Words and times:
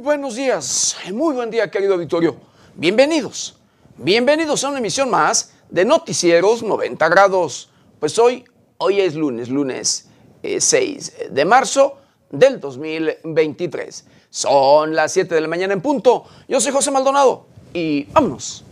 buenos 0.00 0.34
días, 0.34 0.96
muy 1.12 1.34
buen 1.34 1.50
día 1.50 1.70
querido 1.70 1.94
auditorio. 1.94 2.36
Bienvenidos, 2.74 3.58
bienvenidos 3.98 4.64
a 4.64 4.70
una 4.70 4.78
emisión 4.78 5.10
más 5.10 5.52
de 5.68 5.84
Noticieros 5.84 6.62
90 6.62 7.06
grados. 7.10 7.68
Pues 7.98 8.18
hoy, 8.18 8.44
hoy 8.78 9.00
es 9.00 9.14
lunes, 9.14 9.50
lunes 9.50 10.08
6 10.42 11.12
eh, 11.18 11.28
de 11.30 11.44
marzo 11.44 11.98
del 12.30 12.60
2023. 12.60 14.06
Son 14.30 14.94
las 14.94 15.12
7 15.12 15.34
de 15.34 15.40
la 15.42 15.48
mañana 15.48 15.74
en 15.74 15.82
punto. 15.82 16.24
Yo 16.48 16.60
soy 16.60 16.72
José 16.72 16.90
Maldonado 16.90 17.46
y 17.74 18.04
vámonos 18.04 18.64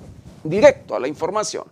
directo 0.43 0.97
a 0.97 1.01
la 1.01 1.09
información. 1.09 1.65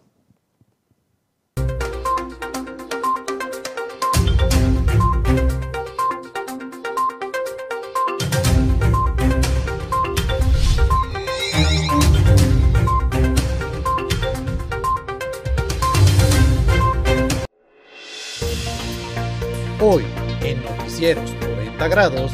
Noticieros 20.96 21.30
90 21.42 21.88
grados, 21.88 22.32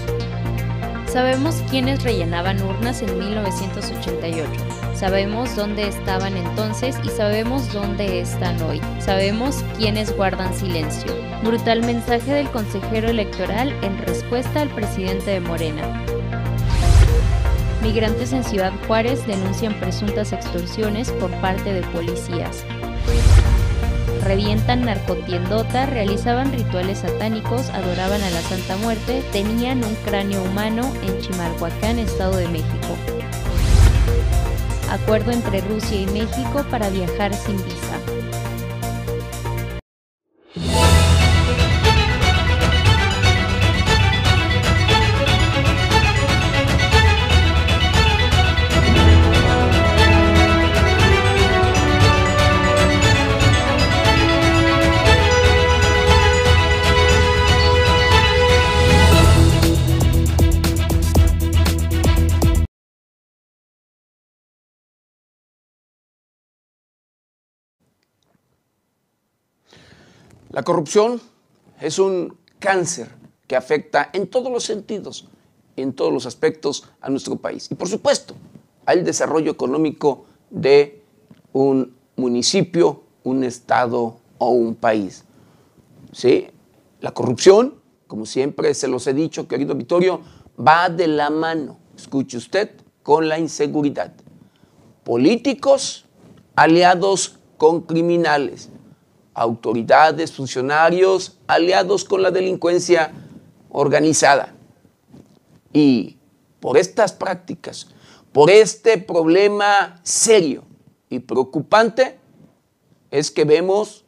Sabemos 1.09 1.57
quiénes 1.69 2.05
rellenaban 2.05 2.63
urnas 2.63 3.03
en 3.03 3.19
1988. 3.19 4.49
Sabemos 4.95 5.57
dónde 5.57 5.89
estaban 5.89 6.37
entonces 6.37 6.97
y 7.03 7.09
sabemos 7.09 7.73
dónde 7.73 8.21
están 8.21 8.63
hoy. 8.63 8.81
Sabemos 9.01 9.65
quiénes 9.77 10.17
guardan 10.17 10.55
silencio. 10.55 11.13
Brutal 11.43 11.83
mensaje 11.83 12.33
del 12.33 12.49
consejero 12.51 13.11
electoral 13.11 13.75
en 13.83 13.99
respuesta 13.99 14.61
al 14.61 14.69
presidente 14.69 15.33
de 15.33 15.41
Morena. 15.41 15.83
Migrantes 17.83 18.33
en 18.33 18.45
Ciudad 18.45 18.73
Juárez 18.87 19.27
denuncian 19.27 19.75
presuntas 19.81 20.33
extorsiones 20.33 21.11
por 21.11 21.33
parte 21.41 21.73
de 21.73 21.83
policías 21.89 22.65
revientan 24.33 24.87
narcotiendota, 24.87 25.85
realizaban 25.85 26.53
rituales 26.53 27.01
satánicos, 27.01 27.69
adoraban 27.69 28.23
a 28.23 28.31
la 28.31 28.41
Santa 28.41 28.79
Muerte, 28.79 29.23
tenían 29.31 29.85
un 29.85 29.95
cráneo 30.07 30.43
humano 30.43 30.91
en 31.03 31.21
Chimalhuacán, 31.21 31.99
Estado 31.99 32.39
de 32.39 32.49
México. 32.49 32.97
Acuerdo 34.91 35.33
entre 35.33 35.61
Rusia 35.61 36.01
y 36.01 36.07
México 36.07 36.65
para 36.71 36.89
viajar 36.89 37.35
sin 37.35 37.63
visa. 37.63 37.99
La 70.53 70.63
corrupción 70.63 71.19
es 71.81 71.99
un 71.99 72.37
cáncer 72.59 73.09
que 73.47 73.57
afecta 73.57 74.11
en 74.13 74.27
todos 74.27 74.53
los 74.53 74.65
sentidos, 74.65 75.27
en 75.77 75.95
todos 75.95 76.13
los 76.13 76.27
aspectos 76.27 76.91
a 77.01 77.09
nuestro 77.09 77.37
país. 77.37 77.69
Y 77.71 77.75
por 77.75 77.89
supuesto, 77.89 78.35
al 78.85 79.03
desarrollo 79.03 79.51
económico 79.51 80.27
de 80.51 81.03
un 81.55 81.95
municipio, 82.17 83.03
un 83.25 83.45
estado 83.45 84.19
o 84.37 84.51
un 84.51 84.75
país. 84.75 85.25
¿Sí? 86.13 86.49
La 87.01 87.13
corrupción, 87.13 87.77
como 88.07 88.27
siempre 88.27 88.75
se 88.75 88.89
los 88.89 89.07
he 89.07 89.15
dicho, 89.15 89.49
querido 89.49 89.75
Vittorio, 89.75 90.21
va 90.61 90.91
de 90.91 91.09
la 91.09 91.31
mano, 91.31 91.79
escuche 91.97 92.37
usted, 92.37 92.73
con 93.03 93.27
la 93.27 93.39
inseguridad. 93.39 94.13
Políticos 95.03 96.05
aliados 96.55 97.39
con 97.57 97.81
criminales 97.83 98.69
autoridades, 99.35 100.33
funcionarios, 100.33 101.39
aliados 101.47 102.05
con 102.05 102.23
la 102.23 102.31
delincuencia 102.31 103.13
organizada. 103.71 104.55
Y 105.73 106.19
por 106.61 106.77
estas 106.77 107.13
prácticas, 107.13 107.89
por 108.33 108.51
este 108.51 108.99
problema 108.99 110.01
serio 110.03 110.65
y 111.09 111.21
preocupante, 111.21 112.19
es 113.11 113.31
que 113.31 113.45
vemos 113.45 114.05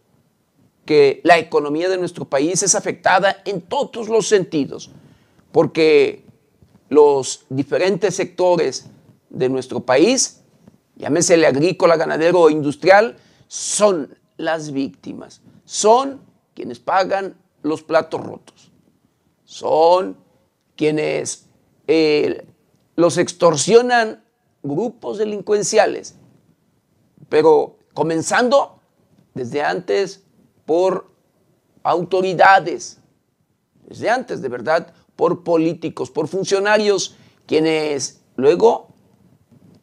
que 0.84 1.20
la 1.24 1.38
economía 1.38 1.88
de 1.88 1.98
nuestro 1.98 2.26
país 2.26 2.62
es 2.62 2.74
afectada 2.74 3.42
en 3.44 3.62
todos 3.62 4.08
los 4.08 4.28
sentidos, 4.28 4.90
porque 5.52 6.24
los 6.88 7.46
diferentes 7.48 8.14
sectores 8.14 8.86
de 9.30 9.48
nuestro 9.48 9.80
país, 9.80 10.42
llámese 10.96 11.34
el 11.34 11.44
agrícola, 11.44 11.96
ganadero 11.96 12.40
o 12.40 12.50
industrial, 12.50 13.16
son 13.48 14.16
las 14.36 14.72
víctimas, 14.72 15.42
son 15.64 16.20
quienes 16.54 16.78
pagan 16.80 17.36
los 17.62 17.82
platos 17.82 18.20
rotos, 18.20 18.70
son 19.44 20.16
quienes 20.76 21.46
eh, 21.86 22.46
los 22.96 23.18
extorsionan 23.18 24.24
grupos 24.62 25.18
delincuenciales, 25.18 26.16
pero 27.28 27.78
comenzando 27.92 28.80
desde 29.34 29.62
antes 29.62 30.22
por 30.64 31.10
autoridades, 31.82 32.98
desde 33.86 34.10
antes 34.10 34.40
de 34.40 34.48
verdad 34.48 34.94
por 35.16 35.44
políticos, 35.44 36.10
por 36.10 36.28
funcionarios, 36.28 37.16
quienes 37.46 38.22
luego 38.36 38.88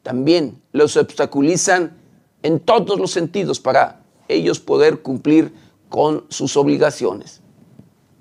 también 0.02 0.62
los 0.72 0.98
obstaculizan 0.98 1.98
en 2.44 2.60
todos 2.60 3.00
los 3.00 3.12
sentidos 3.12 3.60
para 3.60 4.01
ellos 4.34 4.60
poder 4.60 5.02
cumplir 5.02 5.54
con 5.90 6.26
sus 6.30 6.56
obligaciones. 6.58 7.42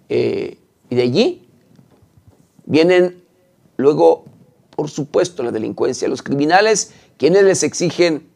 Eh, 0.08 0.58
y 0.88 0.96
de 0.96 1.02
allí 1.02 1.48
vienen 2.66 3.22
luego, 3.76 4.24
por 4.70 4.90
supuesto, 4.90 5.42
la 5.42 5.52
delincuencia, 5.52 6.08
los 6.08 6.22
criminales, 6.22 6.92
quienes 7.16 7.44
les 7.44 7.62
exigen 7.62 8.28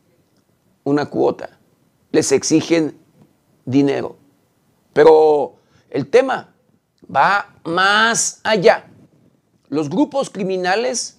una 0.85 1.07
cuota, 1.07 1.59
les 2.13 2.31
exigen 2.33 2.97
dinero. 3.65 4.17
Pero 4.93 5.57
el 5.91 6.09
tema 6.09 6.55
va 7.15 7.57
más 7.65 8.41
allá. 8.45 8.87
Los 9.69 9.91
grupos 9.91 10.31
criminales 10.31 11.19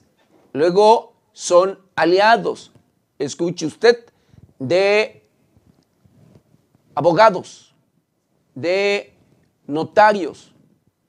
luego 0.53 1.13
son 1.33 1.79
aliados, 1.95 2.71
escuche 3.19 3.65
usted, 3.65 4.05
de 4.59 5.24
abogados, 6.95 7.75
de 8.55 9.13
notarios 9.67 10.53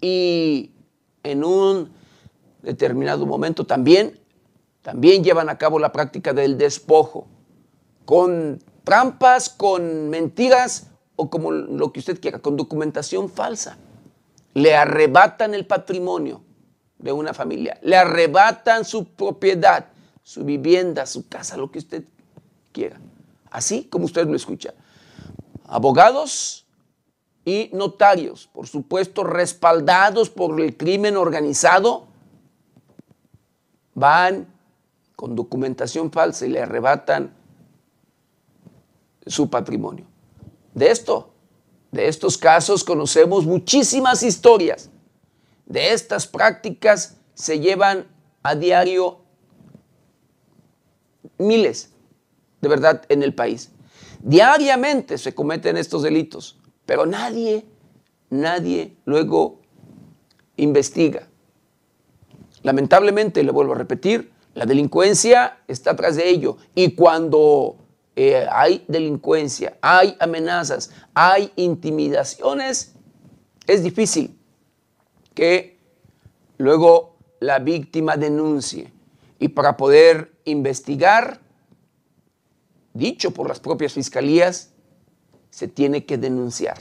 y 0.01 0.73
en 1.23 1.45
un 1.45 1.91
determinado 2.63 3.25
momento 3.25 3.65
también, 3.65 4.19
también 4.83 5.25
llevan 5.25 5.49
a 5.49 5.59
cabo 5.59 5.79
la 5.79 5.93
práctica 5.93 6.33
del 6.33 6.59
despojo, 6.59 7.27
con 8.05 8.63
trampas, 8.85 9.49
con 9.49 10.11
mentiras 10.11 10.89
o 11.17 11.31
como 11.31 11.51
lo 11.51 11.93
que 11.93 12.01
usted 12.01 12.21
quiera, 12.21 12.41
con 12.41 12.57
documentación 12.57 13.29
falsa. 13.29 13.79
Le 14.55 14.75
arrebatan 14.75 15.55
el 15.55 15.67
patrimonio 15.67 16.43
de 16.99 17.13
una 17.13 17.35
familia, 17.35 17.79
le 17.83 17.97
arrebatan 17.97 18.85
su 18.85 19.05
propiedad, 19.05 19.87
su 20.23 20.45
vivienda, 20.45 21.07
su 21.07 21.29
casa, 21.29 21.57
lo 21.57 21.71
que 21.71 21.79
usted 21.79 22.05
quiera. 22.73 22.99
Así 23.51 23.85
como 23.85 24.07
usted 24.07 24.27
lo 24.27 24.37
escucha 24.37 24.75
abogados 25.69 26.67
y 27.45 27.71
notarios, 27.73 28.49
por 28.53 28.67
supuesto 28.67 29.25
respaldados 29.25 30.31
por 30.31 30.61
el 30.61 30.77
crimen 30.77 31.17
organizado, 31.17 32.07
van 33.95 34.47
con 35.15 35.35
documentación 35.35 36.11
falsa 36.11 36.47
y 36.47 36.51
le 36.51 36.63
arrebatan 36.63 37.35
su 39.27 39.49
patrimonio. 39.49 40.07
De 40.75 40.91
esto, 40.91 41.31
de 41.91 42.09
estos 42.09 42.37
casos 42.37 42.85
conocemos 42.85 43.47
muchísimas 43.47 44.23
historias. 44.23 44.91
De 45.65 45.93
estas 45.93 46.27
prácticas 46.27 47.17
se 47.35 47.59
llevan 47.59 48.07
a 48.43 48.55
diario 48.55 49.19
miles, 51.39 51.93
de 52.61 52.69
verdad, 52.69 53.05
en 53.09 53.23
el 53.23 53.35
país. 53.35 53.71
Diariamente 54.23 55.19
se 55.19 55.35
cometen 55.35 55.77
estos 55.77 56.03
delitos, 56.03 56.59
pero 56.85 57.07
nadie, 57.07 57.65
nadie 58.31 58.97
luego 59.05 59.61
investiga. 60.57 61.29
Lamentablemente, 62.63 63.43
le 63.43 63.53
vuelvo 63.53 63.75
a 63.75 63.79
repetir, 63.79 64.33
La 64.55 64.65
delincuencia 64.65 65.59
está 65.69 65.91
atrás 65.91 66.17
de 66.17 66.31
ello. 66.31 66.57
Y 66.75 66.95
cuando 66.95 67.77
eh, 68.17 68.47
hay 68.51 68.83
delincuencia, 68.89 69.77
hay 69.83 70.17
amenazas, 70.19 70.93
hay 71.13 71.53
intimidaciones, 71.57 72.95
es 73.67 73.83
difícil 73.83 74.39
que 75.35 75.79
luego 76.57 77.19
la 77.41 77.59
víctima 77.59 78.17
denuncie. 78.17 78.91
Y 79.39 79.49
para 79.49 79.77
poder 79.77 80.33
investigar, 80.47 81.41
dicho 82.97 83.33
por 83.33 83.49
las 83.49 83.61
propias 83.61 83.93
fiscalías, 83.93 84.73
se 85.51 85.69
tiene 85.69 86.05
que 86.05 86.19
denunciar. 86.19 86.79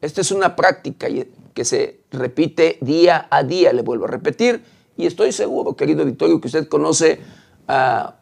Esta 0.00 0.20
es 0.20 0.30
una 0.32 0.56
práctica 0.56 1.06
que 1.54 1.64
se 1.64 2.00
repite 2.10 2.78
día 2.80 3.28
a 3.30 3.44
día, 3.44 3.72
le 3.72 3.82
vuelvo 3.82 4.06
a 4.06 4.08
repetir, 4.08 4.62
y 4.96 5.06
estoy 5.06 5.32
seguro, 5.32 5.76
querido 5.76 6.04
Victorio, 6.04 6.40
que 6.40 6.48
usted 6.48 6.68
conoce 6.68 7.20
a 7.68 8.16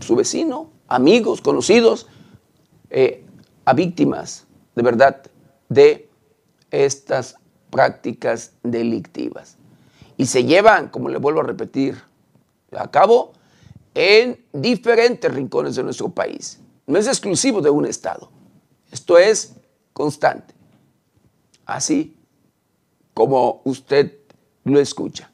su 0.00 0.16
vecino, 0.16 0.70
amigos, 0.88 1.40
conocidos, 1.40 2.08
eh, 2.90 3.24
a 3.64 3.72
víctimas 3.72 4.46
de 4.74 4.82
verdad 4.82 5.22
de 5.68 6.08
estas 6.70 7.36
prácticas 7.70 8.52
delictivas. 8.62 9.56
Y 10.16 10.26
se 10.26 10.44
llevan, 10.44 10.88
como 10.88 11.08
le 11.08 11.18
vuelvo 11.18 11.40
a 11.40 11.44
repetir, 11.44 12.02
a 12.72 12.90
cabo 12.90 13.32
en 13.94 14.44
diferentes 14.52 15.32
rincones 15.32 15.76
de 15.76 15.84
nuestro 15.84 16.08
país. 16.08 16.60
No 16.86 16.98
es 16.98 17.06
exclusivo 17.06 17.60
de 17.60 17.70
un 17.70 17.86
estado. 17.86 18.30
Esto 18.90 19.16
es 19.16 19.54
constante. 19.92 20.54
Así 21.64 22.16
como 23.14 23.62
usted 23.64 24.18
lo 24.64 24.80
escucha. 24.80 25.30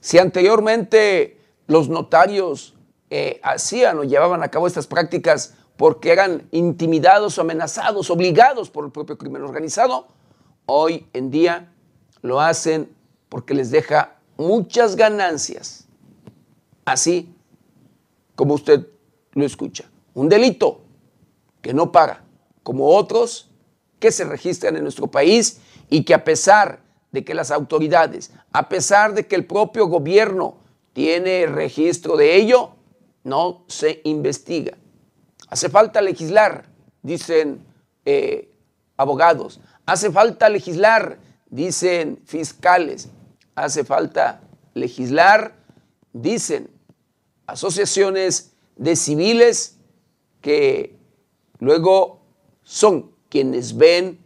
Si 0.00 0.18
anteriormente 0.18 1.38
los 1.66 1.88
notarios 1.88 2.74
eh, 3.10 3.40
hacían 3.42 3.98
o 3.98 4.04
llevaban 4.04 4.42
a 4.42 4.48
cabo 4.48 4.66
estas 4.66 4.86
prácticas 4.86 5.54
porque 5.76 6.12
eran 6.12 6.48
intimidados 6.52 7.36
o 7.36 7.40
amenazados, 7.40 8.10
obligados 8.10 8.70
por 8.70 8.84
el 8.84 8.92
propio 8.92 9.18
crimen 9.18 9.42
organizado, 9.42 10.08
hoy 10.66 11.06
en 11.12 11.30
día 11.30 11.72
lo 12.22 12.40
hacen 12.40 12.94
porque 13.28 13.54
les 13.54 13.70
deja 13.70 14.16
muchas 14.36 14.96
ganancias. 14.96 15.86
Así 16.84 17.34
como 18.40 18.54
usted 18.54 18.86
lo 19.34 19.44
escucha. 19.44 19.84
Un 20.14 20.30
delito 20.30 20.80
que 21.60 21.74
no 21.74 21.92
paga, 21.92 22.24
como 22.62 22.86
otros 22.86 23.50
que 23.98 24.10
se 24.10 24.24
registran 24.24 24.76
en 24.76 24.82
nuestro 24.82 25.08
país 25.08 25.60
y 25.90 26.04
que 26.04 26.14
a 26.14 26.24
pesar 26.24 26.80
de 27.12 27.22
que 27.22 27.34
las 27.34 27.50
autoridades, 27.50 28.32
a 28.50 28.70
pesar 28.70 29.12
de 29.12 29.26
que 29.26 29.36
el 29.36 29.44
propio 29.44 29.88
gobierno 29.88 30.56
tiene 30.94 31.44
registro 31.44 32.16
de 32.16 32.34
ello, 32.36 32.70
no 33.24 33.66
se 33.66 34.00
investiga. 34.04 34.78
Hace 35.50 35.68
falta 35.68 36.00
legislar, 36.00 36.64
dicen 37.02 37.62
eh, 38.06 38.50
abogados. 38.96 39.60
Hace 39.84 40.10
falta 40.10 40.48
legislar, 40.48 41.18
dicen 41.50 42.22
fiscales. 42.24 43.10
Hace 43.54 43.84
falta 43.84 44.40
legislar, 44.72 45.52
dicen 46.14 46.79
asociaciones 47.50 48.52
de 48.76 48.96
civiles 48.96 49.76
que 50.40 50.96
luego 51.58 52.20
son 52.62 53.12
quienes 53.28 53.76
ven 53.76 54.18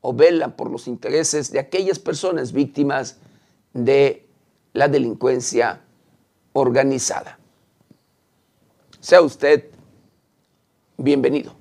o 0.00 0.12
velan 0.12 0.56
por 0.56 0.70
los 0.70 0.86
intereses 0.86 1.52
de 1.52 1.58
aquellas 1.58 1.98
personas 1.98 2.52
víctimas 2.52 3.18
de 3.72 4.26
la 4.72 4.88
delincuencia 4.88 5.82
organizada. 6.52 7.38
Sea 9.00 9.22
usted 9.22 9.70
bienvenido. 10.96 11.54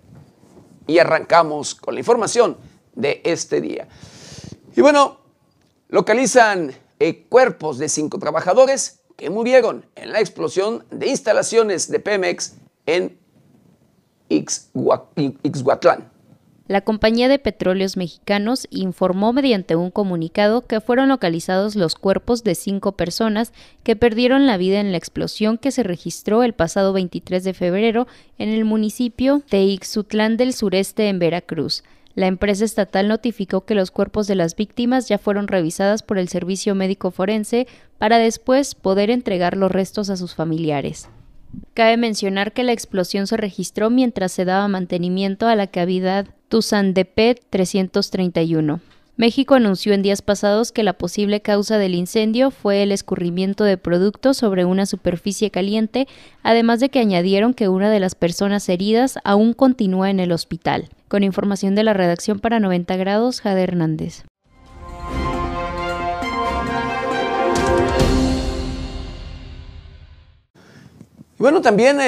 Y 0.87 0.99
arrancamos 0.99 1.75
con 1.75 1.93
la 1.93 1.99
información 1.99 2.57
de 2.95 3.21
este 3.23 3.61
día. 3.61 3.87
Y 4.75 4.81
bueno, 4.81 5.19
localizan 5.89 6.73
eh, 6.99 7.25
cuerpos 7.29 7.77
de 7.77 7.89
cinco 7.89 8.19
trabajadores 8.19 8.98
que 9.19 9.29
murieron 9.29 9.85
en 9.95 10.13
la 10.13 10.21
explosión 10.21 10.85
de 10.91 11.09
instalaciones 11.09 11.91
de 11.91 11.99
Pemex 11.99 12.55
en 12.85 13.19
Ixhuatlán. 14.29 16.09
La 16.67 16.81
Compañía 16.81 17.27
de 17.27 17.39
Petróleos 17.39 17.97
Mexicanos 17.97 18.67
informó 18.69 19.33
mediante 19.33 19.75
un 19.75 19.91
comunicado 19.91 20.67
que 20.67 20.79
fueron 20.79 21.09
localizados 21.09 21.75
los 21.75 21.95
cuerpos 21.95 22.43
de 22.43 22.55
cinco 22.55 22.93
personas 22.93 23.51
que 23.83 23.97
perdieron 23.97 24.45
la 24.45 24.55
vida 24.55 24.79
en 24.79 24.91
la 24.91 24.97
explosión 24.97 25.57
que 25.57 25.71
se 25.71 25.83
registró 25.83 26.43
el 26.43 26.53
pasado 26.53 26.93
23 26.93 27.43
de 27.43 27.53
febrero 27.53 28.07
en 28.37 28.49
el 28.49 28.63
municipio 28.65 29.41
de 29.51 29.63
Ixutlán 29.63 30.37
del 30.37 30.53
sureste 30.53 31.09
en 31.09 31.19
Veracruz. 31.19 31.83
La 32.19 32.27
empresa 32.27 32.65
estatal 32.65 33.07
notificó 33.07 33.63
que 33.63 33.75
los 33.75 33.91
cuerpos 33.91 34.27
de 34.27 34.35
las 34.35 34.57
víctimas 34.57 35.07
ya 35.07 35.17
fueron 35.17 35.47
revisadas 35.47 36.03
por 36.03 36.17
el 36.17 36.27
Servicio 36.27 36.75
Médico 36.75 37.11
Forense 37.11 37.65
para 37.97 38.17
después 38.17 38.75
poder 38.75 39.09
entregar 39.09 39.55
los 39.55 39.71
restos 39.71 40.09
a 40.09 40.17
sus 40.17 40.35
familiares. 40.35 41.07
Cabe 41.73 41.95
mencionar 41.95 42.51
que 42.51 42.65
la 42.65 42.73
explosión 42.73 43.25
se 43.25 43.37
registró 43.37 43.89
mientras 43.89 44.33
se 44.33 44.43
daba 44.43 44.67
mantenimiento 44.67 45.47
a 45.47 45.55
la 45.55 45.67
cavidad 45.67 46.27
Tuzandepet 46.49 47.41
331. 47.49 48.81
México 49.19 49.55
anunció 49.55 49.91
en 49.91 50.01
días 50.01 50.21
pasados 50.21 50.71
que 50.71 50.81
la 50.81 50.93
posible 50.93 51.41
causa 51.41 51.77
del 51.77 51.93
incendio 51.93 52.51
fue 52.51 52.83
el 52.83 52.93
escurrimiento 52.93 53.65
de 53.65 53.75
productos 53.77 54.37
sobre 54.37 54.63
una 54.63 54.85
superficie 54.85 55.51
caliente, 55.51 56.07
además 56.41 56.79
de 56.79 56.87
que 56.87 56.99
añadieron 56.99 57.53
que 57.53 57.67
una 57.67 57.89
de 57.89 57.99
las 57.99 58.15
personas 58.15 58.69
heridas 58.69 59.19
aún 59.25 59.51
continúa 59.51 60.09
en 60.09 60.21
el 60.21 60.31
hospital. 60.31 60.87
Con 61.09 61.23
información 61.23 61.75
de 61.75 61.83
la 61.83 61.91
redacción 61.91 62.39
para 62.39 62.61
90 62.61 62.95
grados, 62.95 63.41
Jade 63.41 63.63
Hernández. 63.63 64.23
Y 71.39 71.41
bueno, 71.41 71.61
también 71.61 71.99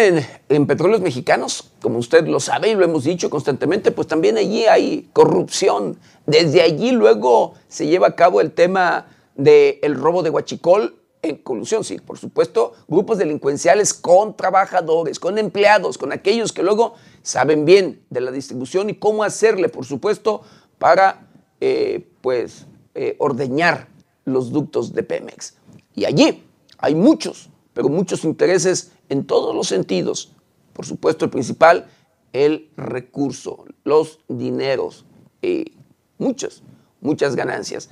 en, 0.49 0.67
petróleos 0.67 0.99
mexicanos, 0.99 1.71
como 1.81 1.99
usted 1.99 2.27
lo 2.27 2.41
sabe 2.41 2.67
y 2.69 2.75
lo 2.75 2.83
hemos 2.83 3.05
dicho 3.05 3.29
constantemente, 3.29 3.91
pues 3.91 4.05
también 4.05 4.37
allí 4.37 4.65
hay 4.65 5.09
corrupción. 5.13 5.97
Desde 6.25 6.61
allí 6.61 6.91
luego 6.91 7.53
se 7.69 7.87
lleva 7.87 8.07
a 8.07 8.15
cabo 8.17 8.41
el 8.41 8.51
tema 8.51 9.07
del 9.35 9.95
robo 9.95 10.21
de 10.21 10.31
Huachicol 10.31 10.97
en 11.21 11.37
colusión, 11.37 11.85
sí, 11.85 11.97
por 11.99 12.17
supuesto, 12.17 12.73
grupos 12.89 13.19
delincuenciales 13.19 13.93
con 13.93 14.35
trabajadores, 14.35 15.17
con 15.17 15.37
empleados, 15.37 15.97
con 15.97 16.11
aquellos 16.11 16.51
que 16.51 16.63
luego 16.63 16.95
saben 17.21 17.63
bien 17.63 18.03
de 18.09 18.19
la 18.19 18.31
distribución 18.31 18.89
y 18.89 18.95
cómo 18.95 19.23
hacerle, 19.23 19.69
por 19.69 19.85
supuesto, 19.85 20.41
para 20.77 21.29
eh, 21.61 22.05
pues 22.19 22.65
eh, 22.95 23.15
ordeñar 23.17 23.87
los 24.25 24.51
ductos 24.51 24.91
de 24.93 25.03
Pemex. 25.03 25.55
Y 25.95 26.03
allí 26.03 26.43
hay 26.79 26.95
muchos, 26.95 27.50
pero 27.73 27.89
muchos 27.89 28.23
intereses 28.23 28.91
en 29.09 29.25
todos 29.25 29.55
los 29.55 29.67
sentidos. 29.67 30.33
Por 30.73 30.85
supuesto, 30.85 31.25
el 31.25 31.31
principal, 31.31 31.87
el 32.33 32.69
recurso, 32.77 33.65
los 33.83 34.19
dineros, 34.27 35.05
y 35.41 35.73
muchas, 36.17 36.63
muchas 37.01 37.35
ganancias. 37.35 37.89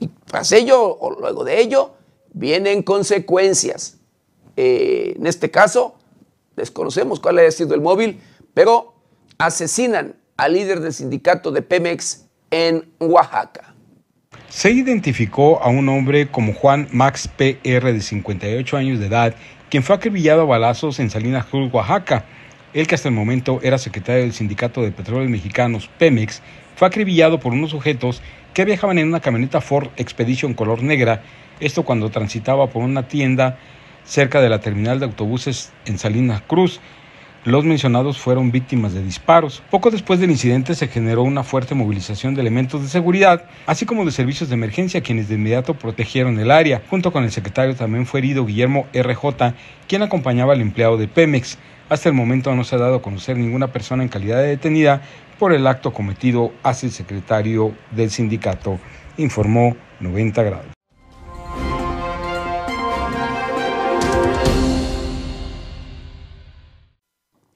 Y 0.00 0.08
tras 0.08 0.52
ello, 0.52 0.80
o 0.82 1.10
luego 1.18 1.44
de 1.44 1.60
ello, 1.60 1.92
vienen 2.32 2.82
consecuencias. 2.82 3.98
Eh, 4.56 5.14
en 5.16 5.26
este 5.26 5.50
caso, 5.50 5.96
desconocemos 6.56 7.20
cuál 7.20 7.38
haya 7.38 7.50
sido 7.50 7.74
el 7.74 7.80
móvil, 7.80 8.20
pero 8.54 8.94
asesinan 9.38 10.16
al 10.36 10.54
líder 10.54 10.80
del 10.80 10.92
sindicato 10.92 11.50
de 11.50 11.62
Pemex 11.62 12.26
en 12.50 12.92
Oaxaca. 13.00 13.73
Se 14.54 14.70
identificó 14.70 15.60
a 15.64 15.68
un 15.68 15.88
hombre 15.88 16.28
como 16.28 16.54
Juan 16.54 16.86
Max 16.92 17.26
PR 17.26 17.92
de 17.92 18.00
58 18.00 18.76
años 18.76 19.00
de 19.00 19.06
edad 19.06 19.34
quien 19.68 19.82
fue 19.82 19.96
acribillado 19.96 20.42
a 20.42 20.44
balazos 20.44 21.00
en 21.00 21.10
Salinas 21.10 21.46
Cruz, 21.46 21.72
Oaxaca. 21.72 22.24
El 22.72 22.86
que 22.86 22.94
hasta 22.94 23.08
el 23.08 23.16
momento 23.16 23.58
era 23.64 23.78
secretario 23.78 24.22
del 24.22 24.32
Sindicato 24.32 24.80
de 24.82 24.92
Petróleos 24.92 25.28
Mexicanos, 25.28 25.90
Pemex, 25.98 26.40
fue 26.76 26.86
acribillado 26.86 27.40
por 27.40 27.52
unos 27.52 27.70
sujetos 27.70 28.22
que 28.54 28.64
viajaban 28.64 28.98
en 28.98 29.08
una 29.08 29.18
camioneta 29.18 29.60
Ford 29.60 29.88
Expedition 29.96 30.54
color 30.54 30.84
negra, 30.84 31.24
esto 31.58 31.82
cuando 31.82 32.10
transitaba 32.10 32.68
por 32.68 32.84
una 32.84 33.08
tienda 33.08 33.58
cerca 34.04 34.40
de 34.40 34.50
la 34.50 34.60
terminal 34.60 35.00
de 35.00 35.06
autobuses 35.06 35.72
en 35.84 35.98
Salinas 35.98 36.42
Cruz. 36.42 36.80
Los 37.44 37.66
mencionados 37.66 38.16
fueron 38.16 38.50
víctimas 38.50 38.94
de 38.94 39.04
disparos. 39.04 39.62
Poco 39.70 39.90
después 39.90 40.18
del 40.18 40.30
incidente 40.30 40.74
se 40.74 40.88
generó 40.88 41.22
una 41.24 41.42
fuerte 41.42 41.74
movilización 41.74 42.34
de 42.34 42.40
elementos 42.40 42.80
de 42.80 42.88
seguridad, 42.88 43.44
así 43.66 43.84
como 43.84 44.06
de 44.06 44.12
servicios 44.12 44.48
de 44.48 44.54
emergencia, 44.54 45.02
quienes 45.02 45.28
de 45.28 45.34
inmediato 45.34 45.74
protegieron 45.74 46.38
el 46.38 46.50
área. 46.50 46.80
Junto 46.88 47.12
con 47.12 47.22
el 47.22 47.30
secretario 47.30 47.76
también 47.76 48.06
fue 48.06 48.20
herido 48.20 48.46
Guillermo 48.46 48.86
RJ, 48.94 49.52
quien 49.86 50.00
acompañaba 50.00 50.54
al 50.54 50.62
empleado 50.62 50.96
de 50.96 51.06
Pemex. 51.06 51.58
Hasta 51.90 52.08
el 52.08 52.14
momento 52.14 52.54
no 52.54 52.64
se 52.64 52.76
ha 52.76 52.78
dado 52.78 52.96
a 52.96 53.02
conocer 53.02 53.36
ninguna 53.36 53.66
persona 53.66 54.02
en 54.02 54.08
calidad 54.08 54.38
de 54.38 54.46
detenida 54.46 55.02
por 55.38 55.52
el 55.52 55.66
acto 55.66 55.92
cometido 55.92 56.50
hacia 56.62 56.86
el 56.86 56.92
secretario 56.92 57.74
del 57.90 58.08
sindicato, 58.08 58.78
informó 59.18 59.76
90 60.00 60.42
grados. 60.44 60.74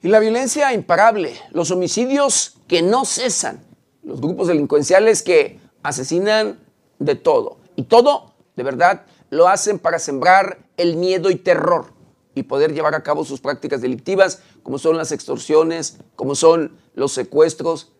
Y 0.01 0.07
la 0.07 0.19
violencia 0.19 0.73
imparable, 0.73 1.33
los 1.51 1.71
homicidios 1.71 2.57
que 2.67 2.81
no 2.81 3.03
cesan, 3.03 3.61
los 4.01 4.21
grupos 4.21 4.47
delincuenciales 4.47 5.21
que 5.21 5.59
asesinan 5.83 6.59
de 6.99 7.15
todo. 7.15 7.57
Y 7.75 7.83
todo, 7.83 8.33
de 8.55 8.63
verdad, 8.63 9.05
lo 9.29 9.49
hacen 9.49 9.77
para 9.77 9.99
sembrar 9.99 10.59
el 10.77 10.95
miedo 10.95 11.29
y 11.29 11.35
terror 11.35 11.93
y 12.33 12.43
poder 12.43 12.73
llevar 12.73 12.95
a 12.95 13.03
cabo 13.03 13.25
sus 13.25 13.41
prácticas 13.41 13.81
delictivas, 13.81 14.41
como 14.63 14.79
son 14.79 14.97
las 14.97 15.11
extorsiones, 15.11 15.97
como 16.15 16.35
son 16.35 16.77
los 16.93 17.11
secuestros, 17.11 17.91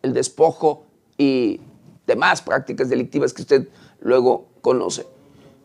el 0.00 0.14
despojo 0.14 0.86
y 1.18 1.60
demás 2.06 2.40
prácticas 2.40 2.88
delictivas 2.88 3.34
que 3.34 3.42
usted 3.42 3.68
luego 4.00 4.48
conoce. 4.62 5.06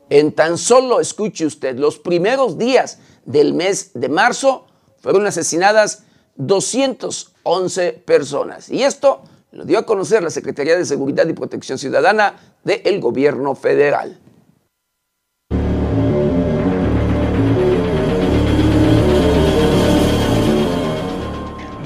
En 0.10 0.34
tan 0.34 0.58
solo, 0.58 1.00
escuche 1.00 1.46
usted, 1.46 1.78
los 1.78 1.98
primeros 1.98 2.58
días 2.58 3.00
del 3.26 3.54
mes 3.54 3.92
de 3.94 4.10
marzo 4.10 4.67
fueron 5.12 5.28
asesinadas 5.28 6.04
211 6.36 7.94
personas. 8.06 8.70
Y 8.70 8.84
esto 8.84 9.22
lo 9.52 9.64
dio 9.64 9.80
a 9.80 9.86
conocer 9.86 10.22
la 10.22 10.30
Secretaría 10.30 10.78
de 10.78 10.86
Seguridad 10.86 11.26
y 11.28 11.34
Protección 11.34 11.78
Ciudadana 11.78 12.36
del 12.64 13.00
Gobierno 13.00 13.56
Federal. 13.56 14.20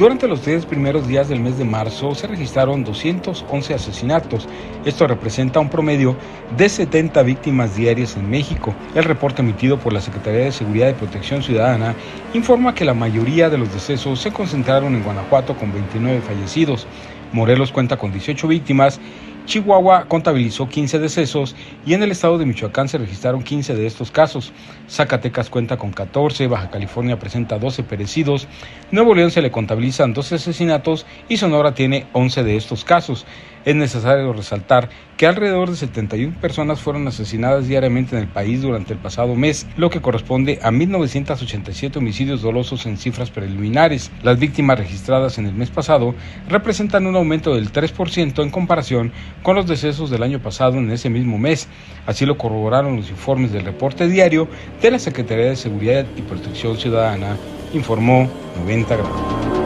Durante 0.02 0.28
los 0.28 0.44
10 0.44 0.66
primeros 0.66 1.08
días 1.08 1.30
del 1.30 1.42
mes 1.42 1.60
de 1.60 1.64
marzo 1.64 2.16
se 2.16 2.26
registraron 2.26 2.84
211 2.84 3.76
asesinatos. 3.76 4.50
Esto 4.84 5.06
representa 5.06 5.60
un 5.60 5.70
promedio 5.70 6.18
de 6.58 6.70
70 6.70 7.22
víctimas 7.22 7.76
diarias 7.76 8.18
en 8.18 8.28
México. 8.28 8.74
El 8.96 9.04
reporte 9.04 9.44
emitido 9.44 9.78
por 9.78 9.94
la 9.94 10.02
Secretaría 10.02 10.46
de 10.46 10.52
Seguridad 10.52 10.90
y 10.90 10.94
Protección 10.94 11.44
Ciudadana 11.44 11.94
informa 12.34 12.74
que 12.74 12.84
la 12.84 12.96
mayoría 12.96 13.52
de 13.52 13.60
los 13.60 13.72
decesos 13.72 14.20
se 14.20 14.32
concentraron 14.32 14.96
en 14.96 15.04
Guanajuato 15.04 15.56
con 15.56 15.72
29 15.72 16.22
fallecidos. 16.22 16.88
Morelos 17.32 17.72
cuenta 17.72 17.96
con 17.96 18.12
18 18.12 18.48
víctimas 18.48 19.00
Chihuahua 19.46 20.06
contabilizó 20.08 20.70
15 20.70 21.00
decesos 21.00 21.56
y 21.86 21.94
en 21.94 22.04
el 22.04 22.12
estado 22.12 22.38
de 22.38 22.46
Michoacán 22.46 22.88
se 22.88 22.98
registraron 22.98 23.44
15 23.44 23.76
de 23.76 23.88
estos 23.88 24.12
casos. 24.12 24.54
Zacatecas 24.90 25.50
cuenta 25.50 25.78
con 25.78 25.92
14, 25.92 26.48
Baja 26.48 26.70
California 26.70 27.20
presenta 27.20 27.58
12 27.58 27.84
perecidos, 27.84 28.48
Nuevo 28.92 29.16
León 29.16 29.32
se 29.32 29.42
le 29.42 29.52
contabilizan 29.52 30.14
12 30.14 30.36
asesinatos 30.36 31.06
y 31.28 31.38
Sonora 31.38 31.74
tiene 31.74 32.06
11 32.14 32.44
de 32.44 32.56
estos 32.56 32.86
casos. 32.86 33.26
Es 33.64 33.76
necesario 33.76 34.34
resaltar 34.34 34.90
que 35.18 35.28
alrededor 35.28 35.70
de 35.70 35.76
71 35.76 36.36
personas 36.42 36.80
fueron 36.80 37.08
asesinadas 37.08 37.68
diariamente 37.68 38.16
en 38.16 38.24
el 38.24 38.28
país 38.28 38.64
durante 38.64 38.94
el 38.94 38.98
pasado 38.98 39.36
mes, 39.36 39.68
lo 39.78 39.92
que 39.92 40.02
corresponde 40.02 40.58
a 40.64 40.72
1.987 40.72 41.98
homicidios 41.98 42.42
dolosos 42.42 42.88
en 42.88 42.98
cifras 42.98 43.30
preliminares. 43.30 44.12
Las 44.24 44.40
víctimas 44.40 44.80
registradas 44.80 45.38
en 45.38 45.46
el 45.46 45.54
mes 45.54 45.70
pasado 45.70 46.16
representan 46.50 47.06
un 47.06 47.16
aumento 47.16 47.54
del 47.54 47.72
3% 47.72 48.42
en 48.42 48.50
comparación 48.50 49.12
con 49.44 49.56
los 49.56 49.68
decesos 49.68 50.10
del 50.10 50.24
año 50.24 50.42
pasado 50.42 50.80
en 50.80 50.90
ese 50.90 51.12
mismo 51.12 51.38
mes. 51.38 51.68
Así 52.08 52.26
lo 52.26 52.40
corroboraron 52.40 52.96
los 52.96 53.12
informes 53.12 53.52
del 53.52 53.66
reporte 53.66 54.08
diario 54.08 54.48
de 54.82 54.90
la 54.90 54.98
Secretaría 54.98 55.46
de 55.46 55.56
Seguridad 55.56 56.06
y 56.18 56.22
Protección 56.24 56.78
Ciudadana, 56.78 57.38
informó 57.74 58.28
90 58.58 58.96
grados. 58.96 59.61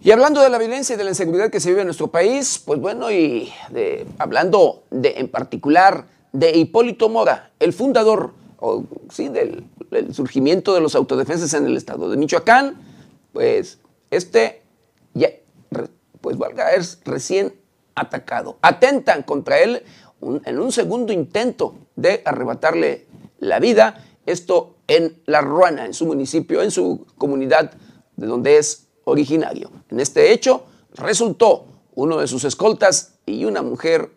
Y 0.00 0.12
hablando 0.12 0.40
de 0.40 0.48
la 0.48 0.58
violencia 0.58 0.94
y 0.94 0.96
de 0.96 1.04
la 1.04 1.10
inseguridad 1.10 1.50
que 1.50 1.58
se 1.58 1.70
vive 1.70 1.80
en 1.80 1.88
nuestro 1.88 2.08
país, 2.08 2.62
pues 2.64 2.78
bueno, 2.78 3.10
y 3.10 3.52
hablando 4.18 4.84
en 4.92 5.28
particular 5.28 6.06
de 6.32 6.56
Hipólito 6.56 7.08
Mora, 7.08 7.50
el 7.58 7.72
fundador 7.72 8.32
sí, 9.10 9.28
del, 9.28 9.64
surgimiento 10.12 10.74
de 10.74 10.80
los 10.80 10.94
autodefensas 10.94 11.52
en 11.54 11.66
el 11.66 11.76
estado 11.76 12.08
de 12.10 12.16
Michoacán, 12.16 12.76
pues 13.32 13.78
este 14.10 14.62
ya, 15.14 15.30
pues 16.20 16.38
valga, 16.38 16.74
es 16.74 17.00
recién 17.04 17.54
atacado. 17.96 18.58
Atentan 18.62 19.24
contra 19.24 19.58
él 19.58 19.82
en 20.20 20.58
un 20.60 20.70
segundo 20.70 21.12
intento 21.12 21.74
de 21.96 22.22
arrebatarle 22.24 23.06
la 23.40 23.58
vida, 23.58 24.04
esto 24.26 24.76
en 24.86 25.20
La 25.26 25.40
Ruana, 25.40 25.86
en 25.86 25.94
su 25.94 26.06
municipio, 26.06 26.62
en 26.62 26.70
su 26.70 27.06
comunidad 27.16 27.72
de 28.16 28.26
donde 28.26 28.58
es 28.58 28.87
originario. 29.08 29.70
En 29.90 30.00
este 30.00 30.32
hecho 30.32 30.66
resultó 30.94 31.66
uno 31.94 32.18
de 32.18 32.26
sus 32.26 32.44
escoltas 32.44 33.18
y 33.26 33.44
una 33.44 33.62
mujer 33.62 34.10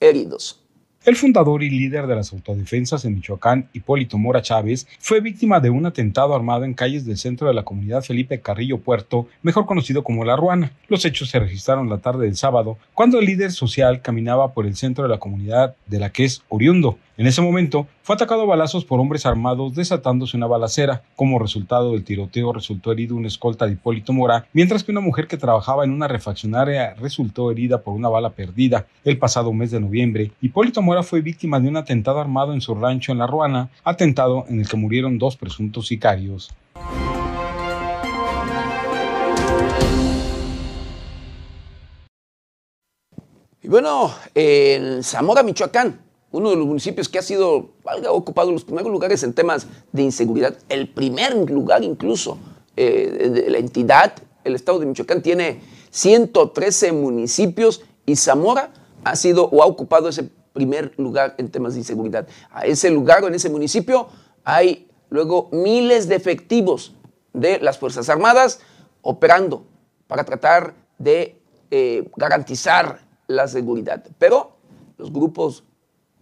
heridos. 0.00 0.62
El 1.04 1.16
fundador 1.16 1.62
y 1.62 1.70
líder 1.70 2.06
de 2.06 2.16
las 2.16 2.32
autodefensas 2.32 3.04
en 3.04 3.14
Michoacán, 3.14 3.70
Hipólito 3.72 4.18
Mora 4.18 4.42
Chávez, 4.42 4.86
fue 4.98 5.20
víctima 5.20 5.60
de 5.60 5.70
un 5.70 5.86
atentado 5.86 6.34
armado 6.34 6.64
en 6.64 6.74
calles 6.74 7.06
del 7.06 7.16
centro 7.16 7.46
de 7.48 7.54
la 7.54 7.64
comunidad 7.64 8.02
Felipe 8.02 8.40
Carrillo 8.40 8.78
Puerto, 8.78 9.28
mejor 9.42 9.64
conocido 9.64 10.02
como 10.02 10.24
La 10.24 10.36
Ruana. 10.36 10.72
Los 10.88 11.04
hechos 11.04 11.30
se 11.30 11.38
registraron 11.38 11.88
la 11.88 11.98
tarde 11.98 12.26
del 12.26 12.36
sábado, 12.36 12.78
cuando 12.94 13.20
el 13.20 13.26
líder 13.26 13.52
social 13.52 14.02
caminaba 14.02 14.52
por 14.52 14.66
el 14.66 14.76
centro 14.76 15.04
de 15.04 15.10
la 15.10 15.18
comunidad 15.18 15.76
de 15.86 15.98
la 16.00 16.10
que 16.10 16.24
es 16.24 16.42
oriundo. 16.48 16.98
En 17.18 17.26
ese 17.26 17.42
momento, 17.42 17.88
fue 18.02 18.14
atacado 18.14 18.42
a 18.42 18.46
balazos 18.46 18.84
por 18.84 19.00
hombres 19.00 19.26
armados 19.26 19.74
desatándose 19.74 20.36
una 20.36 20.46
balacera. 20.46 21.02
Como 21.16 21.40
resultado 21.40 21.90
del 21.90 22.04
tiroteo 22.04 22.52
resultó 22.52 22.92
herido 22.92 23.16
un 23.16 23.26
escolta 23.26 23.66
de 23.66 23.72
Hipólito 23.72 24.12
Mora, 24.12 24.46
mientras 24.52 24.84
que 24.84 24.92
una 24.92 25.00
mujer 25.00 25.26
que 25.26 25.36
trabajaba 25.36 25.82
en 25.82 25.90
una 25.90 26.06
refaccionaria 26.06 26.94
resultó 26.94 27.50
herida 27.50 27.82
por 27.82 27.94
una 27.94 28.08
bala 28.08 28.30
perdida. 28.30 28.86
El 29.02 29.18
pasado 29.18 29.52
mes 29.52 29.72
de 29.72 29.80
noviembre, 29.80 30.30
Hipólito 30.40 30.80
Mora 30.80 31.02
fue 31.02 31.20
víctima 31.20 31.58
de 31.58 31.66
un 31.66 31.76
atentado 31.76 32.20
armado 32.20 32.54
en 32.54 32.60
su 32.60 32.76
rancho 32.76 33.10
en 33.10 33.18
La 33.18 33.26
Ruana, 33.26 33.68
atentado 33.82 34.44
en 34.48 34.60
el 34.60 34.68
que 34.68 34.76
murieron 34.76 35.18
dos 35.18 35.36
presuntos 35.36 35.88
sicarios. 35.88 36.52
Y 43.60 43.66
bueno, 43.66 44.14
en 44.36 45.02
Zamora, 45.02 45.42
Michoacán, 45.42 46.07
uno 46.30 46.50
de 46.50 46.56
los 46.56 46.66
municipios 46.66 47.08
que 47.08 47.18
ha 47.18 47.22
sido, 47.22 47.70
valga, 47.84 48.12
ocupado 48.12 48.52
los 48.52 48.64
primeros 48.64 48.90
lugares 48.90 49.22
en 49.22 49.32
temas 49.32 49.66
de 49.92 50.02
inseguridad, 50.02 50.58
el 50.68 50.88
primer 50.88 51.34
lugar 51.50 51.82
incluso 51.82 52.38
eh, 52.76 53.30
de 53.32 53.50
la 53.50 53.58
entidad, 53.58 54.14
el 54.44 54.54
estado 54.54 54.78
de 54.78 54.86
Michoacán 54.86 55.22
tiene 55.22 55.60
113 55.90 56.92
municipios 56.92 57.82
y 58.06 58.16
Zamora 58.16 58.72
ha 59.04 59.16
sido 59.16 59.44
o 59.46 59.62
ha 59.62 59.66
ocupado 59.66 60.08
ese 60.08 60.30
primer 60.52 60.92
lugar 60.98 61.34
en 61.38 61.50
temas 61.50 61.74
de 61.74 61.80
inseguridad. 61.80 62.26
A 62.50 62.66
ese 62.66 62.90
lugar 62.90 63.24
o 63.24 63.28
en 63.28 63.34
ese 63.34 63.48
municipio 63.48 64.08
hay 64.44 64.88
luego 65.10 65.48
miles 65.52 66.08
de 66.08 66.16
efectivos 66.16 66.94
de 67.32 67.58
las 67.60 67.78
Fuerzas 67.78 68.08
Armadas 68.08 68.60
operando 69.02 69.64
para 70.06 70.24
tratar 70.24 70.74
de 70.98 71.40
eh, 71.70 72.08
garantizar 72.16 73.00
la 73.26 73.46
seguridad. 73.46 74.04
Pero 74.18 74.56
los 74.96 75.12
grupos 75.12 75.64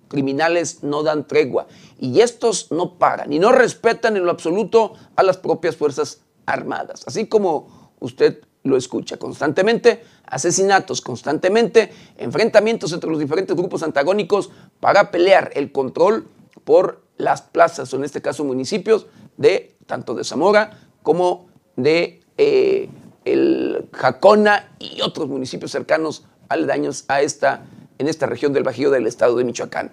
criminales 0.08 0.82
no 0.82 1.02
dan 1.02 1.26
tregua 1.26 1.66
y 1.98 2.20
estos 2.20 2.70
no 2.70 2.98
pagan 2.98 3.32
y 3.32 3.38
no 3.38 3.52
respetan 3.52 4.16
en 4.16 4.24
lo 4.24 4.30
absoluto 4.30 4.94
a 5.16 5.22
las 5.22 5.36
propias 5.36 5.76
Fuerzas 5.76 6.22
Armadas. 6.46 7.04
Así 7.06 7.26
como 7.26 7.92
usted 8.00 8.42
lo 8.62 8.76
escucha 8.76 9.16
constantemente, 9.16 10.04
asesinatos 10.26 11.00
constantemente, 11.00 11.92
enfrentamientos 12.18 12.92
entre 12.92 13.10
los 13.10 13.18
diferentes 13.18 13.56
grupos 13.56 13.82
antagónicos 13.82 14.50
para 14.80 15.10
pelear 15.10 15.50
el 15.54 15.72
control 15.72 16.26
por 16.64 17.02
las 17.16 17.42
plazas, 17.42 17.92
o 17.92 17.96
en 17.96 18.04
este 18.04 18.20
caso 18.20 18.44
municipios, 18.44 19.06
de 19.36 19.76
tanto 19.86 20.14
de 20.14 20.24
Zamora 20.24 20.78
como 21.02 21.46
de 21.76 22.20
eh, 22.36 22.88
el 23.24 23.88
Jacona 23.92 24.70
y 24.78 25.00
otros 25.02 25.28
municipios 25.28 25.70
cercanos 25.70 26.24
aledaños 26.48 27.04
a 27.08 27.22
esta 27.22 27.64
en 27.98 28.08
esta 28.08 28.26
región 28.26 28.52
del 28.52 28.62
Bajío 28.62 28.90
del 28.90 29.06
estado 29.06 29.36
de 29.36 29.44
Michoacán. 29.44 29.92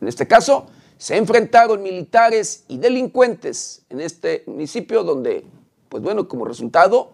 En 0.00 0.08
este 0.08 0.26
caso, 0.26 0.66
se 0.96 1.16
enfrentaron 1.16 1.82
militares 1.82 2.64
y 2.68 2.78
delincuentes 2.78 3.84
en 3.88 4.00
este 4.00 4.44
municipio 4.46 5.04
donde, 5.04 5.44
pues 5.88 6.02
bueno, 6.02 6.28
como 6.28 6.44
resultado, 6.44 7.12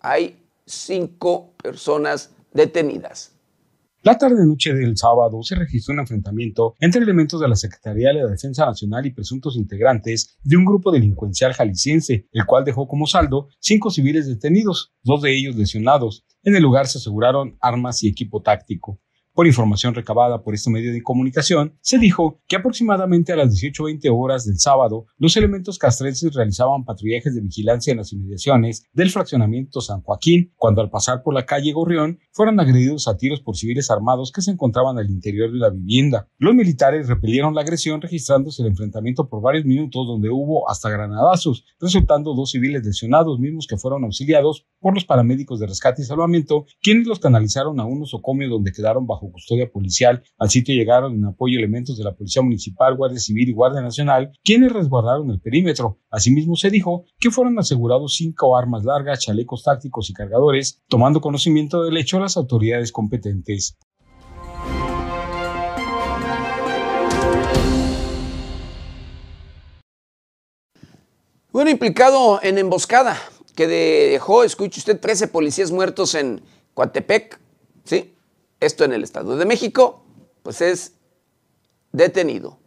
hay 0.00 0.40
cinco 0.64 1.52
personas 1.62 2.30
detenidas. 2.52 3.32
La 4.02 4.16
tarde-noche 4.16 4.72
del 4.72 4.96
sábado 4.96 5.42
se 5.42 5.56
registró 5.56 5.92
un 5.92 6.00
enfrentamiento 6.00 6.76
entre 6.78 7.02
elementos 7.02 7.40
de 7.40 7.48
la 7.48 7.56
Secretaría 7.56 8.08
de 8.10 8.22
la 8.22 8.30
Defensa 8.30 8.64
Nacional 8.64 9.04
y 9.04 9.12
presuntos 9.12 9.56
integrantes 9.56 10.38
de 10.44 10.56
un 10.56 10.64
grupo 10.64 10.92
delincuencial 10.92 11.52
jalisciense, 11.52 12.28
el 12.30 12.46
cual 12.46 12.64
dejó 12.64 12.86
como 12.86 13.08
saldo 13.08 13.48
cinco 13.58 13.90
civiles 13.90 14.28
detenidos, 14.28 14.94
dos 15.02 15.22
de 15.22 15.36
ellos 15.36 15.56
lesionados. 15.56 16.24
En 16.44 16.54
el 16.54 16.62
lugar 16.62 16.86
se 16.86 16.98
aseguraron 16.98 17.58
armas 17.60 18.04
y 18.04 18.08
equipo 18.08 18.40
táctico. 18.40 19.00
Por 19.38 19.46
información 19.46 19.94
recabada 19.94 20.42
por 20.42 20.52
este 20.52 20.68
medio 20.68 20.92
de 20.92 21.00
comunicación, 21.00 21.78
se 21.80 21.98
dijo 21.98 22.40
que 22.48 22.56
aproximadamente 22.56 23.32
a 23.32 23.36
las 23.36 23.54
18.20 23.54 24.10
horas 24.12 24.44
del 24.44 24.58
sábado, 24.58 25.06
los 25.16 25.36
elementos 25.36 25.78
castrenses 25.78 26.34
realizaban 26.34 26.84
patrullajes 26.84 27.36
de 27.36 27.42
vigilancia 27.42 27.92
en 27.92 27.98
las 27.98 28.12
inmediaciones 28.12 28.88
del 28.92 29.10
fraccionamiento 29.10 29.80
San 29.80 30.02
Joaquín, 30.02 30.52
cuando 30.56 30.80
al 30.80 30.90
pasar 30.90 31.22
por 31.22 31.34
la 31.34 31.46
calle 31.46 31.72
Gorrión 31.72 32.18
fueron 32.32 32.58
agredidos 32.58 33.06
a 33.06 33.16
tiros 33.16 33.40
por 33.40 33.56
civiles 33.56 33.92
armados 33.92 34.32
que 34.32 34.42
se 34.42 34.50
encontraban 34.50 34.98
al 34.98 35.08
interior 35.08 35.52
de 35.52 35.58
la 35.58 35.70
vivienda. 35.70 36.26
Los 36.38 36.56
militares 36.56 37.06
repelieron 37.06 37.54
la 37.54 37.60
agresión 37.60 38.00
registrándose 38.00 38.62
el 38.62 38.70
enfrentamiento 38.70 39.28
por 39.28 39.40
varios 39.40 39.64
minutos 39.64 40.04
donde 40.04 40.30
hubo 40.30 40.68
hasta 40.68 40.90
granadazos, 40.90 41.64
resultando 41.80 42.34
dos 42.34 42.50
civiles 42.50 42.84
lesionados 42.84 43.38
mismos 43.38 43.68
que 43.68 43.76
fueron 43.76 44.02
auxiliados 44.02 44.66
por 44.80 44.94
los 44.94 45.04
paramédicos 45.04 45.60
de 45.60 45.68
rescate 45.68 46.02
y 46.02 46.06
salvamento, 46.06 46.66
quienes 46.82 47.06
los 47.06 47.20
canalizaron 47.20 47.78
a 47.78 47.84
un 47.84 48.00
nosocomio 48.00 48.48
donde 48.48 48.72
quedaron 48.72 49.06
bajo 49.06 49.27
custodia 49.30 49.70
policial. 49.70 50.22
Al 50.38 50.50
sitio 50.50 50.74
llegaron 50.74 51.14
en 51.14 51.24
apoyo 51.24 51.58
elementos 51.58 51.96
de 51.96 52.04
la 52.04 52.14
Policía 52.14 52.42
Municipal, 52.42 52.96
Guardia 52.96 53.18
Civil 53.18 53.48
y 53.48 53.52
Guardia 53.52 53.80
Nacional, 53.80 54.30
quienes 54.44 54.72
resguardaron 54.72 55.30
el 55.30 55.40
perímetro. 55.40 55.98
Asimismo 56.10 56.56
se 56.56 56.70
dijo 56.70 57.04
que 57.18 57.30
fueron 57.30 57.58
asegurados 57.58 58.16
cinco 58.16 58.56
armas 58.56 58.84
largas, 58.84 59.20
chalecos 59.20 59.62
tácticos 59.62 60.10
y 60.10 60.14
cargadores, 60.14 60.82
tomando 60.88 61.20
conocimiento 61.20 61.84
del 61.84 61.96
hecho 61.96 62.18
las 62.18 62.36
autoridades 62.36 62.92
competentes. 62.92 63.78
Bueno, 71.50 71.70
implicado 71.70 72.38
en 72.42 72.58
emboscada 72.58 73.16
que 73.56 73.66
dejó, 73.66 74.44
escuche 74.44 74.78
usted, 74.78 75.00
13 75.00 75.26
policías 75.26 75.72
muertos 75.72 76.14
en 76.14 76.40
Coatepec, 76.74 77.40
¿sí? 77.82 78.14
Esto 78.60 78.84
en 78.84 78.92
el 78.92 79.04
Estado 79.04 79.36
de 79.36 79.46
México, 79.46 80.04
pues 80.42 80.60
es 80.60 80.94
detenido. 81.92 82.58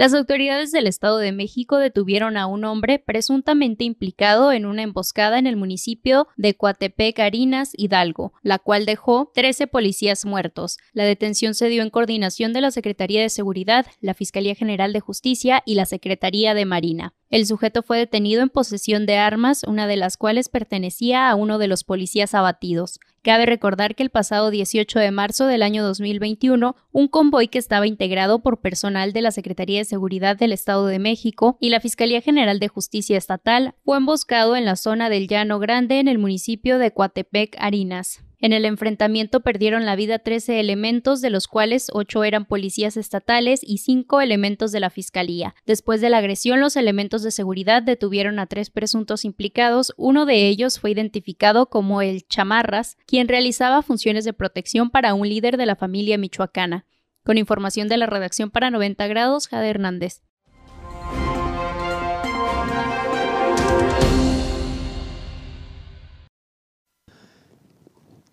Las 0.00 0.14
autoridades 0.14 0.72
del 0.72 0.86
Estado 0.86 1.18
de 1.18 1.30
México 1.30 1.76
detuvieron 1.76 2.38
a 2.38 2.46
un 2.46 2.64
hombre 2.64 2.98
presuntamente 2.98 3.84
implicado 3.84 4.50
en 4.50 4.64
una 4.64 4.82
emboscada 4.82 5.38
en 5.38 5.46
el 5.46 5.56
municipio 5.56 6.26
de 6.36 6.54
Coatepec, 6.54 7.18
Arinas, 7.18 7.72
Hidalgo, 7.76 8.32
la 8.42 8.58
cual 8.58 8.86
dejó 8.86 9.30
13 9.34 9.66
policías 9.66 10.24
muertos. 10.24 10.78
La 10.94 11.04
detención 11.04 11.54
se 11.54 11.68
dio 11.68 11.82
en 11.82 11.90
coordinación 11.90 12.54
de 12.54 12.62
la 12.62 12.70
Secretaría 12.70 13.20
de 13.20 13.28
Seguridad, 13.28 13.84
la 14.00 14.14
Fiscalía 14.14 14.54
General 14.54 14.94
de 14.94 15.00
Justicia 15.00 15.62
y 15.66 15.74
la 15.74 15.84
Secretaría 15.84 16.54
de 16.54 16.64
Marina. 16.64 17.12
El 17.30 17.46
sujeto 17.46 17.84
fue 17.84 17.96
detenido 17.96 18.42
en 18.42 18.48
posesión 18.48 19.06
de 19.06 19.16
armas, 19.16 19.62
una 19.62 19.86
de 19.86 19.94
las 19.94 20.16
cuales 20.16 20.48
pertenecía 20.48 21.30
a 21.30 21.36
uno 21.36 21.58
de 21.58 21.68
los 21.68 21.84
policías 21.84 22.34
abatidos. 22.34 22.98
Cabe 23.22 23.46
recordar 23.46 23.94
que 23.94 24.02
el 24.02 24.10
pasado 24.10 24.50
18 24.50 24.98
de 24.98 25.12
marzo 25.12 25.46
del 25.46 25.62
año 25.62 25.84
2021, 25.84 26.74
un 26.90 27.08
convoy 27.08 27.46
que 27.46 27.58
estaba 27.58 27.86
integrado 27.86 28.40
por 28.40 28.60
personal 28.60 29.12
de 29.12 29.22
la 29.22 29.30
Secretaría 29.30 29.78
de 29.78 29.84
Seguridad 29.84 30.36
del 30.36 30.52
Estado 30.52 30.86
de 30.86 30.98
México 30.98 31.56
y 31.60 31.70
la 31.70 31.78
Fiscalía 31.78 32.20
General 32.20 32.58
de 32.58 32.66
Justicia 32.66 33.16
Estatal 33.16 33.74
fue 33.84 33.98
emboscado 33.98 34.56
en 34.56 34.64
la 34.64 34.74
zona 34.74 35.08
del 35.08 35.28
Llano 35.28 35.60
Grande 35.60 36.00
en 36.00 36.08
el 36.08 36.18
municipio 36.18 36.78
de 36.78 36.92
Coatepec, 36.92 37.54
Arinas. 37.60 38.24
En 38.42 38.54
el 38.54 38.64
enfrentamiento 38.64 39.40
perdieron 39.40 39.84
la 39.84 39.96
vida 39.96 40.18
13 40.18 40.60
elementos, 40.60 41.20
de 41.20 41.28
los 41.28 41.46
cuales 41.46 41.88
8 41.92 42.24
eran 42.24 42.46
policías 42.46 42.96
estatales 42.96 43.60
y 43.62 43.78
5 43.78 44.22
elementos 44.22 44.72
de 44.72 44.80
la 44.80 44.88
Fiscalía. 44.88 45.54
Después 45.66 46.00
de 46.00 46.08
la 46.08 46.18
agresión, 46.18 46.58
los 46.58 46.76
elementos 46.76 47.22
de 47.22 47.32
seguridad 47.32 47.82
detuvieron 47.82 48.38
a 48.38 48.46
tres 48.46 48.70
presuntos 48.70 49.26
implicados. 49.26 49.92
Uno 49.98 50.24
de 50.24 50.48
ellos 50.48 50.80
fue 50.80 50.92
identificado 50.92 51.66
como 51.66 52.00
el 52.00 52.26
Chamarras, 52.26 52.96
quien 53.06 53.28
realizaba 53.28 53.82
funciones 53.82 54.24
de 54.24 54.32
protección 54.32 54.88
para 54.88 55.12
un 55.12 55.28
líder 55.28 55.58
de 55.58 55.66
la 55.66 55.76
familia 55.76 56.16
michoacana. 56.16 56.86
Con 57.24 57.36
información 57.36 57.88
de 57.88 57.98
la 57.98 58.06
redacción 58.06 58.50
para 58.50 58.70
90 58.70 59.06
grados, 59.06 59.48
Jade 59.48 59.68
Hernández. 59.68 60.22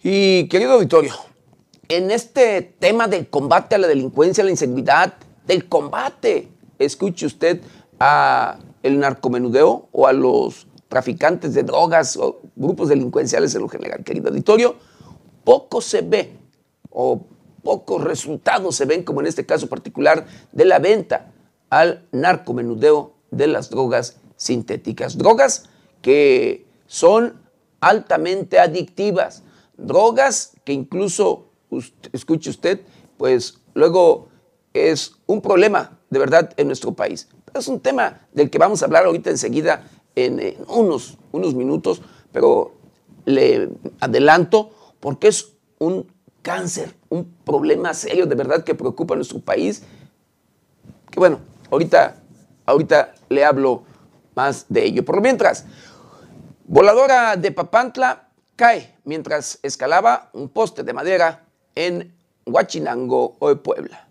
Y 0.03 0.47
querido 0.47 0.73
auditorio, 0.73 1.13
en 1.89 2.12
este 2.12 2.62
tema 2.62 3.07
del 3.07 3.29
combate 3.29 3.75
a 3.75 3.77
la 3.79 3.88
delincuencia, 3.88 4.43
a 4.43 4.45
la 4.45 4.51
inseguridad, 4.51 5.15
del 5.47 5.67
combate, 5.67 6.49
escuche 6.77 7.25
usted 7.25 7.62
a 7.99 8.60
el 8.83 8.99
narcomenudeo 8.99 9.89
o 9.91 10.07
a 10.07 10.13
los 10.13 10.67
traficantes 10.88 11.53
de 11.53 11.63
drogas 11.63 12.15
o 12.15 12.41
grupos 12.55 12.89
delincuenciales 12.89 13.55
en 13.55 13.62
lo 13.62 13.69
general, 13.69 14.03
querido 14.03 14.29
auditorio, 14.29 14.75
poco 15.43 15.81
se 15.81 16.01
ve 16.01 16.38
o 16.89 17.21
pocos 17.63 18.03
resultados 18.03 18.75
se 18.75 18.86
ven, 18.86 19.03
como 19.03 19.21
en 19.21 19.27
este 19.27 19.45
caso 19.45 19.67
particular, 19.67 20.25
de 20.51 20.65
la 20.65 20.79
venta 20.79 21.31
al 21.69 22.05
narcomenudeo 22.12 23.13
de 23.31 23.47
las 23.47 23.69
drogas 23.69 24.17
sintéticas. 24.36 25.17
Drogas 25.17 25.69
que 26.01 26.65
son 26.86 27.41
altamente 27.81 28.60
adictivas, 28.60 29.43
drogas 29.77 30.53
que 30.63 30.73
incluso, 30.73 31.49
escuche 32.11 32.49
usted, 32.49 32.81
pues 33.17 33.59
luego 33.73 34.29
es 34.73 35.13
un 35.25 35.41
problema 35.41 35.99
de 36.09 36.19
verdad 36.19 36.53
en 36.57 36.67
nuestro 36.67 36.93
país. 36.93 37.27
es 37.53 37.67
un 37.67 37.79
tema 37.79 38.27
del 38.33 38.49
que 38.49 38.57
vamos 38.57 38.81
a 38.81 38.85
hablar 38.85 39.05
ahorita 39.05 39.29
enseguida 39.29 39.87
en, 40.15 40.57
unos, 40.67 41.17
unos 41.31 41.53
minutos, 41.53 42.01
pero 42.31 42.73
le 43.25 43.69
adelanto 43.99 44.71
porque 44.99 45.27
es 45.27 45.53
un 45.79 46.07
cáncer, 46.41 46.95
un 47.09 47.25
problema 47.43 47.93
serio 47.93 48.25
de 48.25 48.35
verdad 48.35 48.63
que 48.63 48.75
preocupa 48.75 49.13
a 49.13 49.17
nuestro 49.17 49.39
país. 49.39 49.83
Que 51.11 51.19
bueno, 51.19 51.39
ahorita, 51.69 52.23
ahorita 52.65 53.13
le 53.29 53.43
hablo 53.43 53.83
más 54.35 54.65
de 54.69 54.85
ello. 54.85 55.03
Por 55.03 55.21
mientras, 55.21 55.65
voladora 56.65 57.35
de 57.35 57.51
Papantla 57.51 58.26
cae 58.57 58.97
mientras 59.05 59.59
escalaba 59.63 60.29
un 60.33 60.49
poste 60.49 60.83
de 60.83 60.91
madera 60.91 61.45
en 61.75 62.13
Huachinango 62.45 63.37
o 63.39 63.55
Puebla. 63.55 64.09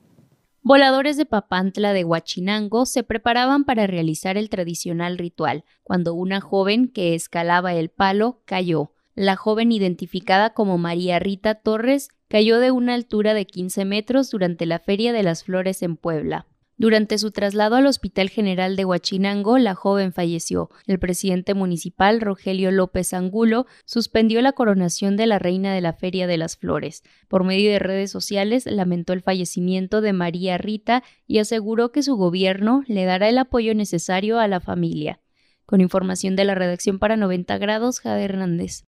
Voladores 0.63 1.17
de 1.17 1.27
Papantla 1.27 1.93
de 1.93 2.05
Huachinango 2.05 2.87
se 2.87 3.03
preparaban 3.03 3.65
para 3.65 3.87
realizar 3.87 4.37
el 4.37 4.49
tradicional 4.49 5.19
ritual, 5.19 5.65
cuando 5.83 6.15
una 6.15 6.41
joven 6.41 6.89
que 6.89 7.15
escalaba 7.15 7.75
el 7.75 7.89
palo 7.89 8.41
cayó. 8.47 8.93
La 9.15 9.37
joven, 9.37 9.73
identificada 9.73 10.55
como 10.55 10.79
María 10.79 11.19
Rita 11.19 11.55
Torres, 11.55 12.09
cayó 12.29 12.59
de 12.59 12.71
una 12.71 12.95
altura 12.95 13.35
de 13.35 13.47
15 13.47 13.85
metros 13.85 14.31
durante 14.31 14.67
la 14.67 14.79
Feria 14.79 15.13
de 15.13 15.23
las 15.23 15.45
Flores 15.45 15.83
en 15.83 15.97
Puebla. 15.97 16.47
Durante 16.79 17.17
su 17.17 17.31
traslado 17.31 17.77
al 17.77 17.87
Hospital 17.87 18.29
General 18.29 18.77
de 18.77 18.85
Huachinango, 18.85 19.57
la 19.57 19.75
joven 19.75 20.13
falleció. 20.13 20.69
El 20.87 20.99
presidente 20.99 21.55
municipal, 21.55 22.21
Rogelio 22.21 22.71
López 22.71 23.15
Angulo, 23.15 23.65
suspendió 23.87 24.43
la 24.43 24.53
coronación 24.53 25.17
de 25.17 25.27
la 25.27 25.39
reina 25.39 25.73
de 25.73 25.81
la 25.81 25.95
Feria 25.95 26.27
de 26.27 26.37
las 26.37 26.59
Flores. 26.59 27.03
Por 27.29 27.45
medio 27.45 27.71
de 27.71 27.79
redes 27.79 28.11
sociales, 28.11 28.67
lamentó 28.67 29.15
el 29.15 29.23
fallecimiento 29.23 30.03
de 30.03 30.13
María 30.13 30.59
Rita 30.59 31.03
y 31.27 31.39
aseguró 31.39 31.93
que 31.93 32.03
su 32.03 32.17
gobierno 32.17 32.85
le 32.89 33.07
dará 33.07 33.31
el 33.31 33.39
apoyo 33.39 33.75
necesario 33.75 34.39
a 34.39 34.47
la 34.47 34.61
familia. 34.61 35.21
Con 35.65 35.81
información 35.81 36.37
de 36.37 36.45
la 36.45 36.55
redacción 36.55 36.99
para 36.99 37.17
90 37.17 37.57
grados, 37.57 38.01
Jade 38.01 38.25
Hernández. 38.25 38.85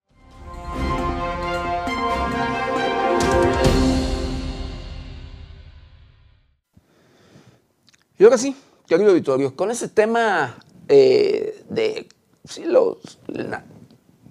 Y 8.16 8.22
ahora 8.22 8.38
sí, 8.38 8.55
querido 8.87 9.11
auditorio, 9.11 9.57
con 9.57 9.72
ese 9.72 9.88
tema 9.88 10.57
eh, 10.88 11.64
de 11.68 12.09
los, 12.64 13.18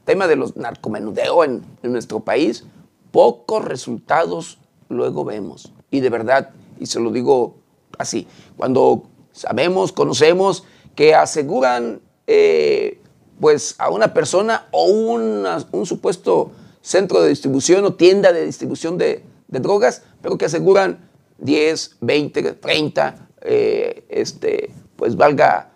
tema 0.05 0.27
de 0.27 0.35
los 0.37 0.55
narcomenudeo 0.55 1.43
en, 1.43 1.63
nuestro 1.83 2.21
país, 2.21 2.63
pocos 3.11 3.65
resultados 3.65 4.57
luego 4.87 5.25
vemos. 5.25 5.73
Y 5.91 5.99
de 5.99 6.09
verdad, 6.09 6.51
y 6.79 6.85
se 6.85 7.01
lo 7.01 7.11
digo 7.11 7.55
así, 7.97 8.25
cuando 8.55 9.03
sabemos, 9.33 9.91
conocemos 9.91 10.63
que 10.95 11.13
aseguran 11.13 11.99
eh, 12.25 13.01
pues 13.41 13.75
a 13.79 13.89
una 13.89 14.13
persona 14.13 14.69
o 14.71 14.85
un 14.85 15.85
supuesto 15.85 16.51
centro 16.81 17.21
de 17.21 17.27
distribución 17.27 17.83
o 17.83 17.95
tienda 17.95 18.31
de 18.31 18.45
distribución 18.45 18.97
de, 18.97 19.25
drogas, 19.49 20.03
pero 20.21 20.37
que 20.37 20.45
aseguran 20.45 21.09
10, 21.37 21.97
20, 21.99 22.53
30 22.53 23.29
eh, 23.43 24.05
este, 24.09 24.73
pues 24.95 25.15
valga, 25.15 25.71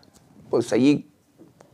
pues 0.50 0.72
allí 0.74 1.10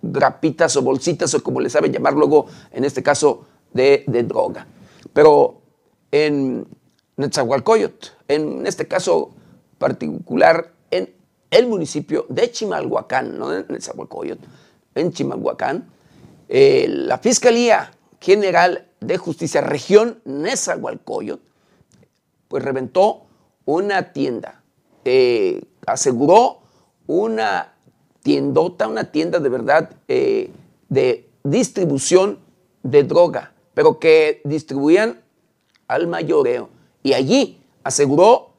grapitas 0.01 0.75
o 0.75 0.81
bolsitas 0.81 1.33
o 1.33 1.41
como 1.41 1.61
le 1.61 1.69
saben 1.69 1.93
llamar 1.93 2.13
luego, 2.13 2.47
en 2.71 2.83
este 2.83 3.01
caso, 3.01 3.45
de, 3.73 4.03
droga. 4.27 4.67
Pero 5.13 5.61
en 6.11 6.67
Netzahualcoyot, 7.17 8.17
en 8.27 8.67
este 8.67 8.87
caso 8.87 9.31
particular, 9.77 10.73
en 10.91 11.13
el 11.49 11.67
municipio 11.67 12.25
de 12.29 12.51
Chimalhuacán, 12.51 13.37
no 13.37 13.55
en 13.55 13.65
Netzahualcoyot, 13.69 14.39
en 14.95 15.11
Chimalhuacán, 15.11 15.87
eh, 16.49 16.85
la 16.89 17.17
Fiscalía 17.17 17.91
General 18.19 18.87
de 18.99 19.17
Justicia 19.17 19.61
Región 19.61 20.21
Nezahualcóyotl 20.25 21.53
pues 22.53 22.63
reventó 22.63 23.25
una 23.65 24.13
tienda, 24.13 24.61
eh, 25.05 25.63
aseguró 25.85 26.61
una 27.07 27.73
tiendota, 28.21 28.87
una 28.87 29.11
tienda 29.11 29.39
de 29.39 29.49
verdad 29.49 29.91
eh, 30.07 30.51
de 30.89 31.29
distribución 31.43 32.39
de 32.83 33.03
droga, 33.03 33.53
pero 33.73 33.99
que 33.99 34.41
distribuían 34.45 35.21
al 35.87 36.07
mayoreo. 36.07 36.69
Y 37.01 37.13
allí 37.13 37.61
aseguró 37.83 38.53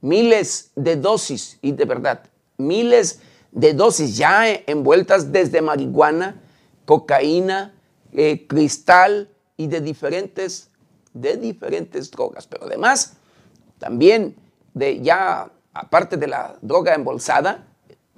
miles 0.00 0.72
de 0.76 0.96
dosis, 0.96 1.58
y 1.62 1.72
de 1.72 1.84
verdad, 1.84 2.24
miles 2.56 3.20
de 3.52 3.74
dosis 3.74 4.16
ya 4.16 4.48
envueltas 4.48 5.32
desde 5.32 5.60
marihuana, 5.62 6.40
cocaína, 6.84 7.74
eh, 8.12 8.46
cristal 8.46 9.30
y 9.56 9.66
de 9.66 9.80
diferentes, 9.80 10.70
de 11.12 11.36
diferentes 11.36 12.10
drogas. 12.10 12.46
Pero 12.46 12.64
además, 12.64 13.14
también 13.78 14.36
de 14.74 15.00
ya, 15.00 15.50
aparte 15.72 16.16
de 16.16 16.26
la 16.26 16.56
droga 16.62 16.94
embolsada, 16.94 17.66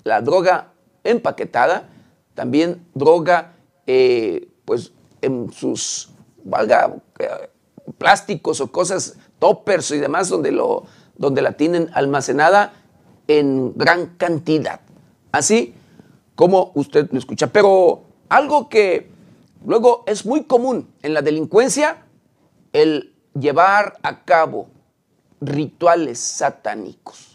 la 0.05 0.21
droga 0.21 0.73
empaquetada, 1.05 1.89
también 2.35 2.87
droga, 2.95 3.55
eh, 3.87 4.49
pues 4.65 4.93
en 5.21 5.53
sus, 5.53 6.11
valga, 6.45 6.97
eh, 7.19 7.51
plásticos 7.99 8.61
o 8.61 8.71
cosas, 8.71 9.17
toppers 9.39 9.91
y 9.91 9.99
demás, 9.99 10.29
donde, 10.29 10.53
lo, 10.53 10.85
donde 11.17 11.43
la 11.43 11.53
tienen 11.53 11.91
almacenada 11.95 12.73
en 13.29 13.73
gran 13.77 14.17
cantidad. 14.17 14.81
Así 15.31 15.75
como 16.35 16.73
usted 16.75 17.09
lo 17.13 17.19
escucha. 17.19 17.49
Pero 17.49 18.03
algo 18.29 18.69
que 18.69 19.11
luego 19.65 20.05
es 20.07 20.25
muy 20.25 20.45
común 20.45 20.93
en 21.03 21.15
la 21.15 21.23
delincuencia, 21.23 22.05
el 22.73 23.15
llevar 23.39 23.99
a 24.03 24.25
cabo 24.25 24.69
rituales 25.41 26.19
satánicos. 26.19 27.32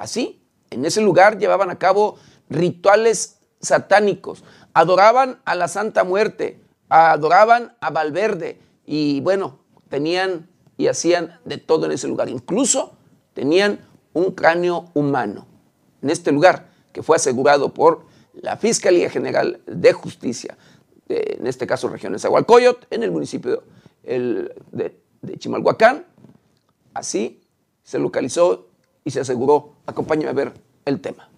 Así, 0.00 0.42
en 0.70 0.86
ese 0.86 1.02
lugar 1.02 1.36
llevaban 1.36 1.68
a 1.68 1.78
cabo 1.78 2.16
rituales 2.48 3.38
satánicos. 3.60 4.42
Adoraban 4.72 5.42
a 5.44 5.54
la 5.54 5.68
Santa 5.68 6.04
Muerte, 6.04 6.58
adoraban 6.88 7.76
a 7.82 7.90
Valverde 7.90 8.58
y 8.86 9.20
bueno, 9.20 9.58
tenían 9.90 10.48
y 10.78 10.86
hacían 10.86 11.38
de 11.44 11.58
todo 11.58 11.84
en 11.84 11.92
ese 11.92 12.08
lugar. 12.08 12.30
Incluso 12.30 12.96
tenían 13.34 13.86
un 14.14 14.30
cráneo 14.30 14.86
humano 14.94 15.46
en 16.00 16.08
este 16.08 16.32
lugar 16.32 16.70
que 16.94 17.02
fue 17.02 17.16
asegurado 17.16 17.74
por 17.74 18.06
la 18.32 18.56
Fiscalía 18.56 19.10
General 19.10 19.60
de 19.66 19.92
Justicia, 19.92 20.56
en 21.10 21.46
este 21.46 21.66
caso 21.66 21.90
región 21.90 22.14
de 22.14 22.76
en 22.90 23.02
el 23.02 23.10
municipio 23.10 23.64
de, 24.02 24.98
de 25.20 25.38
Chimalhuacán. 25.38 26.06
Así 26.94 27.42
se 27.82 27.98
localizó 27.98 28.70
y 29.04 29.10
se 29.10 29.20
aseguró. 29.20 29.79
Acompáñame 29.90 30.30
a 30.30 30.32
ver 30.32 30.52
el 30.84 31.00
tema. 31.00 31.28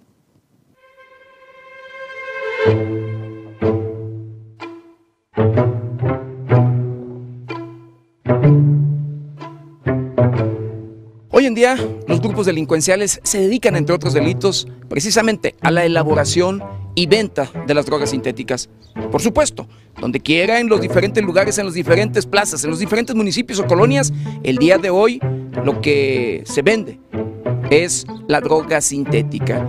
Hoy 11.31 11.47
en 11.47 11.55
día, 11.55 11.77
los 12.07 12.21
grupos 12.21 12.45
delincuenciales 12.45 13.21
se 13.23 13.41
dedican, 13.41 13.75
entre 13.75 13.95
otros 13.95 14.13
delitos, 14.13 14.69
precisamente 14.87 15.55
a 15.63 15.71
la 15.71 15.87
elaboración 15.87 16.63
y 16.95 17.07
venta 17.07 17.51
de 17.67 17.73
las 17.73 17.87
drogas 17.87 18.11
sintéticas. 18.11 18.69
Por 19.11 19.23
supuesto, 19.23 19.67
donde 19.99 20.21
quiera, 20.21 20.61
en 20.61 20.69
los 20.69 20.83
diferentes 20.83 21.25
lugares, 21.25 21.57
en 21.57 21.65
las 21.65 21.75
diferentes 21.75 22.27
plazas, 22.27 22.63
en 22.65 22.71
los 22.71 22.81
diferentes 22.81 23.17
municipios 23.17 23.59
o 23.61 23.67
colonias, 23.67 24.13
el 24.43 24.59
día 24.59 24.77
de 24.77 24.91
hoy 24.91 25.21
lo 25.65 25.81
que 25.81 26.43
se 26.45 26.61
vende 26.61 27.01
es 27.71 28.07
la 28.27 28.41
droga 28.41 28.81
sintética. 28.81 29.69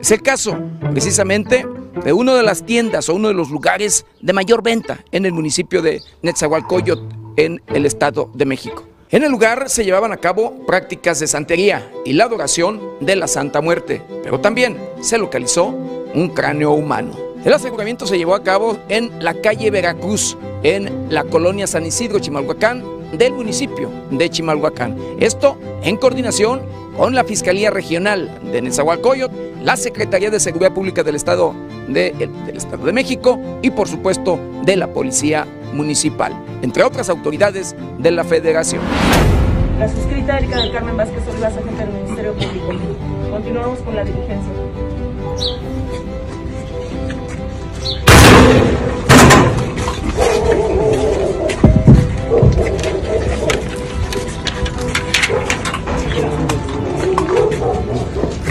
Es 0.00 0.10
el 0.10 0.22
caso, 0.22 0.58
precisamente, 0.90 1.66
de 2.04 2.12
una 2.12 2.34
de 2.34 2.42
las 2.42 2.64
tiendas 2.64 3.08
o 3.08 3.14
uno 3.14 3.28
de 3.28 3.34
los 3.34 3.50
lugares 3.50 4.04
de 4.20 4.32
mayor 4.32 4.62
venta 4.62 5.04
en 5.12 5.24
el 5.26 5.32
municipio 5.32 5.80
de 5.80 6.00
Netzahualcoyot, 6.22 7.00
en 7.36 7.62
el 7.68 7.86
Estado 7.86 8.30
de 8.34 8.44
México. 8.44 8.84
En 9.10 9.22
el 9.22 9.30
lugar 9.30 9.68
se 9.70 9.84
llevaban 9.84 10.12
a 10.12 10.16
cabo 10.16 10.66
prácticas 10.66 11.20
de 11.20 11.26
santería 11.26 11.88
y 12.04 12.14
la 12.14 12.24
adoración 12.24 12.80
de 13.00 13.16
la 13.16 13.28
Santa 13.28 13.60
Muerte, 13.60 14.02
pero 14.22 14.40
también 14.40 14.76
se 15.00 15.18
localizó 15.18 15.66
un 15.66 16.30
cráneo 16.34 16.72
humano. 16.72 17.12
El 17.44 17.52
aseguramiento 17.52 18.06
se 18.06 18.16
llevó 18.16 18.34
a 18.34 18.42
cabo 18.42 18.78
en 18.88 19.12
la 19.22 19.34
calle 19.34 19.70
Veracruz, 19.70 20.36
en 20.62 21.06
la 21.10 21.24
colonia 21.24 21.66
San 21.66 21.84
Isidro, 21.84 22.18
Chimalhuacán, 22.18 22.82
del 23.16 23.34
municipio 23.34 23.90
de 24.10 24.30
Chimalhuacán. 24.30 24.96
Esto 25.20 25.58
en 25.82 25.96
coordinación 25.96 26.62
con 26.96 27.14
la 27.14 27.24
Fiscalía 27.24 27.70
Regional 27.70 28.38
de 28.52 28.62
Nezahualcóyotl, 28.62 29.34
la 29.62 29.76
Secretaría 29.76 30.30
de 30.30 30.40
Seguridad 30.40 30.72
Pública 30.72 31.02
del 31.02 31.16
Estado 31.16 31.54
de, 31.88 32.12
del 32.12 32.56
Estado 32.56 32.86
de 32.86 32.92
México 32.92 33.38
y 33.62 33.70
por 33.70 33.88
supuesto 33.88 34.38
de 34.64 34.76
la 34.76 34.88
Policía 34.88 35.46
Municipal, 35.72 36.32
entre 36.62 36.82
otras 36.84 37.08
autoridades 37.08 37.74
de 37.98 38.10
la 38.10 38.24
Federación. 38.24 38.82
La 39.78 39.88
suscrita 39.88 40.38
Erika 40.38 40.58
del 40.60 40.72
Carmen 40.72 40.96
Vázquez 40.96 41.22
Olivas, 41.28 41.56
agente 41.56 41.84
del 41.84 41.94
Ministerio 41.94 42.32
Público. 42.34 42.72
Continuamos 43.30 43.78
con 43.80 43.96
la 43.96 44.04
diligencia. 44.04 44.52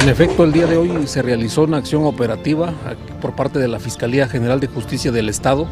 En 0.04 0.10
efecto, 0.10 0.44
el 0.44 0.52
día 0.52 0.68
de 0.68 0.76
hoy 0.76 1.08
se 1.08 1.22
realizó 1.22 1.64
una 1.64 1.78
acción 1.78 2.04
operativa 2.04 2.74
por 3.22 3.38
parte 3.38 3.58
de 3.58 3.70
la 3.70 3.80
Fiscalía 3.80 4.28
General 4.28 4.60
de 4.60 4.68
Justicia 4.68 5.14
del 5.14 5.30
Estado, 5.30 5.66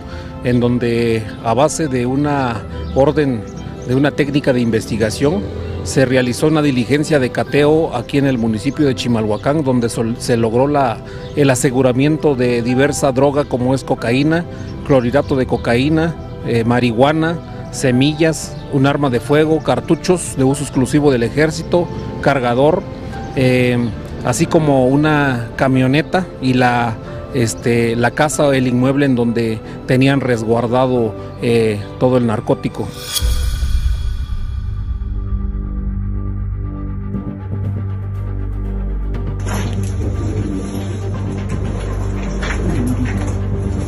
en 0.46 0.62
donde 0.62 1.22
a 1.44 1.54
base 1.54 1.90
de 1.90 2.06
una 2.06 2.62
orden, 2.96 3.44
de 3.90 3.94
una 3.94 4.12
técnica 4.12 4.54
de 4.54 4.62
investigación, 4.62 5.42
se 5.84 6.06
realizó 6.06 6.48
una 6.48 6.62
diligencia 6.62 7.20
de 7.20 7.30
cateo 7.30 7.94
aquí 7.94 8.20
en 8.20 8.26
el 8.26 8.38
municipio 8.38 8.88
de 8.88 8.96
Chimalhuacán, 8.96 9.66
donde 9.66 9.90
se 9.90 10.38
logró 10.38 10.70
el 11.36 11.50
aseguramiento 11.50 12.34
de 12.34 12.62
diversa 12.62 13.12
droga 13.12 13.44
como 13.44 13.76
es 13.76 13.84
cocaína, 13.84 14.46
clorhidrato 14.88 15.36
de 15.36 15.46
cocaína, 15.46 16.16
eh, 16.48 16.64
marihuana, 16.64 17.68
semillas, 17.74 18.56
un 18.72 18.86
arma 18.86 19.10
de 19.10 19.20
fuego, 19.20 19.60
cartuchos 19.60 20.38
de 20.38 20.46
uso 20.46 20.64
exclusivo 20.64 21.12
del 21.12 21.24
ejército, 21.24 21.86
cargador, 22.22 22.82
eh, 23.36 23.78
así 24.26 24.46
como 24.46 24.88
una 24.88 25.50
camioneta 25.56 26.26
y 26.42 26.54
la, 26.54 26.96
este, 27.34 27.96
la 27.96 28.12
casa 28.12 28.48
o 28.48 28.54
el 28.54 28.68
inmueble 28.68 29.06
en 29.06 29.16
donde 29.16 29.60
tenían 29.88 30.22
resguardado 30.22 31.16
eh, 31.42 31.80
todo 32.00 32.18
el 32.18 32.28
narcótico. 32.28 32.88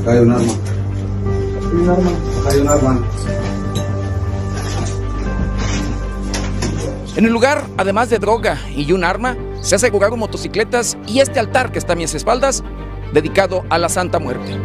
Hay 0.06 0.20
un 0.20 0.32
arma. 0.32 0.54
Hay 1.72 1.80
un 1.80 1.90
arma. 1.90 2.12
Hay 2.50 2.60
un 2.60 2.68
arma. 2.68 3.02
En 7.16 7.26
el 7.26 7.32
lugar, 7.32 7.64
además 7.78 8.10
de 8.10 8.18
droga 8.18 8.58
y 8.76 8.92
un 8.92 9.04
arma, 9.04 9.38
se 9.64 9.76
aseguraron 9.76 10.20
motocicletas 10.20 10.98
y 11.08 11.20
este 11.20 11.40
altar 11.40 11.72
que 11.72 11.80
está 11.80 11.94
a 11.94 11.96
mis 11.96 12.14
espaldas, 12.14 12.64
dedicado 13.14 13.64
a 13.70 13.78
la 13.78 13.88
Santa 13.88 14.20
Muerte. 14.20 14.58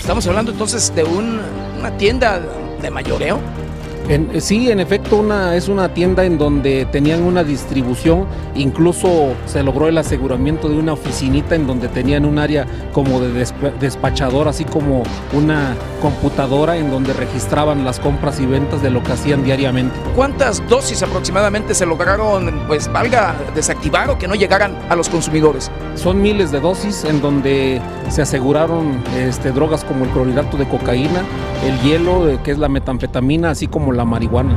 Estamos 0.00 0.26
hablando 0.26 0.50
entonces 0.50 0.92
de 0.94 1.04
una 1.04 1.96
tienda 1.96 2.40
de 2.82 2.90
mayoreo. 2.90 3.61
En, 4.08 4.40
sí, 4.40 4.70
en 4.70 4.80
efecto, 4.80 5.16
una, 5.16 5.54
es 5.54 5.68
una 5.68 5.94
tienda 5.94 6.24
en 6.24 6.36
donde 6.36 6.86
tenían 6.86 7.22
una 7.22 7.44
distribución, 7.44 8.26
incluso 8.54 9.34
se 9.46 9.62
logró 9.62 9.88
el 9.88 9.96
aseguramiento 9.96 10.68
de 10.68 10.76
una 10.76 10.94
oficinita 10.94 11.54
en 11.54 11.66
donde 11.66 11.88
tenían 11.88 12.24
un 12.24 12.38
área 12.38 12.66
como 12.92 13.20
de 13.20 13.46
despachador, 13.80 14.48
así 14.48 14.64
como 14.64 15.04
una 15.32 15.76
computadora 16.00 16.76
en 16.76 16.90
donde 16.90 17.12
registraban 17.12 17.84
las 17.84 18.00
compras 18.00 18.40
y 18.40 18.46
ventas 18.46 18.82
de 18.82 18.90
lo 18.90 19.02
que 19.02 19.12
hacían 19.12 19.44
diariamente. 19.44 19.94
¿Cuántas 20.16 20.66
dosis 20.68 21.02
aproximadamente 21.02 21.74
se 21.74 21.86
lograron, 21.86 22.64
pues 22.66 22.92
valga, 22.92 23.36
desactivar 23.54 24.10
o 24.10 24.18
que 24.18 24.26
no 24.26 24.34
llegaran 24.34 24.76
a 24.88 24.96
los 24.96 25.08
consumidores? 25.08 25.70
Son 25.94 26.20
miles 26.20 26.50
de 26.50 26.60
dosis 26.60 27.04
en 27.04 27.20
donde 27.20 27.80
se 28.08 28.22
aseguraron 28.22 29.02
este, 29.16 29.52
drogas 29.52 29.84
como 29.84 30.04
el 30.04 30.10
clorhidrato 30.10 30.56
de 30.56 30.68
cocaína, 30.68 31.22
el 31.64 31.80
hielo, 31.80 32.38
que 32.42 32.50
es 32.50 32.58
la 32.58 32.68
metanfetamina, 32.68 33.50
así 33.50 33.68
como 33.68 33.91
la 33.92 34.04
marihuana. 34.04 34.56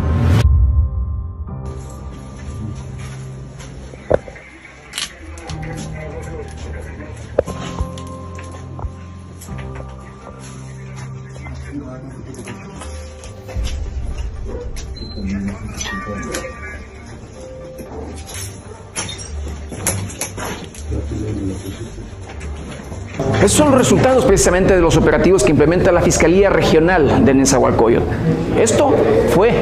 Son 23.56 23.72
los 23.72 23.78
resultados 23.78 24.26
precisamente 24.26 24.76
de 24.76 24.82
los 24.82 24.98
operativos 24.98 25.42
que 25.42 25.52
implementa 25.52 25.90
la 25.94 26.02
Fiscalía 26.02 26.50
Regional 26.50 27.24
de 27.24 27.34
Nezahualcóyotl. 27.34 28.06
Esto 28.60 28.94
fue 29.30 29.54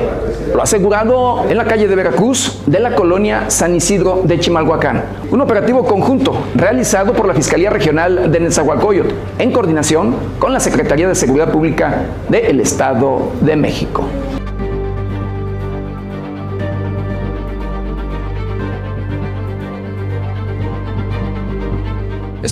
lo 0.52 0.64
asegurado 0.64 1.46
en 1.48 1.56
la 1.58 1.66
calle 1.66 1.88
de 1.88 1.96
Veracruz 1.96 2.64
de 2.66 2.80
la 2.80 2.96
colonia 2.96 3.52
San 3.52 3.76
Isidro 3.76 4.22
de 4.24 4.40
Chimalhuacán. 4.40 5.04
Un 5.30 5.42
operativo 5.42 5.86
conjunto 5.86 6.36
realizado 6.56 7.14
por 7.14 7.28
la 7.28 7.36
Fiscalía 7.36 7.70
Regional 7.70 8.32
de 8.32 8.40
Nezahualcóyotl 8.40 9.14
en 9.38 9.52
coordinación 9.52 10.16
con 10.40 10.54
la 10.54 10.60
Secretaría 10.60 11.08
de 11.08 11.14
Seguridad 11.14 11.52
Pública 11.52 12.06
del 12.30 12.62
Estado 12.62 13.32
de 13.42 13.56
México. 13.56 14.06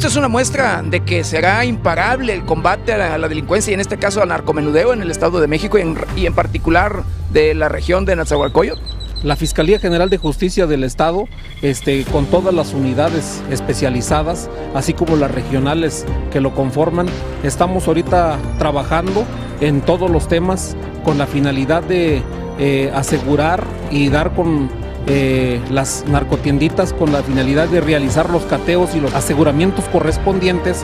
Esto 0.02 0.10
es 0.10 0.18
una 0.18 0.30
muestra 0.30 0.82
de 0.82 1.02
que 1.02 1.24
será 1.24 1.64
imparable 1.64 2.34
el 2.34 2.44
combate 2.44 2.92
a 2.92 3.20
la, 3.20 3.28
delincuencia 3.28 3.70
y 3.70 3.76
en 3.76 3.82
este 3.82 3.98
caso 3.98 4.20
al 4.20 4.30
narcomenudeo 4.30 4.94
en 4.94 5.04
el 5.04 5.12
Estado 5.12 5.40
de 5.40 5.46
México 5.46 5.78
y 5.78 6.26
en, 6.26 6.34
particular 6.34 7.04
de 7.30 7.54
la 7.54 7.70
región 7.70 8.04
de 8.04 8.16
Nezahualcóyotl. 8.16 8.82
La 9.22 9.36
Fiscalía 9.36 9.78
General 9.78 10.10
de 10.10 10.18
Justicia 10.18 10.66
del 10.66 10.86
Estado, 10.86 11.28
este, 11.62 12.04
con 12.06 12.26
todas 12.26 12.52
las 12.52 12.74
unidades 12.74 13.44
especializadas, 13.52 14.50
así 14.74 14.96
como 14.96 15.18
las 15.18 15.30
regionales 15.30 16.04
que 16.32 16.42
lo 16.42 16.56
conforman, 16.56 17.06
estamos 17.44 17.88
ahorita 17.88 18.40
trabajando 18.58 19.24
en 19.60 19.82
todos 19.82 20.10
los 20.10 20.28
temas 20.28 20.76
con 21.04 21.20
la 21.20 21.28
finalidad 21.28 21.84
de 21.84 22.24
eh, 22.58 22.92
asegurar 22.96 23.64
y 23.92 24.10
dar 24.10 24.34
con 24.34 24.81
eh, 25.08 25.60
las 25.72 26.06
narcotienditas 26.08 26.94
con 26.94 27.12
la 27.12 27.24
finalidad 27.24 27.68
de 27.68 27.82
realizar 27.82 28.30
los 28.30 28.44
cateos 28.44 28.96
y 28.96 29.00
los 29.00 29.14
aseguramientos 29.14 29.86
correspondientes, 29.86 30.84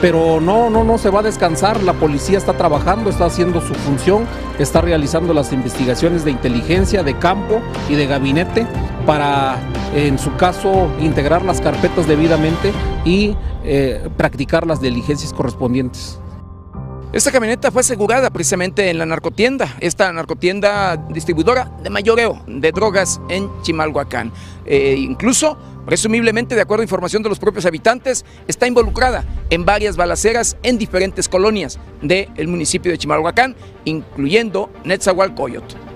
pero 0.00 0.40
no, 0.40 0.70
no, 0.70 0.84
no 0.84 0.96
se 0.96 1.10
va 1.10 1.20
a 1.20 1.22
descansar, 1.22 1.82
la 1.82 1.92
policía 1.92 2.38
está 2.38 2.54
trabajando, 2.54 3.10
está 3.10 3.26
haciendo 3.26 3.60
su 3.60 3.74
función, 3.74 4.24
está 4.58 4.80
realizando 4.80 5.34
las 5.34 5.52
investigaciones 5.52 6.24
de 6.24 6.30
inteligencia, 6.30 7.02
de 7.02 7.18
campo 7.18 7.60
y 7.90 7.94
de 7.94 8.06
gabinete 8.06 8.66
para, 9.04 9.58
en 9.94 10.18
su 10.18 10.34
caso, 10.36 10.88
integrar 11.00 11.44
las 11.44 11.60
carpetas 11.60 12.06
debidamente 12.06 12.72
y 13.04 13.36
eh, 13.64 14.08
practicar 14.16 14.66
las 14.66 14.80
diligencias 14.80 15.32
correspondientes. 15.32 16.18
Esta 17.10 17.32
camioneta 17.32 17.70
fue 17.70 17.80
asegurada 17.80 18.28
precisamente 18.28 18.90
en 18.90 18.98
la 18.98 19.06
narcotienda, 19.06 19.74
esta 19.80 20.12
narcotienda 20.12 20.94
distribuidora 21.08 21.72
de 21.82 21.88
mayoreo 21.88 22.42
de 22.46 22.70
drogas 22.70 23.18
en 23.30 23.48
Chimalhuacán. 23.62 24.30
Eh, 24.66 24.94
incluso, 24.98 25.56
presumiblemente, 25.86 26.54
de 26.54 26.60
acuerdo 26.60 26.82
a 26.82 26.84
información 26.84 27.22
de 27.22 27.30
los 27.30 27.38
propios 27.38 27.64
habitantes, 27.64 28.26
está 28.46 28.66
involucrada 28.66 29.24
en 29.48 29.64
varias 29.64 29.96
balaceras 29.96 30.58
en 30.62 30.76
diferentes 30.76 31.30
colonias 31.30 31.78
del 32.02 32.46
municipio 32.46 32.92
de 32.92 32.98
Chimalhuacán, 32.98 33.56
incluyendo 33.86 34.70
Netzahualcoyot. 34.84 35.87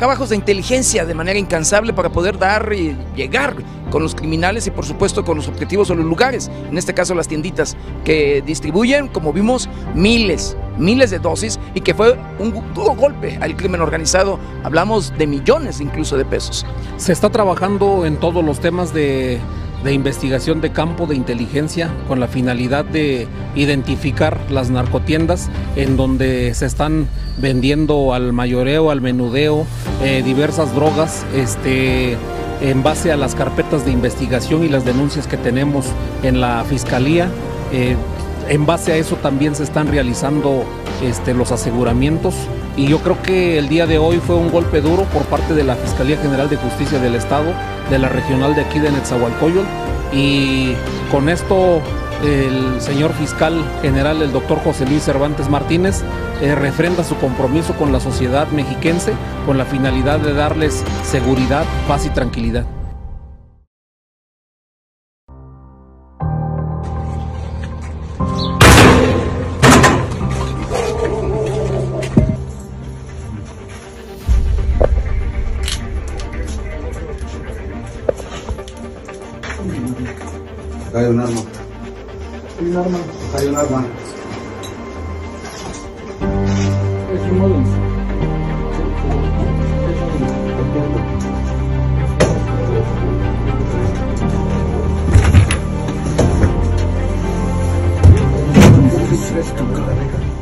Trabajos 0.00 0.30
de 0.30 0.36
inteligencia 0.36 1.04
de 1.04 1.12
manera 1.12 1.38
incansable 1.38 1.92
para 1.92 2.08
poder 2.08 2.38
dar 2.38 2.72
y 2.72 2.96
llegar 3.14 3.54
con 3.90 4.02
los 4.02 4.14
criminales 4.14 4.66
y 4.66 4.70
por 4.70 4.86
supuesto 4.86 5.26
con 5.26 5.36
los 5.36 5.46
objetivos 5.46 5.90
o 5.90 5.94
los 5.94 6.06
lugares, 6.06 6.50
en 6.70 6.78
este 6.78 6.94
caso 6.94 7.14
las 7.14 7.28
tienditas, 7.28 7.76
que 8.02 8.40
distribuyen, 8.40 9.08
como 9.08 9.30
vimos, 9.30 9.68
miles, 9.94 10.56
miles 10.78 11.10
de 11.10 11.18
dosis 11.18 11.60
y 11.74 11.82
que 11.82 11.92
fue 11.92 12.18
un 12.38 12.54
duro 12.72 12.94
golpe 12.94 13.38
al 13.42 13.54
crimen 13.56 13.82
organizado. 13.82 14.38
Hablamos 14.64 15.12
de 15.18 15.26
millones 15.26 15.82
incluso 15.82 16.16
de 16.16 16.24
pesos. 16.24 16.64
Se 16.96 17.12
está 17.12 17.28
trabajando 17.28 18.06
en 18.06 18.16
todos 18.16 18.42
los 18.42 18.58
temas 18.58 18.94
de 18.94 19.38
de 19.84 19.92
investigación 19.92 20.60
de 20.60 20.70
campo 20.70 21.06
de 21.06 21.14
inteligencia 21.14 21.90
con 22.06 22.20
la 22.20 22.28
finalidad 22.28 22.84
de 22.84 23.26
identificar 23.54 24.38
las 24.50 24.70
narcotiendas 24.70 25.48
en 25.76 25.96
donde 25.96 26.52
se 26.54 26.66
están 26.66 27.06
vendiendo 27.38 28.12
al 28.12 28.32
mayoreo, 28.32 28.90
al 28.90 29.00
menudeo, 29.00 29.66
eh, 30.02 30.22
diversas 30.24 30.74
drogas, 30.74 31.24
este, 31.34 32.16
en 32.60 32.82
base 32.82 33.10
a 33.10 33.16
las 33.16 33.34
carpetas 33.34 33.84
de 33.86 33.92
investigación 33.92 34.64
y 34.64 34.68
las 34.68 34.84
denuncias 34.84 35.26
que 35.26 35.36
tenemos 35.36 35.86
en 36.22 36.40
la 36.40 36.64
fiscalía. 36.68 37.28
Eh, 37.72 37.96
en 38.48 38.66
base 38.66 38.92
a 38.92 38.96
eso 38.96 39.16
también 39.16 39.54
se 39.54 39.62
están 39.62 39.88
realizando 39.88 40.64
este, 41.02 41.34
los 41.34 41.52
aseguramientos 41.52 42.34
y 42.80 42.86
yo 42.86 43.00
creo 43.00 43.22
que 43.22 43.58
el 43.58 43.68
día 43.68 43.86
de 43.86 43.98
hoy 43.98 44.20
fue 44.26 44.36
un 44.36 44.50
golpe 44.50 44.80
duro 44.80 45.04
por 45.12 45.24
parte 45.24 45.52
de 45.52 45.64
la 45.64 45.76
Fiscalía 45.76 46.16
General 46.16 46.48
de 46.48 46.56
Justicia 46.56 46.98
del 46.98 47.14
Estado, 47.14 47.52
de 47.90 47.98
la 47.98 48.08
regional 48.08 48.54
de 48.54 48.62
aquí 48.62 48.78
de 48.78 48.90
Netzahualcoyol 48.90 49.66
y 50.14 50.72
con 51.10 51.28
esto 51.28 51.82
el 52.24 52.80
señor 52.80 53.12
fiscal 53.12 53.62
general, 53.82 54.22
el 54.22 54.32
doctor 54.32 54.60
José 54.64 54.86
Luis 54.86 55.02
Cervantes 55.02 55.50
Martínez, 55.50 56.02
eh, 56.40 56.54
refrenda 56.54 57.04
su 57.04 57.16
compromiso 57.16 57.74
con 57.74 57.92
la 57.92 58.00
sociedad 58.00 58.48
mexiquense 58.48 59.12
con 59.44 59.58
la 59.58 59.66
finalidad 59.66 60.18
de 60.18 60.32
darles 60.32 60.82
seguridad, 61.04 61.66
paz 61.86 62.06
y 62.06 62.08
tranquilidad. 62.08 62.64
Hay 81.10 81.16
un 81.16 81.20
arma. 81.22 81.40
Hay 82.60 82.66
un 82.66 82.76
arma. 82.76 82.98
Hay 83.36 83.46
un 83.48 83.56
arma. 83.56 83.84
Es 87.12 87.32
un 87.32 87.38
móvil. 87.38 87.66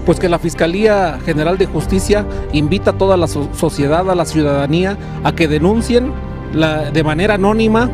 pues 0.07 0.19
que 0.19 0.29
la 0.29 0.39
Fiscalía 0.39 1.19
General 1.25 1.59
de 1.59 1.67
Justicia 1.67 2.25
invita 2.53 2.93
a 2.93 2.99
toda 2.99 3.17
la 3.19 3.27
so- 3.27 3.49
sociedad, 3.53 4.09
a 4.11 4.15
la 4.15 4.25
ciudadanía, 4.25 4.97
a 5.23 5.33
que 5.33 5.49
denuncien 5.49 6.13
la- 6.55 6.91
de 6.91 7.05
manera 7.05 7.35
anónima 7.35 7.91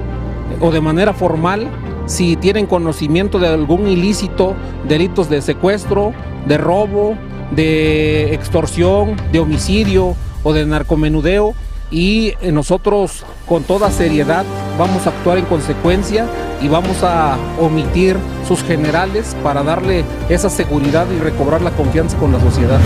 o 0.60 0.70
de 0.70 0.80
manera 0.80 1.12
formal 1.12 1.68
si 2.06 2.36
tienen 2.36 2.66
conocimiento 2.66 3.38
de 3.38 3.48
algún 3.48 3.88
ilícito, 3.88 4.54
delitos 4.86 5.28
de 5.30 5.40
secuestro, 5.40 6.12
de 6.46 6.58
robo, 6.58 7.16
de 7.50 8.34
extorsión, 8.34 9.16
de 9.32 9.40
homicidio 9.40 10.14
o 10.42 10.52
de 10.52 10.66
narcomenudeo 10.66 11.54
y 11.90 12.34
eh, 12.40 12.52
nosotros 12.52 13.24
con 13.46 13.62
toda 13.62 13.90
seriedad 13.90 14.44
vamos 14.78 15.06
a 15.06 15.10
actuar 15.10 15.38
en 15.38 15.44
consecuencia 15.44 16.26
y 16.60 16.68
vamos 16.68 17.02
a 17.02 17.36
omitir 17.60 18.16
sus 18.48 18.62
generales 18.62 19.36
para 19.42 19.62
darle 19.62 20.04
esa 20.28 20.50
seguridad 20.50 21.06
y 21.14 21.20
recobrar 21.20 21.62
la 21.62 21.70
confianza 21.70 22.16
con 22.18 22.32
la 22.32 22.40
sociedad. 22.40 22.80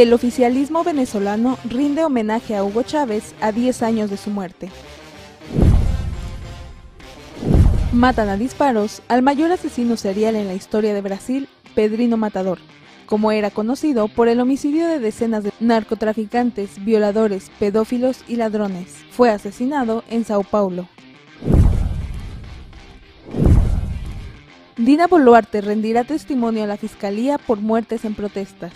El 0.00 0.14
oficialismo 0.14 0.82
venezolano 0.82 1.58
rinde 1.68 2.02
homenaje 2.02 2.56
a 2.56 2.64
Hugo 2.64 2.82
Chávez 2.82 3.34
a 3.42 3.52
10 3.52 3.82
años 3.82 4.08
de 4.08 4.16
su 4.16 4.30
muerte. 4.30 4.70
Matan 7.92 8.30
a 8.30 8.38
disparos 8.38 9.02
al 9.08 9.20
mayor 9.20 9.52
asesino 9.52 9.98
serial 9.98 10.36
en 10.36 10.46
la 10.46 10.54
historia 10.54 10.94
de 10.94 11.02
Brasil, 11.02 11.50
Pedrino 11.74 12.16
Matador, 12.16 12.60
como 13.04 13.30
era 13.30 13.50
conocido 13.50 14.08
por 14.08 14.28
el 14.28 14.40
homicidio 14.40 14.88
de 14.88 15.00
decenas 15.00 15.44
de 15.44 15.52
narcotraficantes, 15.60 16.82
violadores, 16.82 17.50
pedófilos 17.58 18.24
y 18.26 18.36
ladrones. 18.36 19.04
Fue 19.10 19.28
asesinado 19.28 20.02
en 20.08 20.24
Sao 20.24 20.44
Paulo. 20.44 20.88
Dina 24.78 25.06
Boluarte 25.08 25.60
rendirá 25.60 26.04
testimonio 26.04 26.64
a 26.64 26.66
la 26.66 26.78
Fiscalía 26.78 27.36
por 27.36 27.60
muertes 27.60 28.06
en 28.06 28.14
protestas. 28.14 28.72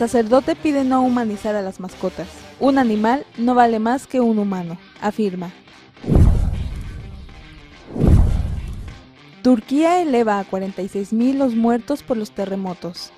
Sacerdote 0.00 0.56
pide 0.56 0.82
no 0.82 1.02
humanizar 1.02 1.54
a 1.56 1.60
las 1.60 1.78
mascotas. 1.78 2.26
Un 2.58 2.78
animal 2.78 3.26
no 3.36 3.54
vale 3.54 3.78
más 3.78 4.06
que 4.06 4.18
un 4.18 4.38
humano, 4.38 4.78
afirma. 4.98 5.50
Turquía 9.42 10.00
eleva 10.00 10.38
a 10.38 10.46
46.000 10.46 11.34
los 11.34 11.54
muertos 11.54 12.02
por 12.02 12.16
los 12.16 12.30
terremotos. 12.30 13.12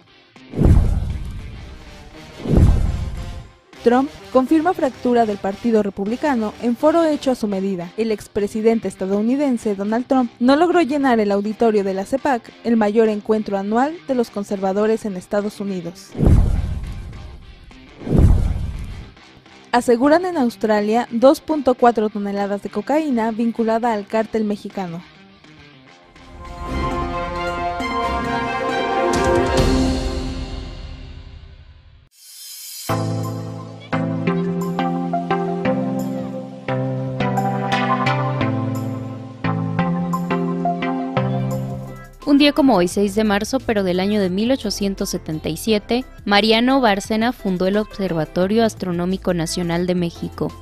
Trump 3.84 4.10
confirma 4.32 4.74
fractura 4.74 5.24
del 5.24 5.38
Partido 5.38 5.84
Republicano 5.84 6.52
en 6.62 6.74
foro 6.74 7.04
hecho 7.04 7.30
a 7.30 7.36
su 7.36 7.46
medida. 7.46 7.92
El 7.96 8.10
expresidente 8.10 8.88
estadounidense 8.88 9.76
Donald 9.76 10.08
Trump 10.08 10.32
no 10.40 10.56
logró 10.56 10.82
llenar 10.82 11.20
el 11.20 11.30
auditorio 11.30 11.84
de 11.84 11.94
la 11.94 12.06
CEPAC, 12.06 12.50
el 12.64 12.76
mayor 12.76 13.08
encuentro 13.08 13.56
anual 13.56 13.96
de 14.08 14.16
los 14.16 14.30
conservadores 14.30 15.04
en 15.04 15.16
Estados 15.16 15.60
Unidos. 15.60 16.10
Aseguran 19.72 20.26
en 20.26 20.36
Australia 20.36 21.08
2.4 21.12 22.12
toneladas 22.12 22.62
de 22.62 22.68
cocaína 22.68 23.30
vinculada 23.30 23.94
al 23.94 24.06
cártel 24.06 24.44
mexicano. 24.44 25.02
Como 42.50 42.74
hoy, 42.74 42.88
6 42.88 43.14
de 43.14 43.22
marzo, 43.22 43.60
pero 43.60 43.84
del 43.84 44.00
año 44.00 44.20
de 44.20 44.28
1877, 44.28 46.04
Mariano 46.24 46.80
Bárcena 46.80 47.32
fundó 47.32 47.68
el 47.68 47.76
Observatorio 47.76 48.64
Astronómico 48.64 49.32
Nacional 49.32 49.86
de 49.86 49.94
México. 49.94 50.52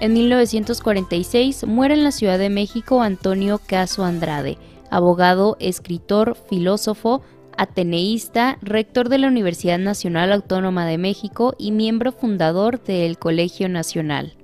En 0.00 0.12
1946 0.14 1.64
muere 1.66 1.94
en 1.94 2.02
la 2.02 2.10
Ciudad 2.10 2.38
de 2.38 2.50
México 2.50 3.02
Antonio 3.02 3.60
Caso 3.64 4.04
Andrade, 4.04 4.58
abogado, 4.90 5.56
escritor, 5.60 6.36
filósofo, 6.48 7.22
ateneísta, 7.56 8.58
rector 8.62 9.08
de 9.08 9.18
la 9.18 9.28
Universidad 9.28 9.78
Nacional 9.78 10.32
Autónoma 10.32 10.86
de 10.86 10.98
México 10.98 11.54
y 11.56 11.70
miembro 11.70 12.10
fundador 12.10 12.82
del 12.82 13.16
Colegio 13.16 13.68
Nacional. 13.68 14.34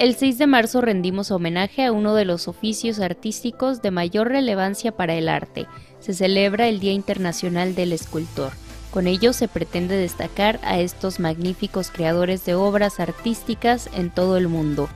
El 0.00 0.16
6 0.16 0.38
de 0.38 0.46
marzo 0.46 0.80
rendimos 0.80 1.30
homenaje 1.30 1.84
a 1.84 1.92
uno 1.92 2.14
de 2.14 2.24
los 2.24 2.48
oficios 2.48 3.00
artísticos 3.00 3.82
de 3.82 3.90
mayor 3.90 4.28
relevancia 4.28 4.92
para 4.92 5.12
el 5.12 5.28
arte. 5.28 5.66
Se 5.98 6.14
celebra 6.14 6.68
el 6.68 6.80
Día 6.80 6.92
Internacional 6.92 7.74
del 7.74 7.92
Escultor. 7.92 8.52
Con 8.92 9.06
ello 9.06 9.34
se 9.34 9.46
pretende 9.46 9.96
destacar 9.96 10.58
a 10.62 10.80
estos 10.80 11.20
magníficos 11.20 11.90
creadores 11.90 12.46
de 12.46 12.54
obras 12.54 12.98
artísticas 12.98 13.90
en 13.92 14.08
todo 14.08 14.38
el 14.38 14.48
mundo. 14.48 14.88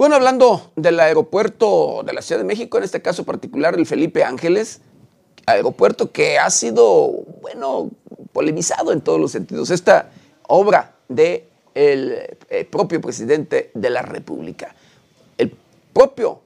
Bueno, 0.00 0.14
hablando 0.14 0.72
del 0.76 0.98
aeropuerto 0.98 2.02
de 2.06 2.14
la 2.14 2.22
Ciudad 2.22 2.40
de 2.40 2.46
México, 2.46 2.78
en 2.78 2.84
este 2.84 3.02
caso 3.02 3.26
particular 3.26 3.74
el 3.74 3.84
Felipe 3.84 4.24
Ángeles, 4.24 4.80
aeropuerto 5.44 6.10
que 6.10 6.38
ha 6.38 6.48
sido, 6.48 7.10
bueno, 7.42 7.90
polemizado 8.32 8.92
en 8.92 9.02
todos 9.02 9.20
los 9.20 9.30
sentidos. 9.30 9.68
Esta 9.68 10.10
obra 10.48 10.94
del 11.06 11.44
de 11.74 12.38
el 12.54 12.66
propio 12.68 13.02
presidente 13.02 13.72
de 13.74 13.90
la 13.90 14.00
República. 14.00 14.74
El 15.36 15.54
propio, 15.92 16.40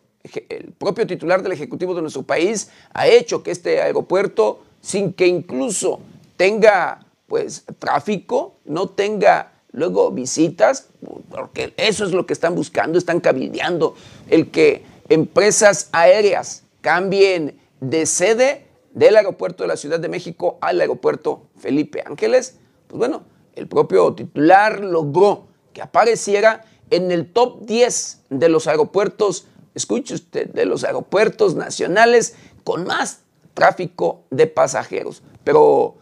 el 0.48 0.72
propio 0.72 1.06
titular 1.06 1.40
del 1.40 1.52
Ejecutivo 1.52 1.94
de 1.94 2.02
nuestro 2.02 2.24
país 2.24 2.72
ha 2.92 3.06
hecho 3.06 3.44
que 3.44 3.52
este 3.52 3.80
aeropuerto, 3.80 4.64
sin 4.80 5.12
que 5.12 5.28
incluso 5.28 6.00
tenga 6.36 7.06
pues 7.28 7.64
tráfico, 7.78 8.56
no 8.64 8.88
tenga 8.88 9.52
luego 9.74 10.12
visitas, 10.12 10.86
porque 11.30 11.74
eso 11.76 12.04
es 12.04 12.12
lo 12.12 12.26
que 12.26 12.32
están 12.32 12.54
buscando, 12.54 12.96
están 12.96 13.20
cabildeando, 13.20 13.94
el 14.30 14.50
que 14.50 14.84
empresas 15.08 15.88
aéreas 15.92 16.62
cambien 16.80 17.60
de 17.80 18.06
sede 18.06 18.66
del 18.92 19.16
aeropuerto 19.16 19.64
de 19.64 19.68
la 19.68 19.76
Ciudad 19.76 19.98
de 19.98 20.08
México 20.08 20.58
al 20.60 20.80
aeropuerto 20.80 21.48
Felipe 21.58 22.02
Ángeles, 22.06 22.56
pues 22.86 22.98
bueno, 22.98 23.24
el 23.54 23.66
propio 23.66 24.14
titular 24.14 24.80
logró 24.80 25.48
que 25.72 25.82
apareciera 25.82 26.64
en 26.90 27.10
el 27.10 27.32
top 27.32 27.62
10 27.62 28.20
de 28.30 28.48
los 28.48 28.68
aeropuertos, 28.68 29.48
escuche 29.74 30.14
usted, 30.14 30.50
de 30.50 30.66
los 30.66 30.84
aeropuertos 30.84 31.56
nacionales 31.56 32.36
con 32.62 32.84
más 32.84 33.22
tráfico 33.54 34.22
de 34.30 34.46
pasajeros. 34.46 35.22
Pero 35.42 35.96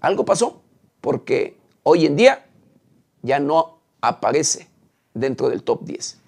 algo 0.00 0.24
pasó, 0.24 0.62
porque 1.02 1.58
hoy 1.82 2.06
en 2.06 2.16
día 2.16 2.47
ya 3.28 3.38
no 3.38 3.78
aparece 4.00 4.68
dentro 5.12 5.50
del 5.50 5.62
top 5.62 5.84
10. 5.84 6.18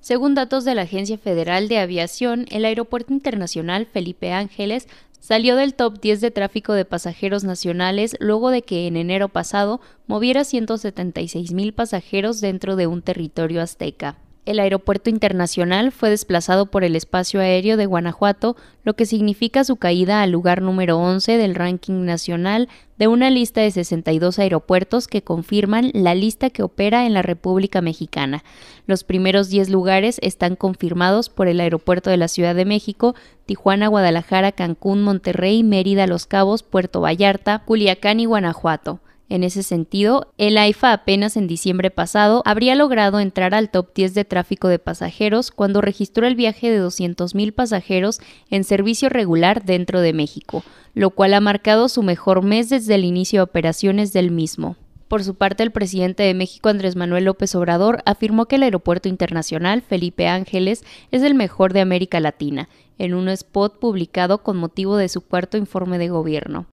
Según 0.00 0.36
datos 0.36 0.64
de 0.64 0.76
la 0.76 0.82
Agencia 0.82 1.18
Federal 1.18 1.66
de 1.66 1.78
Aviación, 1.78 2.46
el 2.50 2.64
Aeropuerto 2.64 3.12
Internacional 3.12 3.86
Felipe 3.86 4.32
Ángeles 4.32 4.86
salió 5.18 5.56
del 5.56 5.74
top 5.74 6.00
10 6.00 6.20
de 6.20 6.30
tráfico 6.30 6.74
de 6.74 6.84
pasajeros 6.84 7.42
nacionales 7.42 8.16
luego 8.20 8.50
de 8.50 8.62
que 8.62 8.86
en 8.86 8.96
enero 8.96 9.28
pasado 9.28 9.80
moviera 10.06 10.44
176 10.44 11.52
mil 11.52 11.74
pasajeros 11.74 12.40
dentro 12.40 12.76
de 12.76 12.86
un 12.86 13.02
territorio 13.02 13.60
azteca. 13.60 14.16
El 14.46 14.60
aeropuerto 14.60 15.10
internacional 15.10 15.90
fue 15.90 16.08
desplazado 16.08 16.66
por 16.66 16.84
el 16.84 16.94
espacio 16.94 17.40
aéreo 17.40 17.76
de 17.76 17.86
Guanajuato, 17.86 18.54
lo 18.84 18.94
que 18.94 19.04
significa 19.04 19.64
su 19.64 19.74
caída 19.74 20.22
al 20.22 20.30
lugar 20.30 20.62
número 20.62 20.98
11 20.98 21.36
del 21.36 21.56
ranking 21.56 22.04
nacional 22.04 22.68
de 22.96 23.08
una 23.08 23.28
lista 23.28 23.60
de 23.60 23.72
62 23.72 24.38
aeropuertos 24.38 25.08
que 25.08 25.22
confirman 25.22 25.90
la 25.94 26.14
lista 26.14 26.50
que 26.50 26.62
opera 26.62 27.06
en 27.06 27.12
la 27.12 27.22
República 27.22 27.82
Mexicana. 27.82 28.44
Los 28.86 29.02
primeros 29.02 29.48
10 29.48 29.68
lugares 29.68 30.20
están 30.22 30.54
confirmados 30.54 31.28
por 31.28 31.48
el 31.48 31.58
aeropuerto 31.58 32.10
de 32.10 32.16
la 32.16 32.28
Ciudad 32.28 32.54
de 32.54 32.64
México, 32.64 33.16
Tijuana, 33.46 33.88
Guadalajara, 33.88 34.52
Cancún, 34.52 35.02
Monterrey, 35.02 35.64
Mérida, 35.64 36.06
Los 36.06 36.26
Cabos, 36.26 36.62
Puerto 36.62 37.00
Vallarta, 37.00 37.64
Culiacán 37.64 38.20
y 38.20 38.26
Guanajuato. 38.26 39.00
En 39.28 39.42
ese 39.42 39.64
sentido, 39.64 40.32
el 40.38 40.56
AIFA 40.56 40.92
apenas 40.92 41.36
en 41.36 41.48
diciembre 41.48 41.90
pasado 41.90 42.42
habría 42.44 42.76
logrado 42.76 43.18
entrar 43.18 43.54
al 43.54 43.70
top 43.70 43.92
10 43.92 44.14
de 44.14 44.24
tráfico 44.24 44.68
de 44.68 44.78
pasajeros 44.78 45.50
cuando 45.50 45.80
registró 45.80 46.28
el 46.28 46.36
viaje 46.36 46.70
de 46.70 46.80
200.000 46.80 47.52
pasajeros 47.52 48.20
en 48.50 48.62
servicio 48.62 49.08
regular 49.08 49.64
dentro 49.64 50.00
de 50.00 50.12
México, 50.12 50.62
lo 50.94 51.10
cual 51.10 51.34
ha 51.34 51.40
marcado 51.40 51.88
su 51.88 52.04
mejor 52.04 52.42
mes 52.42 52.68
desde 52.68 52.94
el 52.94 53.04
inicio 53.04 53.40
de 53.40 53.44
operaciones 53.44 54.12
del 54.12 54.30
mismo. 54.30 54.76
Por 55.08 55.24
su 55.24 55.34
parte, 55.34 55.64
el 55.64 55.72
presidente 55.72 56.22
de 56.22 56.34
México, 56.34 56.68
Andrés 56.68 56.94
Manuel 56.94 57.24
López 57.24 57.54
Obrador, 57.56 58.02
afirmó 58.06 58.46
que 58.46 58.56
el 58.56 58.64
Aeropuerto 58.64 59.08
Internacional 59.08 59.82
Felipe 59.82 60.28
Ángeles 60.28 60.84
es 61.10 61.22
el 61.22 61.34
mejor 61.34 61.72
de 61.72 61.80
América 61.80 62.20
Latina, 62.20 62.68
en 62.98 63.14
un 63.14 63.28
spot 63.28 63.78
publicado 63.78 64.42
con 64.42 64.56
motivo 64.56 64.96
de 64.96 65.08
su 65.08 65.20
cuarto 65.20 65.58
informe 65.58 65.98
de 65.98 66.08
gobierno. 66.08 66.66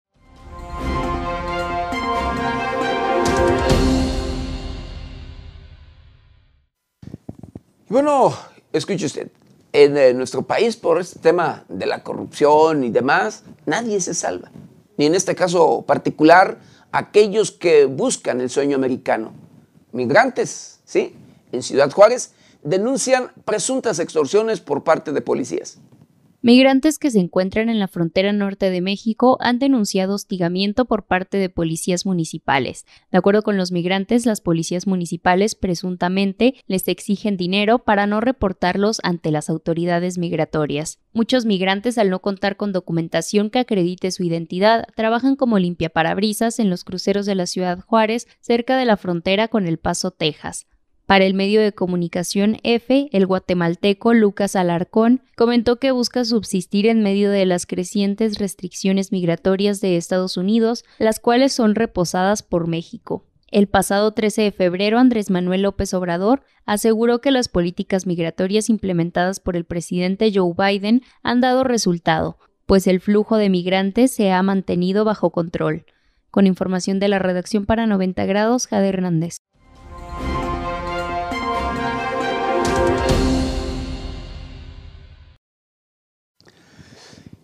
Bueno, 7.89 8.34
escuche 8.71 9.05
usted, 9.05 9.29
en, 9.73 9.97
eh, 9.97 10.13
nuestro 10.13 10.43
país 10.43 10.77
por 10.77 11.01
este 11.01 11.19
tema 11.19 11.65
de 11.67 11.86
la 11.86 12.01
corrupción 12.01 12.86
y 12.86 12.89
demás, 12.89 13.43
nadie 13.65 13.99
se 13.99 14.13
salva. 14.13 14.51
Ni 14.95 15.05
en 15.05 15.15
este 15.15 15.36
caso 15.36 15.84
particular, 15.86 16.59
aquellos 16.93 17.51
que 17.51 17.86
buscan 17.86 18.39
el 18.39 18.49
sueño 18.49 18.77
americano. 18.77 19.34
Migrantes, 19.91 20.79
¿sí? 20.86 21.13
En 21.51 21.61
Ciudad 21.61 21.91
Juárez 21.91 22.31
denuncian 22.63 23.31
presuntas 23.43 23.99
extorsiones 23.99 24.61
por 24.61 24.86
parte 24.86 25.11
de 25.11 25.19
policías. 25.21 25.77
Migrantes 26.45 26.99
que 26.99 27.09
se 27.09 27.21
encuentran 27.21 27.69
en 27.69 27.79
la 27.79 27.87
frontera 27.87 28.33
norte 28.33 28.69
de 28.69 28.81
México 28.81 29.37
han 29.39 29.59
denunciado 29.59 30.15
hostigamiento 30.15 30.83
por 30.83 31.05
parte 31.05 31.37
de 31.37 31.47
policías 31.47 32.05
municipales. 32.05 32.85
De 33.13 33.17
acuerdo 33.17 33.43
con 33.43 33.55
los 33.55 33.71
migrantes, 33.71 34.25
las 34.25 34.41
policías 34.41 34.85
municipales 34.85 35.55
presuntamente 35.55 36.55
les 36.67 36.85
exigen 36.89 37.37
dinero 37.37 37.79
para 37.79 38.07
no 38.07 38.19
reportarlos 38.19 38.99
ante 39.03 39.31
las 39.31 39.49
autoridades 39.49 40.17
migratorias. 40.17 40.99
Muchos 41.13 41.45
migrantes, 41.45 41.97
al 41.97 42.09
no 42.09 42.19
contar 42.19 42.57
con 42.57 42.73
documentación 42.73 43.49
que 43.49 43.59
acredite 43.59 44.11
su 44.11 44.23
identidad, 44.23 44.85
trabajan 44.97 45.37
como 45.37 45.59
limpiaparabrisas 45.59 46.59
en 46.59 46.69
los 46.69 46.83
cruceros 46.83 47.25
de 47.25 47.35
la 47.35 47.45
ciudad 47.45 47.79
Juárez, 47.79 48.27
cerca 48.41 48.75
de 48.75 48.83
la 48.83 48.97
frontera 48.97 49.47
con 49.47 49.65
El 49.65 49.77
Paso, 49.77 50.11
Texas. 50.11 50.67
Para 51.06 51.26
el 51.26 51.34
medio 51.34 51.62
de 51.62 51.74
comunicación 51.74 52.58
F, 52.64 53.10
el 53.12 53.28
guatemalteco 53.28 54.14
Lucas 54.14 54.56
Alarcón 54.56 55.22
comentó 55.36 55.78
que 55.78 55.91
busca 55.91 56.24
subsistir 56.24 56.88
en 56.88 57.04
medio 57.04 57.30
de 57.30 57.45
las 57.45 57.66
crecientes 57.66 58.39
restricciones 58.39 59.12
migratorias 59.12 59.82
de 59.82 59.97
Estados 59.97 60.38
Unidos, 60.38 60.86
las 60.99 61.20
cuales 61.20 61.51
son 61.51 61.76
reposadas 61.76 62.41
por 62.41 62.68
México. 62.68 63.26
El 63.51 63.68
pasado 63.68 64.14
13 64.14 64.43
de 64.43 64.51
febrero, 64.51 64.97
Andrés 64.97 65.30
Manuel 65.30 65.64
López 65.64 65.93
Obrador 65.93 66.41
aseguró 66.66 67.20
que 67.20 67.32
las 67.32 67.49
políticas 67.49 68.08
migratorias 68.08 68.70
implementadas 68.70 69.39
por 69.39 69.58
el 69.58 69.66
presidente 69.66 70.32
Joe 70.34 70.54
Biden 70.58 71.04
han 71.22 71.41
dado 71.41 71.64
resultado, 71.66 72.39
pues 72.66 72.88
el 72.88 73.01
flujo 73.01 73.38
de 73.38 73.49
migrantes 73.49 74.12
se 74.12 74.32
ha 74.32 74.41
mantenido 74.41 75.04
bajo 75.06 75.32
control. 75.32 75.86
Con 76.32 76.47
información 76.47 76.99
de 76.99 77.10
la 77.10 77.20
redacción 77.20 77.66
para 77.66 77.86
90 77.86 78.26
grados, 78.26 78.66
Jade 78.66 78.88
Hernández. 78.88 79.38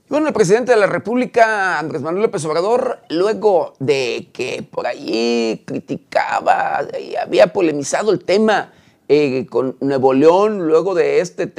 Bueno, 0.09 0.25
el 0.25 0.33
presidente 0.33 0.71
de 0.71 0.79
la 0.79 0.87
República, 0.87 1.77
Andrés 1.77 2.01
Manuel 2.01 2.23
López 2.23 2.43
Obrador, 2.43 2.97
luego 3.09 3.75
de 3.77 4.29
que 4.33 4.63
por 4.63 4.87
allí 4.87 5.61
criticaba 5.67 6.81
y 6.99 7.15
había 7.15 7.53
polemizado 7.53 8.11
el 8.11 8.23
tema 8.23 8.73
eh, 9.07 9.45
con 9.45 9.77
Nuevo 9.81 10.15
León, 10.15 10.65
luego 10.65 10.95
de 10.95 11.19
este, 11.19 11.53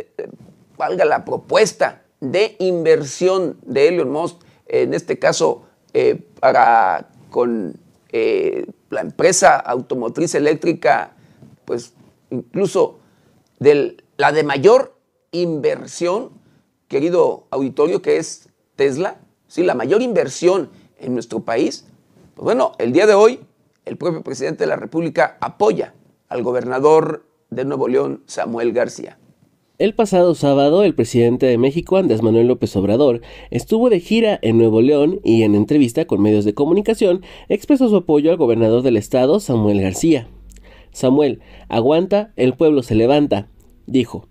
valga 0.77 1.05
la 1.05 1.25
propuesta 1.25 2.03
de 2.19 2.57
inversión 2.59 3.57
de 3.63 3.87
Elon 3.87 4.11
Musk, 4.11 4.39
en 4.67 4.95
este 4.95 5.21
caso 5.21 5.67
eh, 5.95 6.21
para 6.41 7.09
con 7.31 7.79
eh, 8.11 8.67
la 8.91 9.03
empresa 9.03 9.61
automotriz 9.61 10.35
eléctrica, 10.35 11.13
pues 11.65 11.93
incluso 12.31 12.99
de 13.61 13.97
la 14.17 14.33
de 14.33 14.43
mayor 14.43 14.97
inversión 15.31 16.40
querido 16.91 17.47
auditorio, 17.51 18.03
que 18.03 18.17
es 18.17 18.51
Tesla, 18.75 19.21
¿sí? 19.47 19.63
la 19.63 19.75
mayor 19.75 20.03
inversión 20.03 20.69
en 20.99 21.15
nuestro 21.15 21.41
país. 21.41 21.87
Pues 22.35 22.45
bueno, 22.45 22.73
el 22.79 22.93
día 22.93 23.07
de 23.07 23.15
hoy 23.15 23.41
el 23.85 23.97
propio 23.97 24.23
presidente 24.23 24.65
de 24.65 24.69
la 24.69 24.77
República 24.77 25.39
apoya 25.41 25.95
al 26.29 26.43
gobernador 26.43 27.25
de 27.49 27.65
Nuevo 27.65 27.87
León, 27.87 28.23
Samuel 28.27 28.73
García. 28.73 29.19
El 29.79 29.95
pasado 29.95 30.35
sábado, 30.35 30.83
el 30.83 30.95
presidente 30.95 31.47
de 31.47 31.59
México, 31.59 31.97
Andrés 31.97 32.23
Manuel 32.23 32.49
López 32.49 32.75
Obrador, 32.75 33.21
estuvo 33.51 33.89
de 33.89 34.01
gira 34.01 34.39
en 34.43 34.59
Nuevo 34.59 34.83
León 34.83 35.21
y 35.23 35.45
en 35.45 35.55
entrevista 35.55 36.07
con 36.07 36.21
medios 36.21 36.45
de 36.45 36.55
comunicación 36.55 37.23
expresó 37.49 37.89
su 37.89 37.97
apoyo 37.97 38.33
al 38.33 38.37
gobernador 38.37 38.83
del 38.83 38.97
estado, 38.97 39.39
Samuel 39.39 39.81
García. 39.81 40.29
Samuel, 40.91 41.41
aguanta, 41.69 42.33
el 42.35 42.55
pueblo 42.55 42.83
se 42.83 42.97
levanta, 42.97 43.49
dijo. 43.87 44.30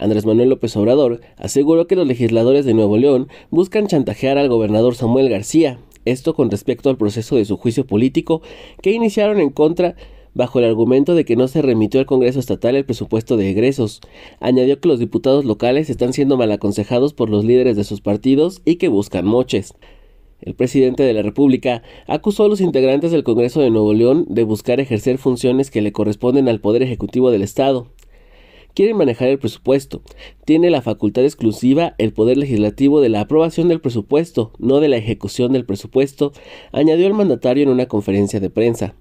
Andrés 0.00 0.24
Manuel 0.24 0.48
López 0.48 0.74
Obrador 0.76 1.20
aseguró 1.36 1.86
que 1.86 1.94
los 1.94 2.06
legisladores 2.06 2.64
de 2.64 2.72
Nuevo 2.72 2.96
León 2.96 3.28
buscan 3.50 3.86
chantajear 3.86 4.38
al 4.38 4.48
gobernador 4.48 4.94
Samuel 4.94 5.28
García, 5.28 5.78
esto 6.06 6.34
con 6.34 6.50
respecto 6.50 6.88
al 6.88 6.96
proceso 6.96 7.36
de 7.36 7.44
su 7.44 7.58
juicio 7.58 7.86
político 7.86 8.40
que 8.82 8.92
iniciaron 8.92 9.40
en 9.40 9.50
contra 9.50 9.96
bajo 10.32 10.58
el 10.58 10.64
argumento 10.64 11.14
de 11.14 11.26
que 11.26 11.36
no 11.36 11.48
se 11.48 11.60
remitió 11.60 12.00
al 12.00 12.06
Congreso 12.06 12.40
Estatal 12.40 12.76
el 12.76 12.86
presupuesto 12.86 13.36
de 13.36 13.50
egresos. 13.50 14.00
Añadió 14.40 14.80
que 14.80 14.88
los 14.88 15.00
diputados 15.00 15.44
locales 15.44 15.90
están 15.90 16.14
siendo 16.14 16.38
mal 16.38 16.50
aconsejados 16.50 17.12
por 17.12 17.28
los 17.28 17.44
líderes 17.44 17.76
de 17.76 17.84
sus 17.84 18.00
partidos 18.00 18.62
y 18.64 18.76
que 18.76 18.88
buscan 18.88 19.26
moches. 19.26 19.74
El 20.40 20.54
presidente 20.54 21.02
de 21.02 21.12
la 21.12 21.20
República 21.20 21.82
acusó 22.06 22.44
a 22.44 22.48
los 22.48 22.62
integrantes 22.62 23.10
del 23.12 23.24
Congreso 23.24 23.60
de 23.60 23.68
Nuevo 23.68 23.92
León 23.92 24.24
de 24.30 24.44
buscar 24.44 24.80
ejercer 24.80 25.18
funciones 25.18 25.70
que 25.70 25.82
le 25.82 25.92
corresponden 25.92 26.48
al 26.48 26.60
Poder 26.60 26.82
Ejecutivo 26.82 27.30
del 27.30 27.42
Estado 27.42 27.88
quieren 28.74 28.96
manejar 28.96 29.28
el 29.28 29.38
presupuesto. 29.38 30.02
Tiene 30.44 30.70
la 30.70 30.82
facultad 30.82 31.24
exclusiva 31.24 31.94
el 31.98 32.12
Poder 32.12 32.36
Legislativo 32.36 33.00
de 33.00 33.08
la 33.08 33.20
aprobación 33.20 33.68
del 33.68 33.80
presupuesto, 33.80 34.52
no 34.58 34.80
de 34.80 34.88
la 34.88 34.96
ejecución 34.96 35.52
del 35.52 35.66
presupuesto, 35.66 36.32
añadió 36.72 37.06
el 37.06 37.14
mandatario 37.14 37.62
en 37.62 37.70
una 37.70 37.86
conferencia 37.86 38.40
de 38.40 38.50
prensa. 38.50 38.94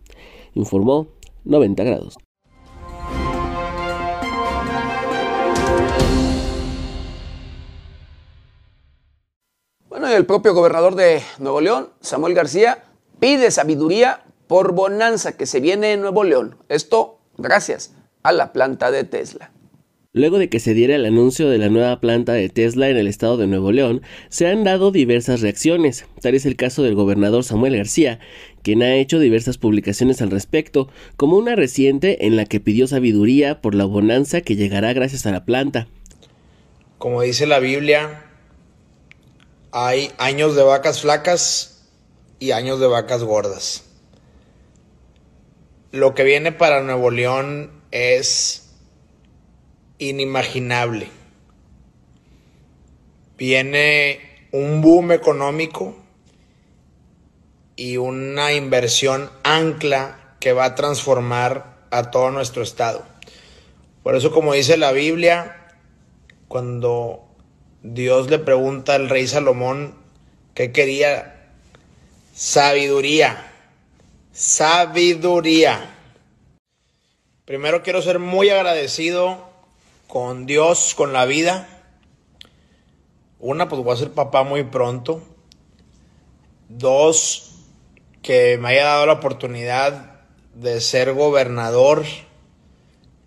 Informó 0.53 1.07
90 1.45 1.83
grados. 1.83 2.17
Bueno, 9.89 10.07
el 10.07 10.25
propio 10.25 10.53
gobernador 10.53 10.95
de 10.95 11.21
Nuevo 11.39 11.61
León, 11.61 11.89
Samuel 11.99 12.33
García, 12.33 12.83
pide 13.19 13.51
sabiduría 13.51 14.23
por 14.47 14.73
bonanza 14.73 15.35
que 15.35 15.45
se 15.45 15.59
viene 15.59 15.93
en 15.93 16.01
Nuevo 16.01 16.23
León. 16.23 16.55
Esto 16.69 17.19
gracias 17.37 17.93
a 18.23 18.31
la 18.31 18.53
planta 18.53 18.91
de 18.91 19.03
Tesla. 19.03 19.51
Luego 20.11 20.39
de 20.39 20.49
que 20.49 20.59
se 20.59 20.73
diera 20.73 20.95
el 20.95 21.05
anuncio 21.05 21.51
de 21.51 21.59
la 21.59 21.69
nueva 21.69 21.99
planta 21.99 22.33
de 22.33 22.49
Tesla 22.49 22.89
en 22.89 22.97
el 22.97 23.05
estado 23.05 23.37
de 23.37 23.45
Nuevo 23.45 23.71
León, 23.71 24.01
se 24.29 24.47
han 24.47 24.63
dado 24.63 24.89
diversas 24.89 25.41
reacciones. 25.41 26.07
Tal 26.19 26.33
es 26.33 26.47
el 26.47 26.55
caso 26.55 26.81
del 26.81 26.95
gobernador 26.95 27.43
Samuel 27.43 27.77
García, 27.77 28.19
quien 28.63 28.81
ha 28.81 28.95
hecho 28.95 29.19
diversas 29.19 29.59
publicaciones 29.59 30.23
al 30.23 30.31
respecto, 30.31 30.89
como 31.15 31.37
una 31.37 31.55
reciente 31.55 32.25
en 32.25 32.37
la 32.37 32.45
que 32.45 32.59
pidió 32.59 32.87
sabiduría 32.87 33.61
por 33.61 33.75
la 33.75 33.85
bonanza 33.85 34.41
que 34.41 34.55
llegará 34.55 34.93
gracias 34.93 35.27
a 35.27 35.31
la 35.31 35.45
planta. 35.45 35.87
Como 36.97 37.21
dice 37.21 37.45
la 37.45 37.59
Biblia, 37.59 38.25
hay 39.71 40.09
años 40.17 40.55
de 40.55 40.63
vacas 40.63 41.01
flacas 41.01 41.87
y 42.39 42.49
años 42.49 42.79
de 42.79 42.87
vacas 42.87 43.23
gordas. 43.23 43.83
Lo 45.91 46.15
que 46.15 46.23
viene 46.23 46.51
para 46.51 46.81
Nuevo 46.81 47.11
León 47.11 47.69
es 47.91 48.58
inimaginable. 49.99 51.09
Viene 53.37 54.47
un 54.51 54.81
boom 54.81 55.11
económico 55.11 55.95
y 57.75 57.97
una 57.97 58.53
inversión 58.53 59.29
ancla 59.43 60.35
que 60.39 60.53
va 60.53 60.65
a 60.65 60.75
transformar 60.75 61.77
a 61.91 62.11
todo 62.11 62.31
nuestro 62.31 62.63
estado. 62.63 63.05
Por 64.03 64.15
eso, 64.15 64.31
como 64.31 64.53
dice 64.53 64.77
la 64.77 64.91
Biblia, 64.91 65.67
cuando 66.47 67.25
Dios 67.83 68.29
le 68.29 68.39
pregunta 68.39 68.95
al 68.95 69.09
rey 69.09 69.27
Salomón 69.27 69.95
qué 70.53 70.71
quería, 70.71 71.51
sabiduría, 72.33 73.51
sabiduría. 74.33 75.95
Primero 77.45 77.83
quiero 77.83 78.01
ser 78.01 78.19
muy 78.19 78.49
agradecido 78.49 79.48
con 80.09 80.47
Dios, 80.47 80.95
con 80.95 81.13
la 81.13 81.25
vida. 81.25 81.69
Una, 83.39 83.69
pues 83.69 83.83
voy 83.83 83.93
a 83.93 83.97
ser 83.97 84.11
papá 84.11 84.43
muy 84.43 84.63
pronto. 84.63 85.21
Dos, 86.67 87.51
que 88.23 88.57
me 88.57 88.69
haya 88.69 88.85
dado 88.85 89.05
la 89.05 89.13
oportunidad 89.13 90.23
de 90.55 90.81
ser 90.81 91.13
gobernador 91.13 92.05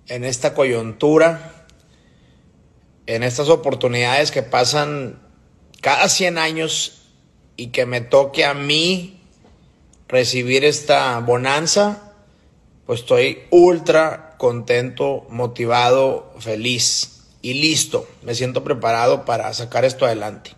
en 0.09 0.25
esta 0.25 0.55
coyuntura, 0.55 1.67
en 3.07 3.23
estas 3.23 3.49
oportunidades 3.49 4.33
que 4.33 4.43
pasan 4.43 5.23
cada 5.81 6.09
100 6.09 6.37
años 6.37 7.07
y 7.57 7.69
que 7.69 7.87
me 7.87 8.01
toque 8.01 8.45
a 8.45 8.55
mí 8.55 9.21
recibir 10.09 10.65
esta 10.65 11.17
bonanza, 11.21 12.13
pues 12.87 13.01
estoy 13.01 13.45
ultra 13.51 14.32
contento, 14.43 15.25
motivado, 15.31 16.33
feliz 16.41 17.29
y 17.43 17.55
listo. 17.55 18.09
Me 18.25 18.35
siento 18.35 18.65
preparado 18.65 19.25
para 19.25 19.55
sacar 19.55 19.85
esto 19.85 20.05
adelante. 20.05 20.51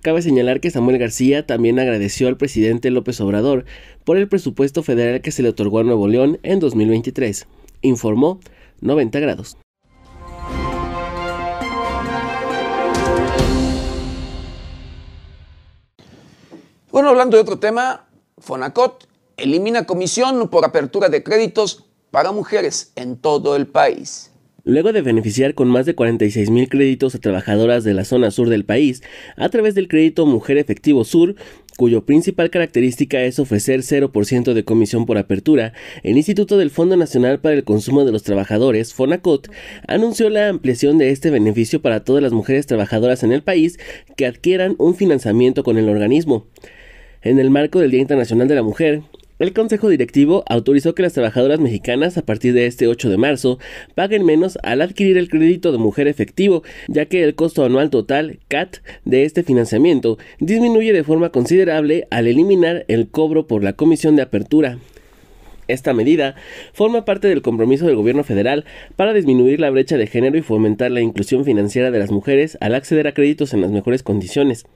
Cabe 0.00 0.22
señalar 0.22 0.60
que 0.60 0.70
Samuel 0.70 0.96
García 0.96 1.44
también 1.46 1.78
agradeció 1.78 2.28
al 2.28 2.38
presidente 2.38 2.90
López 2.90 3.20
Obrador 3.20 3.66
por 4.04 4.16
el 4.16 4.26
presupuesto 4.26 4.82
federal 4.82 5.20
que 5.20 5.32
se 5.32 5.42
le 5.42 5.50
otorgó 5.50 5.80
a 5.80 5.82
Nuevo 5.82 6.08
León 6.08 6.38
en 6.42 6.60
2023. 6.60 7.46
Informó 7.82 8.40
90 8.80 9.20
grados. 9.20 9.58
Bueno, 16.90 17.10
hablando 17.10 17.36
de 17.36 17.42
otro 17.42 17.58
tema, 17.58 18.06
Fonacot 18.38 19.06
elimina 19.36 19.84
comisión 19.84 20.48
por 20.48 20.64
apertura 20.64 21.08
de 21.08 21.22
créditos 21.22 21.84
para 22.10 22.32
mujeres 22.32 22.92
en 22.96 23.16
todo 23.16 23.56
el 23.56 23.66
país. 23.66 24.32
luego 24.64 24.92
de 24.92 25.00
beneficiar 25.00 25.54
con 25.54 25.68
más 25.68 25.86
de 25.86 25.94
46 25.94 26.50
mil 26.50 26.68
créditos 26.68 27.14
a 27.14 27.20
trabajadoras 27.20 27.84
de 27.84 27.94
la 27.94 28.04
zona 28.04 28.32
sur 28.32 28.48
del 28.48 28.64
país 28.64 29.02
a 29.36 29.48
través 29.48 29.76
del 29.76 29.86
crédito 29.86 30.26
Mujer 30.26 30.58
Efectivo 30.58 31.04
Sur, 31.04 31.36
cuyo 31.76 32.04
principal 32.04 32.50
característica 32.50 33.22
es 33.22 33.38
ofrecer 33.38 33.82
0% 33.82 34.54
de 34.54 34.64
comisión 34.64 35.06
por 35.06 35.18
apertura, 35.18 35.72
el 36.02 36.16
Instituto 36.16 36.56
del 36.56 36.70
Fondo 36.70 36.96
Nacional 36.96 37.38
para 37.38 37.54
el 37.54 37.62
Consumo 37.62 38.04
de 38.04 38.10
los 38.10 38.24
Trabajadores, 38.24 38.92
FONACOT, 38.94 39.50
anunció 39.86 40.30
la 40.30 40.48
ampliación 40.48 40.98
de 40.98 41.10
este 41.10 41.30
beneficio 41.30 41.80
para 41.80 42.02
todas 42.02 42.22
las 42.22 42.32
mujeres 42.32 42.66
trabajadoras 42.66 43.22
en 43.22 43.30
el 43.30 43.42
país 43.42 43.78
que 44.16 44.26
adquieran 44.26 44.74
un 44.78 44.96
financiamiento 44.96 45.62
con 45.62 45.78
el 45.78 45.88
organismo. 45.88 46.46
En 47.22 47.38
el 47.38 47.50
marco 47.50 47.78
del 47.78 47.90
Día 47.90 48.00
Internacional 48.00 48.48
de 48.48 48.54
la 48.54 48.62
Mujer, 48.62 49.02
el 49.38 49.52
Consejo 49.52 49.88
Directivo 49.88 50.44
autorizó 50.48 50.94
que 50.94 51.02
las 51.02 51.12
trabajadoras 51.12 51.60
mexicanas 51.60 52.16
a 52.16 52.22
partir 52.22 52.54
de 52.54 52.66
este 52.66 52.86
8 52.86 53.10
de 53.10 53.18
marzo 53.18 53.58
paguen 53.94 54.24
menos 54.24 54.58
al 54.62 54.80
adquirir 54.80 55.18
el 55.18 55.28
crédito 55.28 55.72
de 55.72 55.78
mujer 55.78 56.08
efectivo, 56.08 56.62
ya 56.88 57.06
que 57.06 57.22
el 57.22 57.34
costo 57.34 57.64
anual 57.64 57.90
total 57.90 58.38
CAT 58.48 58.78
de 59.04 59.24
este 59.24 59.42
financiamiento 59.42 60.18
disminuye 60.40 60.92
de 60.92 61.04
forma 61.04 61.30
considerable 61.30 62.08
al 62.10 62.26
eliminar 62.26 62.84
el 62.88 63.08
cobro 63.08 63.46
por 63.46 63.62
la 63.62 63.74
comisión 63.74 64.16
de 64.16 64.22
apertura. 64.22 64.78
Esta 65.68 65.92
medida 65.92 66.34
forma 66.72 67.04
parte 67.04 67.28
del 67.28 67.42
compromiso 67.42 67.86
del 67.86 67.96
gobierno 67.96 68.24
federal 68.24 68.64
para 68.94 69.12
disminuir 69.12 69.60
la 69.60 69.70
brecha 69.70 69.96
de 69.96 70.06
género 70.06 70.38
y 70.38 70.42
fomentar 70.42 70.90
la 70.90 71.00
inclusión 71.00 71.44
financiera 71.44 71.90
de 71.90 71.98
las 71.98 72.10
mujeres 72.10 72.56
al 72.60 72.74
acceder 72.74 73.06
a 73.06 73.14
créditos 73.14 73.52
en 73.52 73.60
las 73.60 73.70
mejores 73.70 74.02
condiciones. 74.02 74.66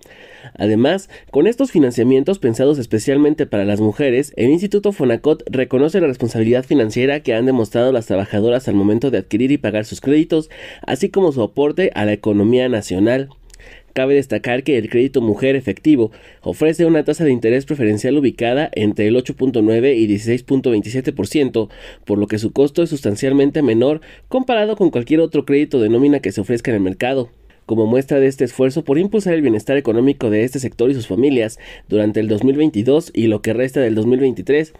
Además, 0.54 1.08
con 1.30 1.46
estos 1.46 1.70
financiamientos 1.70 2.38
pensados 2.38 2.78
especialmente 2.78 3.46
para 3.46 3.64
las 3.64 3.80
mujeres, 3.80 4.32
el 4.36 4.50
Instituto 4.50 4.92
Fonacot 4.92 5.42
reconoce 5.50 6.00
la 6.00 6.06
responsabilidad 6.06 6.64
financiera 6.64 7.20
que 7.20 7.34
han 7.34 7.46
demostrado 7.46 7.92
las 7.92 8.06
trabajadoras 8.06 8.66
al 8.68 8.74
momento 8.74 9.10
de 9.10 9.18
adquirir 9.18 9.52
y 9.52 9.58
pagar 9.58 9.84
sus 9.84 10.00
créditos, 10.00 10.50
así 10.86 11.10
como 11.10 11.32
su 11.32 11.42
aporte 11.42 11.90
a 11.94 12.04
la 12.04 12.12
economía 12.12 12.68
nacional. 12.68 13.28
Cabe 13.92 14.14
destacar 14.14 14.62
que 14.62 14.78
el 14.78 14.88
crédito 14.88 15.20
mujer 15.20 15.56
efectivo 15.56 16.12
ofrece 16.42 16.86
una 16.86 17.04
tasa 17.04 17.24
de 17.24 17.32
interés 17.32 17.66
preferencial 17.66 18.16
ubicada 18.16 18.70
entre 18.72 19.08
el 19.08 19.16
8.9 19.16 19.96
y 19.96 20.08
16.27%, 20.08 21.68
por 22.04 22.18
lo 22.18 22.26
que 22.26 22.38
su 22.38 22.52
costo 22.52 22.82
es 22.82 22.90
sustancialmente 22.90 23.62
menor 23.62 24.00
comparado 24.28 24.76
con 24.76 24.90
cualquier 24.90 25.20
otro 25.20 25.44
crédito 25.44 25.80
de 25.80 25.88
nómina 25.88 26.20
que 26.20 26.32
se 26.32 26.40
ofrezca 26.40 26.70
en 26.70 26.76
el 26.76 26.82
mercado 26.82 27.30
como 27.70 27.86
muestra 27.86 28.18
de 28.18 28.26
este 28.26 28.42
esfuerzo 28.42 28.82
por 28.82 28.98
impulsar 28.98 29.34
el 29.34 29.42
bienestar 29.42 29.76
económico 29.76 30.28
de 30.28 30.42
este 30.42 30.58
sector 30.58 30.90
y 30.90 30.94
sus 30.94 31.06
familias 31.06 31.60
durante 31.88 32.18
el 32.18 32.26
2022 32.26 33.12
y 33.14 33.28
lo 33.28 33.42
que 33.42 33.52
resta 33.52 33.78
del 33.78 33.94
2023. 33.94 34.72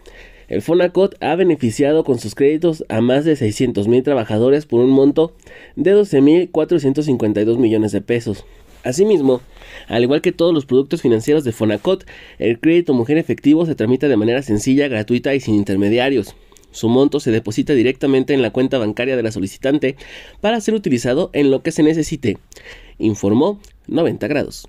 El 0.49 0.61
Fonacot 0.61 1.15
ha 1.21 1.37
beneficiado 1.37 2.03
con 2.03 2.19
sus 2.19 2.35
créditos 2.35 2.83
a 2.89 2.99
más 2.99 3.23
de 3.23 3.35
600.000 3.37 4.03
trabajadores 4.03 4.65
por 4.65 4.81
un 4.81 4.89
monto 4.89 5.33
de 5.77 5.95
12.452 5.95 7.57
millones 7.57 7.93
de 7.93 8.01
pesos. 8.01 8.43
Asimismo, 8.83 9.41
al 9.87 10.03
igual 10.03 10.21
que 10.21 10.31
todos 10.31 10.53
los 10.53 10.65
productos 10.65 11.01
financieros 11.01 11.43
de 11.43 11.51
Fonacot, 11.51 12.05
el 12.39 12.59
crédito 12.59 12.93
mujer 12.93 13.17
efectivo 13.17 13.65
se 13.65 13.75
tramita 13.75 14.07
de 14.07 14.17
manera 14.17 14.41
sencilla, 14.41 14.87
gratuita 14.87 15.35
y 15.35 15.39
sin 15.39 15.55
intermediarios. 15.55 16.35
Su 16.71 16.89
monto 16.89 17.19
se 17.19 17.31
deposita 17.31 17.73
directamente 17.73 18.33
en 18.33 18.41
la 18.41 18.51
cuenta 18.51 18.77
bancaria 18.77 19.15
de 19.15 19.23
la 19.23 19.31
solicitante 19.31 19.97
para 20.39 20.61
ser 20.61 20.73
utilizado 20.73 21.29
en 21.33 21.51
lo 21.51 21.61
que 21.61 21.71
se 21.71 21.83
necesite, 21.83 22.37
informó 22.97 23.59
90 23.87 24.27
grados. 24.27 24.67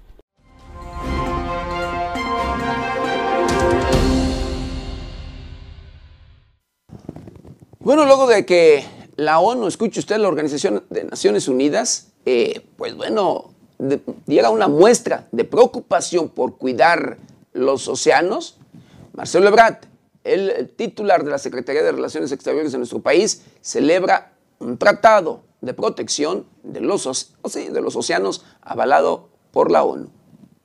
Bueno, 7.79 8.05
luego 8.05 8.27
de 8.29 8.47
que 8.47 8.85
la 9.17 9.41
ONU, 9.41 9.67
escuche 9.67 10.01
usted, 10.01 10.19
la 10.19 10.29
Organización 10.29 10.85
de 10.91 11.05
Naciones 11.05 11.49
Unidas, 11.49 12.13
eh, 12.27 12.61
pues 12.77 12.95
bueno, 12.95 13.52
llega 14.27 14.51
una 14.51 14.69
muestra 14.69 15.29
de 15.33 15.45
preocupación 15.45 16.29
por 16.29 16.57
cuidar 16.57 17.19
los 17.53 17.89
océanos, 17.89 18.59
Marcelo 19.13 19.49
Ebrard, 19.49 19.79
el 20.25 20.71
titular 20.77 21.25
de 21.25 21.31
la 21.31 21.39
Secretaría 21.39 21.83
de 21.83 21.93
Relaciones 21.93 22.33
Exteriores 22.33 22.73
de 22.73 22.79
nuestro 22.79 23.01
país 23.01 23.43
celebra 23.61 24.33
un 24.59 24.79
tratado 24.79 25.43
de 25.61 25.75
protección 25.75 26.47
de 26.63 26.81
los, 26.81 27.35
de 27.55 27.81
los 27.81 27.97
océanos 27.97 28.45
avalado 28.61 29.29
por 29.51 29.71
la 29.71 29.83
ONU. 29.83 30.11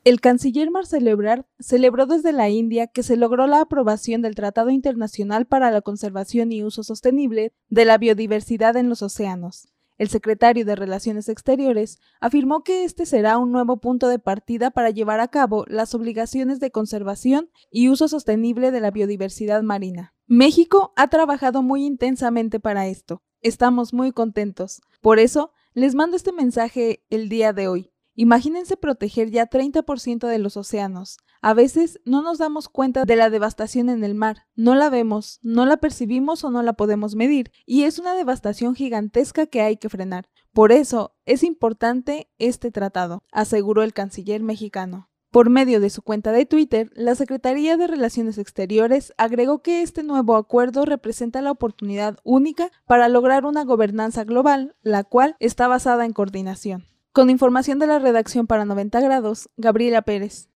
El 0.03 0.21
canciller 0.21 0.71
Marcelo 0.71 1.09
Ebrard 1.09 1.43
celebró 1.59 2.05
desde 2.05 2.31
la 2.31 2.49
India 2.49 2.87
que 2.87 3.03
se 3.03 3.17
logró 3.17 3.45
la 3.45 3.59
aprobación 3.59 4.21
del 4.21 4.35
Tratado 4.35 4.69
Internacional 4.69 5.45
para 5.45 5.69
la 5.69 5.81
Conservación 5.81 6.53
y 6.53 6.63
Uso 6.63 6.83
Sostenible 6.83 7.51
de 7.69 7.83
la 7.83 7.97
Biodiversidad 7.97 8.77
en 8.77 8.87
los 8.87 9.01
Océanos, 9.01 9.67
el 9.97 10.09
secretario 10.09 10.65
de 10.65 10.75
Relaciones 10.75 11.29
Exteriores 11.29 11.99
afirmó 12.19 12.63
que 12.63 12.83
este 12.83 13.05
será 13.05 13.37
un 13.37 13.51
nuevo 13.51 13.77
punto 13.77 14.07
de 14.07 14.19
partida 14.19 14.71
para 14.71 14.89
llevar 14.89 15.19
a 15.19 15.27
cabo 15.27 15.65
las 15.67 15.93
obligaciones 15.95 16.59
de 16.59 16.71
conservación 16.71 17.49
y 17.71 17.89
uso 17.89 18.07
sostenible 18.07 18.71
de 18.71 18.81
la 18.81 18.91
biodiversidad 18.91 19.63
marina. 19.63 20.13
México 20.27 20.93
ha 20.95 21.07
trabajado 21.07 21.63
muy 21.63 21.85
intensamente 21.85 22.59
para 22.59 22.87
esto. 22.87 23.23
Estamos 23.41 23.93
muy 23.93 24.11
contentos. 24.11 24.81
Por 25.01 25.19
eso, 25.19 25.51
les 25.73 25.95
mando 25.95 26.17
este 26.17 26.33
mensaje 26.33 27.05
el 27.09 27.29
día 27.29 27.53
de 27.53 27.67
hoy. 27.67 27.91
Imagínense 28.19 28.77
proteger 28.77 29.29
ya 29.29 29.47
30% 29.47 30.25
de 30.25 30.39
los 30.39 30.57
océanos. 30.57 31.19
A 31.39 31.53
veces 31.53 32.01
no 32.03 32.23
nos 32.23 32.39
damos 32.39 32.67
cuenta 32.67 33.05
de 33.05 33.15
la 33.15 33.29
devastación 33.29 33.89
en 33.91 34.03
el 34.03 34.15
mar, 34.15 34.47
no 34.55 34.73
la 34.73 34.89
vemos, 34.89 35.39
no 35.43 35.67
la 35.67 35.77
percibimos 35.77 36.43
o 36.43 36.49
no 36.49 36.63
la 36.63 36.73
podemos 36.73 37.13
medir, 37.13 37.51
y 37.67 37.83
es 37.83 37.99
una 37.99 38.15
devastación 38.15 38.73
gigantesca 38.73 39.45
que 39.45 39.61
hay 39.61 39.77
que 39.77 39.89
frenar. 39.89 40.29
Por 40.51 40.71
eso 40.71 41.15
es 41.27 41.43
importante 41.43 42.31
este 42.39 42.71
tratado, 42.71 43.21
aseguró 43.31 43.83
el 43.83 43.93
canciller 43.93 44.41
mexicano. 44.41 45.11
Por 45.29 45.51
medio 45.51 45.79
de 45.79 45.91
su 45.91 46.01
cuenta 46.01 46.31
de 46.31 46.47
Twitter, 46.47 46.89
la 46.95 47.13
Secretaría 47.13 47.77
de 47.77 47.85
Relaciones 47.85 48.39
Exteriores 48.39 49.13
agregó 49.17 49.61
que 49.61 49.83
este 49.83 50.01
nuevo 50.01 50.37
acuerdo 50.37 50.85
representa 50.85 51.43
la 51.43 51.51
oportunidad 51.51 52.17
única 52.23 52.71
para 52.87 53.09
lograr 53.09 53.45
una 53.45 53.63
gobernanza 53.63 54.23
global, 54.23 54.75
la 54.81 55.03
cual 55.03 55.35
está 55.39 55.67
basada 55.67 56.03
en 56.03 56.13
coordinación. 56.13 56.96
Con 57.17 57.31
información 57.31 57.79
de 57.79 57.87
la 57.87 57.97
redacción 57.97 58.45
para 58.45 58.63
90 58.63 59.01
grados, 59.01 59.49
Gabriela 59.57 60.03
Pérez. 60.03 60.49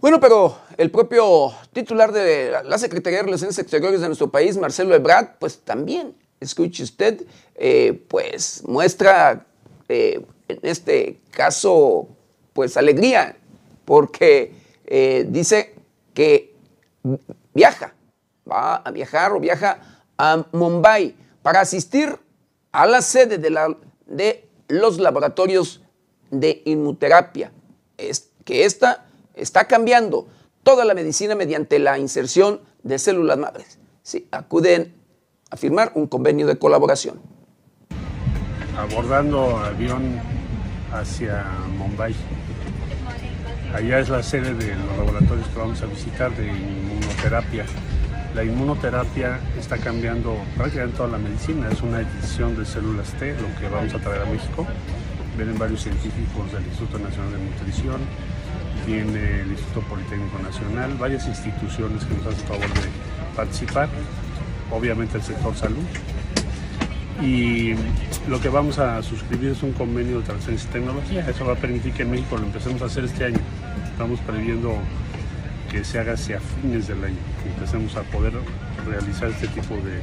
Bueno, 0.00 0.18
pero 0.18 0.58
el 0.76 0.90
propio 0.90 1.52
titular 1.72 2.10
de 2.10 2.50
la 2.64 2.78
Secretaría 2.78 3.20
de 3.20 3.26
Relaciones 3.26 3.60
Exteriores 3.60 4.00
de 4.00 4.08
nuestro 4.08 4.32
país, 4.32 4.56
Marcelo 4.56 4.92
Ebrard, 4.96 5.38
pues 5.38 5.60
también, 5.60 6.16
escuche 6.40 6.82
usted, 6.82 7.24
eh, 7.54 8.04
pues 8.08 8.64
muestra 8.66 9.46
eh, 9.88 10.26
en 10.48 10.58
este 10.62 11.20
caso, 11.30 12.08
pues 12.54 12.76
alegría, 12.76 13.36
porque 13.84 14.52
eh, 14.86 15.26
dice 15.28 15.76
que 16.12 16.56
viaja 17.54 17.94
va 18.50 18.76
a 18.76 18.90
viajar 18.90 19.32
o 19.32 19.40
viaja 19.40 19.78
a 20.18 20.44
Mumbai 20.52 21.14
para 21.42 21.60
asistir 21.60 22.18
a 22.72 22.86
la 22.86 23.02
sede 23.02 23.38
de, 23.38 23.50
la, 23.50 23.76
de 24.06 24.48
los 24.68 24.98
laboratorios 24.98 25.82
de 26.30 26.62
inmunoterapia, 26.64 27.52
es, 27.98 28.30
que 28.44 28.64
esta 28.64 29.04
está 29.34 29.66
cambiando 29.66 30.26
toda 30.62 30.84
la 30.84 30.94
medicina 30.94 31.34
mediante 31.34 31.78
la 31.78 31.98
inserción 31.98 32.60
de 32.82 32.98
células 32.98 33.38
madres. 33.38 33.78
Sí, 34.02 34.26
acuden 34.30 34.94
a 35.50 35.56
firmar 35.56 35.92
un 35.94 36.06
convenio 36.06 36.46
de 36.46 36.58
colaboración. 36.58 37.20
Abordando 38.76 39.58
avión 39.58 40.20
hacia 40.92 41.44
Mumbai. 41.76 42.14
Allá 43.74 44.00
es 44.00 44.08
la 44.08 44.22
sede 44.22 44.54
de 44.54 44.74
los 44.74 44.98
laboratorios 44.98 45.46
que 45.48 45.58
vamos 45.58 45.82
a 45.82 45.86
visitar 45.86 46.34
de 46.36 46.46
inmunoterapia. 46.46 47.66
La 48.34 48.42
inmunoterapia 48.42 49.38
está 49.58 49.76
cambiando 49.76 50.36
prácticamente 50.56 50.96
toda 50.96 51.10
la 51.10 51.18
medicina, 51.18 51.68
es 51.70 51.82
una 51.82 52.00
edición 52.00 52.56
de 52.56 52.64
células 52.64 53.12
T, 53.18 53.34
lo 53.34 53.60
que 53.60 53.68
vamos 53.68 53.92
a 53.92 53.98
traer 53.98 54.22
a 54.22 54.24
México. 54.24 54.66
Vienen 55.36 55.58
varios 55.58 55.82
científicos 55.82 56.50
del 56.50 56.62
Instituto 56.64 56.98
Nacional 56.98 57.32
de 57.32 57.38
Nutrición, 57.44 58.00
viene 58.86 59.42
el 59.42 59.50
Instituto 59.50 59.80
Politécnico 59.82 60.38
Nacional, 60.38 60.94
varias 60.98 61.26
instituciones 61.26 62.04
que 62.04 62.14
nos 62.14 62.26
hacen 62.26 62.46
favor 62.46 62.68
de 62.68 62.88
participar, 63.36 63.88
obviamente 64.70 65.18
el 65.18 65.22
sector 65.22 65.54
salud. 65.54 65.84
Y 67.20 67.74
lo 68.28 68.40
que 68.40 68.48
vamos 68.48 68.78
a 68.78 69.02
suscribir 69.02 69.50
es 69.50 69.62
un 69.62 69.72
convenio 69.72 70.20
de 70.20 70.24
transferencia 70.24 70.68
de 70.68 70.80
tecnología. 70.80 71.28
Eso 71.28 71.44
va 71.44 71.52
a 71.52 71.56
permitir 71.56 71.92
que 71.92 72.02
en 72.02 72.10
México 72.10 72.38
lo 72.38 72.44
empecemos 72.44 72.80
a 72.80 72.86
hacer 72.86 73.04
este 73.04 73.26
año. 73.26 73.38
Estamos 73.90 74.18
previendo 74.20 74.78
que 75.72 75.84
se 75.84 75.98
haga 75.98 76.12
hacia 76.12 76.38
fines 76.38 76.86
del 76.86 77.02
año, 77.02 77.16
que 77.42 77.48
empecemos 77.48 77.96
a 77.96 78.02
poder 78.02 78.34
realizar 78.86 79.30
este 79.30 79.48
tipo 79.48 79.74
de, 79.76 80.02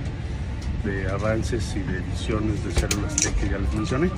de 0.92 1.08
avances 1.12 1.76
y 1.76 1.80
de 1.82 2.00
ediciones 2.00 2.66
de 2.66 2.72
células 2.72 3.16
T 3.16 3.32
que 3.36 3.50
ya 3.50 3.60
les 3.60 3.72
mencioné. 3.76 4.10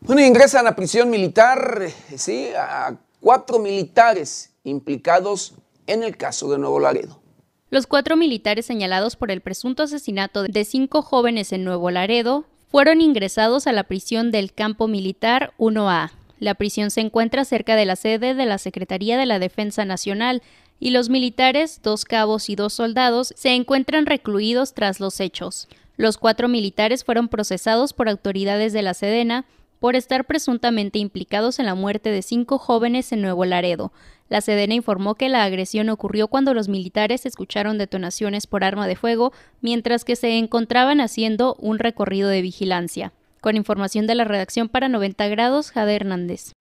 Bueno, 0.00 0.20
ingresan 0.20 0.66
a 0.66 0.74
prisión 0.74 1.10
militar, 1.10 1.82
sí, 2.16 2.48
a 2.58 2.96
cuatro 3.20 3.60
militares 3.60 4.52
implicados 4.64 5.54
en 5.86 6.02
el 6.02 6.16
caso 6.16 6.50
de 6.50 6.58
Nuevo 6.58 6.80
Laredo. 6.80 7.22
Los 7.70 7.86
cuatro 7.86 8.16
militares 8.16 8.66
señalados 8.66 9.14
por 9.14 9.30
el 9.30 9.40
presunto 9.40 9.84
asesinato 9.84 10.42
de 10.42 10.64
cinco 10.64 11.02
jóvenes 11.02 11.52
en 11.52 11.64
Nuevo 11.64 11.90
Laredo 11.90 12.46
fueron 12.74 13.00
ingresados 13.00 13.68
a 13.68 13.72
la 13.72 13.84
prisión 13.84 14.32
del 14.32 14.52
Campo 14.52 14.88
Militar 14.88 15.52
1A. 15.58 16.10
La 16.40 16.54
prisión 16.56 16.90
se 16.90 17.02
encuentra 17.02 17.44
cerca 17.44 17.76
de 17.76 17.86
la 17.86 17.94
sede 17.94 18.34
de 18.34 18.46
la 18.46 18.58
Secretaría 18.58 19.16
de 19.16 19.26
la 19.26 19.38
Defensa 19.38 19.84
Nacional 19.84 20.42
y 20.80 20.90
los 20.90 21.08
militares, 21.08 21.78
dos 21.84 22.04
cabos 22.04 22.50
y 22.50 22.56
dos 22.56 22.72
soldados, 22.72 23.32
se 23.36 23.50
encuentran 23.50 24.06
recluidos 24.06 24.74
tras 24.74 24.98
los 24.98 25.20
hechos. 25.20 25.68
Los 25.96 26.18
cuatro 26.18 26.48
militares 26.48 27.04
fueron 27.04 27.28
procesados 27.28 27.92
por 27.92 28.08
autoridades 28.08 28.72
de 28.72 28.82
la 28.82 28.94
Sedena 28.94 29.44
por 29.78 29.94
estar 29.94 30.24
presuntamente 30.24 30.98
implicados 30.98 31.60
en 31.60 31.66
la 31.66 31.76
muerte 31.76 32.10
de 32.10 32.22
cinco 32.22 32.58
jóvenes 32.58 33.12
en 33.12 33.22
Nuevo 33.22 33.44
Laredo. 33.44 33.92
La 34.30 34.40
Sedena 34.40 34.72
informó 34.72 35.16
que 35.16 35.28
la 35.28 35.44
agresión 35.44 35.90
ocurrió 35.90 36.28
cuando 36.28 36.54
los 36.54 36.68
militares 36.68 37.26
escucharon 37.26 37.76
detonaciones 37.76 38.46
por 38.46 38.64
arma 38.64 38.86
de 38.86 38.96
fuego 38.96 39.32
mientras 39.60 40.04
que 40.04 40.16
se 40.16 40.38
encontraban 40.38 41.02
haciendo 41.02 41.56
un 41.58 41.78
recorrido 41.78 42.30
de 42.30 42.40
vigilancia. 42.40 43.12
Con 43.42 43.56
información 43.56 44.06
de 44.06 44.14
la 44.14 44.24
redacción 44.24 44.70
para 44.70 44.88
90 44.88 45.28
grados, 45.28 45.70
Jade 45.70 45.96
Hernández. 45.96 46.52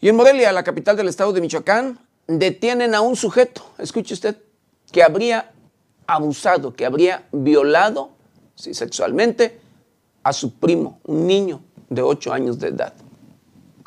Y 0.00 0.08
en 0.08 0.16
Morelia, 0.16 0.52
la 0.52 0.62
capital 0.62 0.96
del 0.96 1.08
estado 1.08 1.32
de 1.34 1.42
Michoacán, 1.42 1.98
detienen 2.26 2.94
a 2.94 3.02
un 3.02 3.16
sujeto, 3.16 3.70
escuche 3.78 4.14
usted, 4.14 4.36
que 4.90 5.02
habría 5.02 5.50
abusado, 6.06 6.72
que 6.72 6.86
habría 6.86 7.26
violado 7.32 8.10
sí, 8.54 8.72
sexualmente 8.72 9.60
a 10.28 10.32
su 10.34 10.52
primo, 10.52 11.00
un 11.06 11.26
niño 11.26 11.62
de 11.88 12.02
8 12.02 12.34
años 12.34 12.58
de 12.58 12.68
edad. 12.68 12.92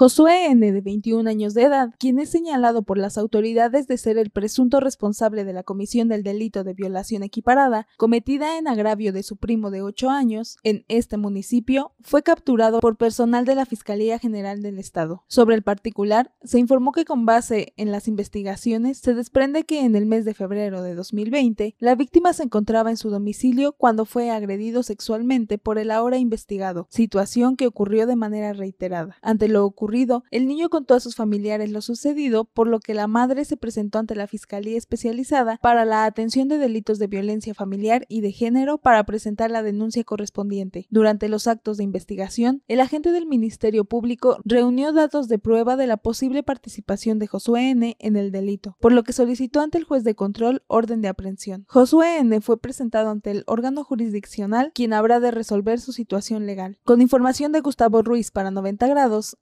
Josué 0.01 0.47
N., 0.47 0.71
de 0.71 0.81
21 0.81 1.29
años 1.29 1.53
de 1.53 1.61
edad, 1.61 1.93
quien 1.99 2.17
es 2.17 2.31
señalado 2.31 2.81
por 2.81 2.97
las 2.97 3.19
autoridades 3.19 3.85
de 3.85 3.99
ser 3.99 4.17
el 4.17 4.31
presunto 4.31 4.79
responsable 4.79 5.43
de 5.45 5.53
la 5.53 5.61
comisión 5.61 6.07
del 6.07 6.23
delito 6.23 6.63
de 6.63 6.73
violación 6.73 7.21
equiparada, 7.21 7.85
cometida 7.97 8.57
en 8.57 8.67
agravio 8.67 9.13
de 9.13 9.21
su 9.21 9.37
primo 9.37 9.69
de 9.69 9.83
8 9.83 10.09
años, 10.09 10.57
en 10.63 10.85
este 10.87 11.17
municipio, 11.17 11.91
fue 12.01 12.23
capturado 12.23 12.79
por 12.79 12.97
personal 12.97 13.45
de 13.45 13.53
la 13.53 13.67
Fiscalía 13.67 14.17
General 14.17 14.63
del 14.63 14.79
Estado. 14.79 15.23
Sobre 15.27 15.55
el 15.55 15.61
particular, 15.61 16.33
se 16.43 16.57
informó 16.57 16.93
que 16.93 17.05
con 17.05 17.27
base 17.27 17.71
en 17.77 17.91
las 17.91 18.07
investigaciones 18.07 18.97
se 18.97 19.13
desprende 19.13 19.65
que 19.65 19.85
en 19.85 19.95
el 19.95 20.07
mes 20.07 20.25
de 20.25 20.33
febrero 20.33 20.81
de 20.81 20.95
2020, 20.95 21.75
la 21.77 21.93
víctima 21.93 22.33
se 22.33 22.41
encontraba 22.41 22.89
en 22.89 22.97
su 22.97 23.11
domicilio 23.11 23.73
cuando 23.73 24.05
fue 24.05 24.31
agredido 24.31 24.81
sexualmente 24.81 25.59
por 25.59 25.77
el 25.77 25.91
ahora 25.91 26.17
investigado, 26.17 26.87
situación 26.89 27.55
que 27.55 27.67
ocurrió 27.67 28.07
de 28.07 28.15
manera 28.15 28.53
reiterada. 28.53 29.17
Ante 29.21 29.47
lo 29.47 29.63
ocurrido, 29.63 29.90
el 30.31 30.47
niño 30.47 30.69
contó 30.69 30.93
a 30.93 30.99
sus 30.99 31.15
familiares 31.15 31.69
lo 31.69 31.81
sucedido, 31.81 32.45
por 32.45 32.67
lo 32.67 32.79
que 32.79 32.93
la 32.93 33.07
madre 33.07 33.43
se 33.43 33.57
presentó 33.57 33.99
ante 33.99 34.15
la 34.15 34.27
Fiscalía 34.27 34.77
Especializada 34.77 35.59
para 35.61 35.83
la 35.83 36.05
Atención 36.05 36.47
de 36.47 36.57
Delitos 36.57 36.97
de 36.97 37.07
Violencia 37.07 37.53
Familiar 37.53 38.05
y 38.07 38.21
de 38.21 38.31
Género 38.31 38.77
para 38.77 39.03
presentar 39.03 39.51
la 39.51 39.63
denuncia 39.63 40.03
correspondiente. 40.03 40.87
Durante 40.89 41.27
los 41.27 41.47
actos 41.47 41.77
de 41.77 41.83
investigación, 41.83 42.63
el 42.67 42.79
agente 42.79 43.11
del 43.11 43.25
Ministerio 43.25 43.83
Público 43.83 44.37
reunió 44.45 44.93
datos 44.93 45.27
de 45.27 45.39
prueba 45.39 45.75
de 45.75 45.87
la 45.87 45.97
posible 45.97 46.41
participación 46.41 47.19
de 47.19 47.27
Josué 47.27 47.71
N. 47.71 47.97
en 47.99 48.15
el 48.15 48.31
delito, 48.31 48.77
por 48.79 48.93
lo 48.93 49.03
que 49.03 49.13
solicitó 49.13 49.59
ante 49.59 49.77
el 49.77 49.83
juez 49.83 50.03
de 50.03 50.15
control 50.15 50.63
orden 50.67 51.01
de 51.01 51.09
aprehensión. 51.09 51.65
Josué 51.67 52.17
N. 52.19 52.39
fue 52.39 52.59
presentado 52.59 53.09
ante 53.09 53.31
el 53.31 53.43
órgano 53.45 53.83
jurisdiccional, 53.83 54.71
quien 54.73 54.93
habrá 54.93 55.19
de 55.19 55.31
resolver 55.31 55.79
su 55.81 55.91
situación 55.91 56.45
legal. 56.45 56.79
Con 56.83 57.01
información 57.01 57.51
de 57.51 57.59
Gustavo 57.61 58.01
Ruiz 58.01 58.31
para 58.31 58.51
90 58.51 58.87
grados, 58.87 59.37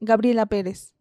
Pérez. 0.46 0.94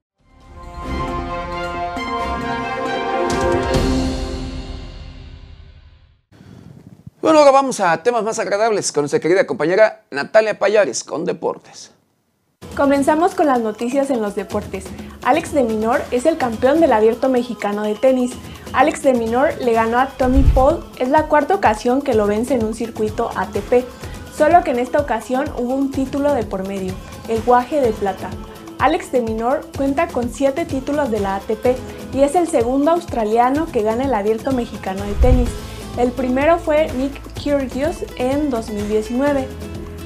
Bueno, 7.20 7.41
ahora 7.41 7.51
vamos 7.51 7.80
a 7.80 8.03
temas 8.03 8.22
más 8.22 8.39
agradables 8.39 8.91
con 8.91 9.03
nuestra 9.03 9.20
querida 9.20 9.47
compañera 9.47 10.05
Natalia 10.11 10.59
Payares 10.59 11.05
con 11.05 11.24
Deportes. 11.24 11.91
Comenzamos 12.76 13.34
con 13.34 13.47
las 13.47 13.61
noticias 13.61 14.09
en 14.11 14.22
los 14.22 14.36
deportes. 14.36 14.84
Alex 15.24 15.53
de 15.53 15.64
Minor 15.64 16.01
es 16.12 16.26
el 16.26 16.39
campeón 16.39 16.80
del 16.80 16.93
abierto 16.93 17.28
mexicano 17.28 17.82
de 17.82 17.97
tenis. 17.97 18.32
Alex 18.72 19.03
de 19.03 19.14
Minor 19.14 19.51
le 19.61 19.72
ganó 19.72 19.99
a 19.99 20.07
Tommy 20.07 20.43
Paul, 20.55 20.84
es 20.99 21.09
la 21.09 21.24
cuarta 21.24 21.55
ocasión 21.55 22.03
que 22.03 22.14
lo 22.14 22.26
vence 22.26 22.55
en 22.55 22.64
un 22.64 22.74
circuito 22.74 23.30
ATP, 23.36 23.84
solo 24.34 24.62
que 24.62 24.70
en 24.70 24.78
esta 24.78 25.01
ocasión 25.01 25.51
hubo 25.59 25.74
un 25.74 25.91
título 25.91 26.32
de 26.34 26.45
por 26.45 26.68
medio, 26.68 26.95
el 27.28 27.43
guaje 27.43 27.80
de 27.80 27.91
plata. 27.91 28.30
Alex 28.79 29.11
de 29.11 29.22
Minor 29.22 29.66
cuenta 29.76 30.07
con 30.07 30.31
7 30.33 30.64
títulos 30.64 31.11
de 31.11 31.18
la 31.18 31.37
ATP 31.37 31.76
y 32.14 32.22
es 32.22 32.37
el 32.37 32.47
segundo 32.47 32.93
australiano 32.93 33.66
que 33.66 33.83
gana 33.83 34.05
el 34.05 34.14
abierto 34.14 34.53
mexicano 34.53 35.03
de 35.03 35.14
tenis. 35.14 35.49
El 35.99 36.12
primero 36.12 36.59
fue 36.59 36.89
Nick 36.93 37.20
Kyrgios 37.35 38.05
en 38.16 38.51
2019. 38.51 39.49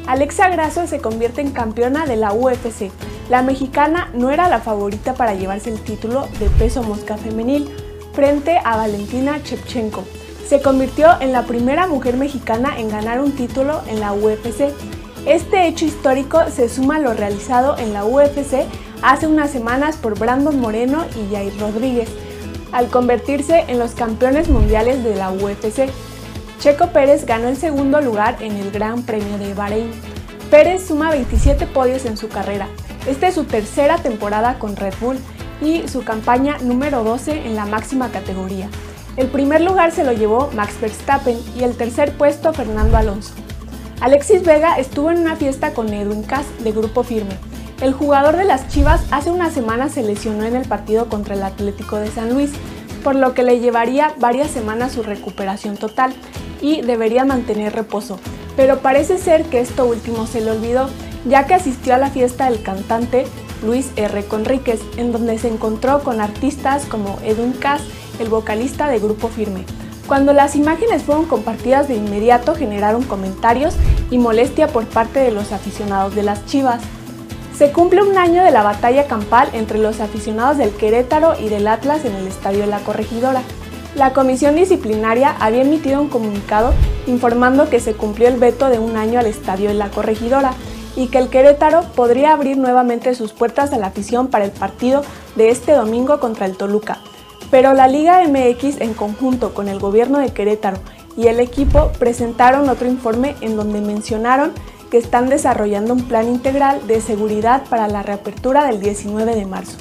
Alexa 0.07 0.49
Grasso 0.49 0.87
se 0.87 1.01
convierte 1.01 1.43
en 1.43 1.51
campeona 1.51 2.07
de 2.07 2.16
la 2.16 2.33
UFC. 2.33 2.91
La 3.29 3.43
mexicana 3.43 4.09
no 4.14 4.31
era 4.31 4.49
la 4.49 4.61
favorita 4.61 5.14
para 5.14 5.35
llevarse 5.35 5.70
el 5.70 5.81
título 5.81 6.29
de 6.41 6.49
peso 6.49 6.83
mosca 6.83 7.18
femenil 7.18 7.68
frente 8.14 8.59
a 8.64 8.77
Valentina 8.79 9.39
Shevchenko. 9.45 10.03
Se 10.49 10.62
convirtió 10.62 11.09
en 11.20 11.33
la 11.33 11.43
primera 11.43 11.87
mujer 11.87 12.16
mexicana 12.16 12.79
en 12.79 12.89
ganar 12.89 13.20
un 13.20 13.33
título 13.33 13.83
en 13.87 14.01
la 14.01 14.12
UFC 14.12 14.73
este 15.27 15.68
hecho 15.68 15.85
histórico 15.85 16.41
se 16.51 16.68
suma 16.68 16.97
a 16.97 16.99
lo 16.99 17.14
realizado 17.14 17.79
en 17.79 17.93
la 17.93 18.05
UFC 18.05 18.66
hace 19.03 19.27
unas 19.27 19.51
semanas 19.51 19.97
por 19.97 20.18
Brandon 20.18 20.59
Moreno 20.59 21.05
y 21.16 21.33
Jair 21.33 21.53
Rodríguez, 21.61 22.09
al 22.73 22.89
convertirse 22.89 23.64
en 23.68 23.79
los 23.79 23.93
campeones 23.93 24.49
mundiales 24.49 25.05
de 25.05 25.14
la 25.14 25.31
UFC. 25.31 25.89
Checo 26.59 26.89
Pérez 26.89 27.25
ganó 27.25 27.49
el 27.49 27.57
segundo 27.57 28.01
lugar 28.01 28.37
en 28.41 28.57
el 28.57 28.70
Gran 28.70 29.03
Premio 29.03 29.39
de 29.39 29.55
Bahrein. 29.55 29.91
Pérez 30.51 30.87
suma 30.87 31.11
27 31.11 31.66
podios 31.66 32.05
en 32.05 32.16
su 32.16 32.29
carrera. 32.29 32.68
Esta 33.07 33.29
es 33.29 33.35
su 33.35 33.45
tercera 33.45 33.99
temporada 33.99 34.59
con 34.59 34.77
Red 34.77 34.95
Bull 35.01 35.18
y 35.61 35.87
su 35.89 36.05
campaña 36.05 36.59
número 36.62 37.05
12 37.05 37.47
en 37.47 37.55
la 37.55 37.66
máxima 37.66 38.11
categoría. 38.11 38.68
El 39.16 39.29
primer 39.29 39.61
lugar 39.61 39.93
se 39.93 40.05
lo 40.05 40.12
llevó 40.12 40.51
Max 40.55 40.81
Verstappen 40.81 41.39
y 41.57 41.64
el 41.64 41.77
tercer 41.77 42.16
puesto 42.16 42.53
Fernando 42.53 42.97
Alonso. 42.97 43.35
Alexis 44.03 44.42
Vega 44.42 44.80
estuvo 44.80 45.12
en 45.12 45.18
una 45.18 45.36
fiesta 45.36 45.74
con 45.74 45.94
Edwin 45.94 46.24
Cass 46.24 46.44
de 46.64 46.72
Grupo 46.72 47.05
Firme. 47.05 47.38
El 47.80 47.92
jugador 47.92 48.36
de 48.36 48.42
las 48.42 48.66
Chivas 48.66 49.00
hace 49.12 49.30
una 49.30 49.48
semana 49.53 49.88
se 49.88 50.03
lesionó 50.03 50.42
en 50.42 50.57
el 50.57 50.66
partido 50.66 51.09
contra 51.09 51.36
el 51.36 51.44
Atlético 51.44 51.98
de 51.98 52.11
San 52.11 52.34
Luis, 52.34 52.50
por 53.05 53.14
lo 53.14 53.32
que 53.32 53.44
le 53.44 53.61
llevaría 53.61 54.12
varias 54.18 54.50
semanas 54.50 54.90
su 54.90 55.05
recuperación 55.05 55.76
total 55.76 56.12
y 56.61 56.80
debería 56.82 57.24
mantener 57.24 57.74
reposo. 57.74 58.18
Pero 58.57 58.80
parece 58.80 59.18
ser 59.18 59.44
que 59.44 59.61
esto 59.61 59.86
último 59.86 60.26
se 60.26 60.40
le 60.40 60.50
olvidó, 60.50 60.88
ya 61.24 61.46
que 61.46 61.55
asistió 61.55 61.94
a 61.94 61.98
la 61.98 62.11
fiesta 62.11 62.50
del 62.50 62.61
cantante 62.61 63.24
Luis 63.64 63.92
R. 63.94 64.24
Conríquez, 64.24 64.80
en 64.96 65.12
donde 65.12 65.38
se 65.38 65.46
encontró 65.46 66.03
con 66.03 66.20
artistas 66.20 66.86
como 66.86 67.20
Edwin 67.22 67.53
Cass, 67.53 67.82
el 68.18 68.28
vocalista 68.28 68.88
de 68.88 68.98
Grupo 68.98 69.28
Firme. 69.28 69.64
Cuando 70.07 70.32
las 70.32 70.57
imágenes 70.57 71.05
fueron 71.05 71.26
compartidas 71.26 71.88
de 71.88 71.94
inmediato 71.94 72.55
generaron 72.55 73.03
comentarios 73.05 73.74
y 74.12 74.18
molestia 74.18 74.68
por 74.68 74.86
parte 74.86 75.20
de 75.20 75.32
los 75.32 75.52
aficionados 75.52 76.14
de 76.14 76.22
las 76.22 76.44
Chivas. 76.44 76.82
Se 77.56 77.72
cumple 77.72 78.02
un 78.02 78.18
año 78.18 78.44
de 78.44 78.50
la 78.50 78.62
batalla 78.62 79.06
campal 79.06 79.48
entre 79.54 79.78
los 79.78 80.00
aficionados 80.00 80.58
del 80.58 80.70
Querétaro 80.70 81.40
y 81.40 81.48
del 81.48 81.66
Atlas 81.66 82.04
en 82.04 82.14
el 82.14 82.26
Estadio 82.26 82.66
la 82.66 82.80
Corregidora. 82.80 83.40
La 83.94 84.12
comisión 84.12 84.54
disciplinaria 84.54 85.34
había 85.40 85.62
emitido 85.62 86.00
un 86.00 86.08
comunicado 86.08 86.74
informando 87.06 87.70
que 87.70 87.80
se 87.80 87.94
cumplió 87.94 88.28
el 88.28 88.36
veto 88.36 88.68
de 88.68 88.78
un 88.78 88.96
año 88.96 89.18
al 89.18 89.26
Estadio 89.26 89.72
la 89.72 89.88
Corregidora 89.88 90.52
y 90.94 91.06
que 91.06 91.16
el 91.16 91.28
Querétaro 91.28 91.82
podría 91.96 92.34
abrir 92.34 92.58
nuevamente 92.58 93.14
sus 93.14 93.32
puertas 93.32 93.72
a 93.72 93.78
la 93.78 93.86
afición 93.86 94.28
para 94.28 94.44
el 94.44 94.50
partido 94.50 95.02
de 95.36 95.48
este 95.48 95.72
domingo 95.72 96.20
contra 96.20 96.44
el 96.44 96.58
Toluca, 96.58 96.98
pero 97.50 97.72
la 97.72 97.88
Liga 97.88 98.22
MX 98.28 98.82
en 98.82 98.92
conjunto 98.92 99.54
con 99.54 99.68
el 99.68 99.78
gobierno 99.78 100.18
de 100.18 100.34
Querétaro 100.34 100.78
y 101.16 101.26
el 101.26 101.40
equipo 101.40 101.92
presentaron 101.98 102.68
otro 102.68 102.88
informe 102.88 103.36
en 103.40 103.56
donde 103.56 103.80
mencionaron 103.80 104.52
que 104.90 104.98
están 104.98 105.28
desarrollando 105.28 105.94
un 105.94 106.04
plan 106.04 106.28
integral 106.28 106.86
de 106.86 107.00
seguridad 107.00 107.64
para 107.68 107.88
la 107.88 108.02
reapertura 108.02 108.66
del 108.66 108.80
19 108.80 109.34
de 109.34 109.46
marzo. 109.46 109.78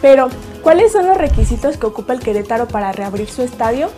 Pero, 0.00 0.28
¿cuáles 0.62 0.92
son 0.92 1.06
los 1.06 1.18
requisitos 1.18 1.76
que 1.76 1.86
ocupa 1.86 2.12
el 2.12 2.20
Querétaro 2.20 2.68
para 2.68 2.92
reabrir 2.92 3.28
su 3.28 3.42
estadio? 3.42 3.90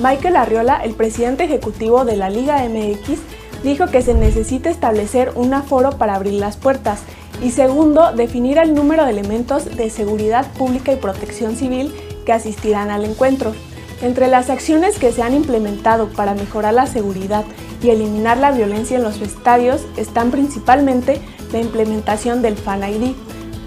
Michael 0.00 0.36
Arriola, 0.36 0.80
el 0.82 0.94
presidente 0.94 1.44
ejecutivo 1.44 2.04
de 2.04 2.16
la 2.16 2.30
Liga 2.30 2.62
MX, 2.68 3.18
dijo 3.62 3.86
que 3.86 4.02
se 4.02 4.14
necesita 4.14 4.70
establecer 4.70 5.32
un 5.34 5.52
aforo 5.52 5.98
para 5.98 6.14
abrir 6.14 6.34
las 6.34 6.56
puertas 6.56 7.00
y 7.42 7.50
segundo, 7.50 8.12
definir 8.12 8.58
el 8.58 8.74
número 8.74 9.04
de 9.04 9.10
elementos 9.10 9.76
de 9.76 9.90
seguridad 9.90 10.46
pública 10.54 10.92
y 10.92 10.96
protección 10.96 11.56
civil 11.56 11.92
que 12.24 12.32
asistirán 12.32 12.90
al 12.90 13.04
encuentro. 13.04 13.52
Entre 14.00 14.28
las 14.28 14.48
acciones 14.48 14.98
que 14.98 15.12
se 15.12 15.22
han 15.22 15.34
implementado 15.34 16.08
para 16.08 16.34
mejorar 16.34 16.74
la 16.74 16.86
seguridad 16.86 17.44
y 17.82 17.90
eliminar 17.90 18.38
la 18.38 18.52
violencia 18.52 18.96
en 18.96 19.02
los 19.02 19.20
estadios 19.20 19.82
están 19.96 20.30
principalmente 20.30 21.20
la 21.52 21.60
implementación 21.60 22.40
del 22.40 22.56
Fan 22.56 22.82
ID. 22.82 23.14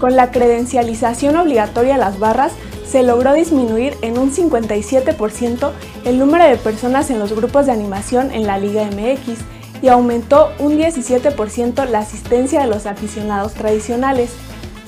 Con 0.00 0.16
la 0.16 0.30
credencialización 0.30 1.36
obligatoria 1.36 1.96
a 1.96 1.98
las 1.98 2.18
barras, 2.18 2.52
se 2.86 3.02
logró 3.02 3.34
disminuir 3.34 3.94
en 4.02 4.18
un 4.18 4.32
57% 4.32 5.70
el 6.04 6.18
número 6.18 6.44
de 6.44 6.56
personas 6.56 7.10
en 7.10 7.18
los 7.18 7.32
grupos 7.32 7.66
de 7.66 7.72
animación 7.72 8.32
en 8.32 8.46
la 8.46 8.58
Liga 8.58 8.84
MX 8.84 9.38
y 9.82 9.88
aumentó 9.88 10.50
un 10.58 10.78
17% 10.78 11.88
la 11.88 12.00
asistencia 12.00 12.60
de 12.60 12.68
los 12.68 12.86
aficionados 12.86 13.54
tradicionales. 13.54 14.30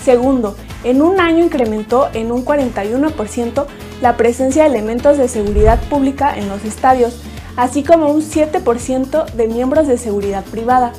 Segundo, 0.02 0.56
en 0.84 1.00
un 1.00 1.18
año 1.18 1.44
incrementó 1.44 2.08
en 2.12 2.30
un 2.30 2.44
41% 2.44 3.66
la 4.04 4.18
presencia 4.18 4.64
de 4.64 4.68
elementos 4.68 5.16
de 5.16 5.28
seguridad 5.28 5.80
pública 5.88 6.36
en 6.36 6.46
los 6.50 6.62
estadios, 6.66 7.16
así 7.56 7.82
como 7.82 8.12
un 8.12 8.20
7% 8.20 9.32
de 9.32 9.48
miembros 9.48 9.86
de 9.86 9.96
seguridad 9.96 10.44
privada. 10.44 10.92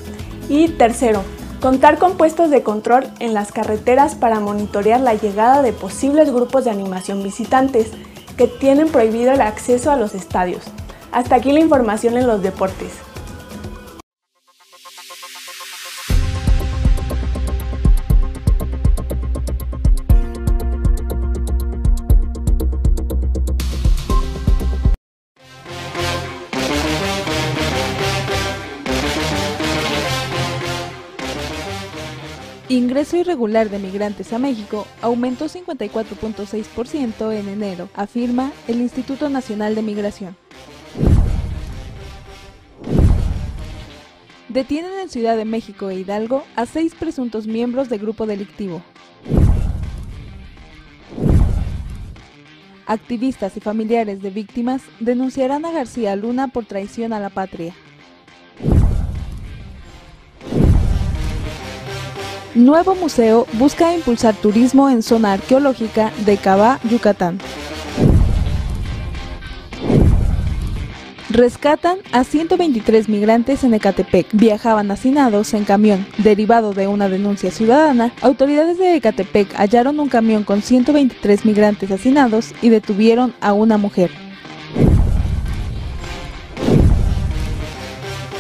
Y 0.49 0.70
tercero, 0.70 1.22
Contar 1.62 1.97
con 1.97 2.16
puestos 2.16 2.51
de 2.51 2.62
control 2.62 3.08
en 3.20 3.34
las 3.34 3.51
carreteras 3.51 4.14
para 4.14 4.39
monitorear 4.39 4.99
la 4.99 5.16
llegada 5.16 5.64
de 5.64 5.74
posibles 5.74 6.32
grupos 6.32 6.66
de 6.66 6.70
animación 6.70 7.24
visitantes 7.24 7.89
que 8.38 8.45
tienen 8.45 8.89
prohibido 8.89 9.32
el 9.32 9.41
acceso 9.41 9.89
a 9.89 9.95
los 9.95 10.14
estadios. 10.14 10.62
Hasta 11.12 11.36
aquí 11.36 11.51
la 11.51 11.62
información 11.62 12.18
en 12.18 12.28
los 12.28 12.43
deportes. 12.43 12.91
Ingreso 32.76 33.17
irregular 33.17 33.69
de 33.69 33.80
migrantes 33.80 34.34
a 34.34 34.39
México 34.39 34.88
aumentó 35.01 35.45
54.6% 35.45 37.34
en 37.34 37.49
enero, 37.49 37.89
afirma 37.95 38.51
el 38.67 38.82
Instituto 38.82 39.30
Nacional 39.30 39.76
de 39.76 39.82
Migración. 39.82 40.36
Detienen 44.49 44.93
en 44.99 45.09
Ciudad 45.09 45.36
de 45.36 45.45
México 45.45 45.89
e 45.89 45.95
Hidalgo 45.95 46.43
a 46.55 46.65
seis 46.65 46.95
presuntos 46.95 47.45
miembros 47.45 47.89
de 47.89 47.97
grupo 47.97 48.26
delictivo. 48.26 48.82
Activistas 52.88 53.57
y 53.57 53.59
familiares 53.59 54.21
de 54.21 54.30
víctimas 54.30 54.82
denunciarán 54.99 55.65
a 55.65 55.71
García 55.71 56.15
Luna 56.15 56.47
por 56.49 56.65
traición 56.65 57.13
a 57.13 57.19
la 57.19 57.32
patria. 57.32 57.73
Nuevo 62.56 62.95
museo 62.95 63.47
busca 63.53 63.93
impulsar 63.93 64.34
turismo 64.34 64.89
en 64.89 65.03
zona 65.03 65.34
arqueológica 65.34 66.14
de 66.26 66.38
Cabá, 66.38 66.80
Yucatán. 66.89 67.38
Rescatan 71.30 71.97
a 72.14 72.24
123 72.24 73.10
migrantes 73.10 73.66
en 73.66 73.74
Ecatepec. 73.74 74.28
Viajaban 74.32 74.89
hacinados 74.89 75.53
en 75.53 75.66
camión. 75.66 76.08
Derivado 76.18 76.74
de 76.74 76.88
una 76.88 77.10
denuncia 77.10 77.51
ciudadana, 77.51 78.14
autoridades 78.22 78.78
de 78.78 78.95
Ecatepec 78.95 79.53
hallaron 79.56 79.99
un 79.99 80.08
camión 80.08 80.45
con 80.45 80.62
123 80.62 81.43
migrantes 81.43 81.91
hacinados 81.91 82.53
y 82.62 82.70
detuvieron 82.70 83.34
a 83.41 83.51
una 83.51 83.78
mujer. 83.78 84.12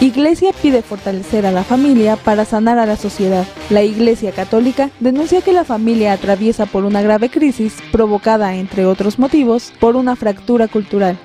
Iglesia 0.05 0.51
pide 0.61 0.83
fortalecer 0.83 1.47
a 1.47 1.51
la 1.51 1.63
familia 1.63 2.15
para 2.15 2.45
sanar 2.45 2.77
a 2.77 2.85
la 2.85 2.95
sociedad. 2.95 3.43
La 3.71 3.81
Iglesia 3.81 4.31
Católica 4.31 4.91
denuncia 4.99 5.41
que 5.41 5.51
la 5.51 5.63
familia 5.63 6.13
atraviesa 6.13 6.67
por 6.67 6.85
una 6.85 7.01
grave 7.01 7.29
crisis 7.29 7.77
provocada, 7.91 8.55
entre 8.55 8.85
otros 8.85 9.17
motivos, 9.17 9.73
por 9.79 9.95
una 9.95 10.15
fractura 10.15 10.67
cultural. 10.67 11.17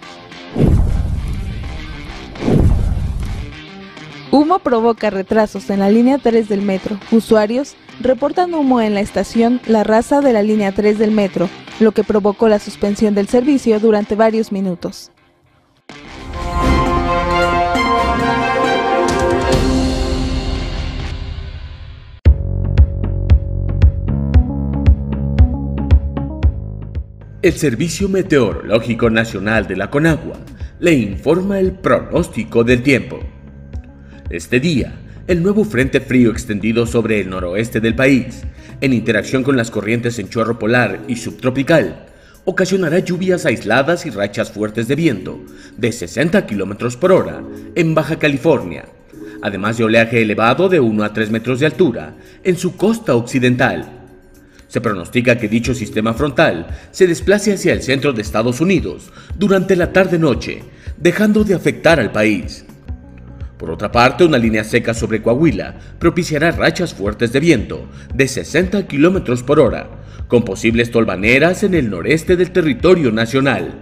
Humo 4.30 4.60
provoca 4.60 5.10
retrasos 5.10 5.68
en 5.68 5.80
la 5.80 5.90
línea 5.90 6.16
3 6.16 6.48
del 6.48 6.62
metro. 6.62 6.98
Usuarios 7.10 7.74
reportan 8.00 8.54
humo 8.54 8.80
en 8.80 8.94
la 8.94 9.00
estación 9.00 9.60
La 9.66 9.84
Raza 9.84 10.22
de 10.22 10.32
la 10.32 10.42
línea 10.42 10.72
3 10.72 10.98
del 10.98 11.10
metro, 11.10 11.50
lo 11.80 11.92
que 11.92 12.02
provocó 12.02 12.48
la 12.48 12.58
suspensión 12.58 13.14
del 13.14 13.28
servicio 13.28 13.78
durante 13.78 14.14
varios 14.14 14.52
minutos. 14.52 15.10
El 27.42 27.54
Servicio 27.54 28.06
Meteorológico 28.10 29.08
Nacional 29.08 29.66
de 29.66 29.74
la 29.74 29.88
Conagua 29.88 30.38
le 30.78 30.92
informa 30.92 31.58
el 31.58 31.72
pronóstico 31.72 32.64
del 32.64 32.82
tiempo. 32.82 33.18
Este 34.28 34.60
día, 34.60 35.00
el 35.26 35.42
nuevo 35.42 35.64
frente 35.64 36.00
frío 36.00 36.32
extendido 36.32 36.84
sobre 36.84 37.18
el 37.18 37.30
noroeste 37.30 37.80
del 37.80 37.94
país, 37.94 38.42
en 38.82 38.92
interacción 38.92 39.42
con 39.42 39.56
las 39.56 39.70
corrientes 39.70 40.18
en 40.18 40.28
chorro 40.28 40.58
polar 40.58 41.00
y 41.08 41.16
subtropical, 41.16 42.08
ocasionará 42.44 42.98
lluvias 42.98 43.46
aisladas 43.46 44.04
y 44.04 44.10
rachas 44.10 44.52
fuertes 44.52 44.86
de 44.86 44.96
viento 44.96 45.40
de 45.78 45.92
60 45.92 46.44
km 46.44 46.94
por 46.96 47.10
hora 47.10 47.42
en 47.74 47.94
Baja 47.94 48.18
California, 48.18 48.84
además 49.40 49.78
de 49.78 49.84
oleaje 49.84 50.20
elevado 50.20 50.68
de 50.68 50.80
1 50.80 51.04
a 51.04 51.14
3 51.14 51.30
metros 51.30 51.58
de 51.60 51.64
altura 51.64 52.16
en 52.44 52.58
su 52.58 52.76
costa 52.76 53.14
occidental 53.14 53.99
se 54.70 54.80
pronostica 54.80 55.36
que 55.36 55.48
dicho 55.48 55.74
sistema 55.74 56.14
frontal 56.14 56.68
se 56.92 57.08
desplace 57.08 57.52
hacia 57.52 57.72
el 57.72 57.82
centro 57.82 58.12
de 58.12 58.22
Estados 58.22 58.60
Unidos 58.60 59.10
durante 59.36 59.74
la 59.74 59.92
tarde-noche, 59.92 60.62
dejando 60.96 61.42
de 61.42 61.54
afectar 61.54 61.98
al 61.98 62.12
país. 62.12 62.64
Por 63.58 63.72
otra 63.72 63.90
parte, 63.90 64.22
una 64.22 64.38
línea 64.38 64.62
seca 64.62 64.94
sobre 64.94 65.22
Coahuila 65.22 65.76
propiciará 65.98 66.52
rachas 66.52 66.94
fuertes 66.94 67.32
de 67.32 67.40
viento 67.40 67.88
de 68.14 68.28
60 68.28 68.86
km 68.86 69.42
por 69.42 69.58
hora, 69.58 69.90
con 70.28 70.44
posibles 70.44 70.92
tolvaneras 70.92 71.64
en 71.64 71.74
el 71.74 71.90
noreste 71.90 72.36
del 72.36 72.52
territorio 72.52 73.10
nacional. 73.10 73.74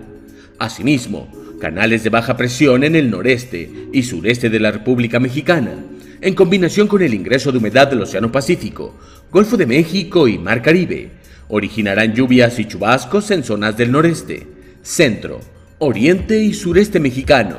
Asimismo, 0.58 1.30
canales 1.60 2.02
de 2.02 2.08
baja 2.08 2.38
presión 2.38 2.82
en 2.82 2.96
el 2.96 3.10
noreste 3.10 3.70
y 3.92 4.04
sureste 4.04 4.48
de 4.48 4.58
la 4.58 4.70
República 4.70 5.20
Mexicana, 5.20 5.72
en 6.20 6.34
combinación 6.34 6.88
con 6.88 7.02
el 7.02 7.14
ingreso 7.14 7.52
de 7.52 7.58
humedad 7.58 7.88
del 7.88 8.02
Océano 8.02 8.32
Pacífico, 8.32 8.94
Golfo 9.30 9.56
de 9.56 9.66
México 9.66 10.26
y 10.26 10.38
Mar 10.38 10.62
Caribe, 10.62 11.10
originarán 11.48 12.14
lluvias 12.14 12.58
y 12.58 12.64
chubascos 12.66 13.30
en 13.30 13.44
zonas 13.44 13.76
del 13.76 13.92
noreste, 13.92 14.46
centro, 14.82 15.40
oriente 15.78 16.42
y 16.42 16.54
sureste 16.54 17.00
mexicano, 17.00 17.56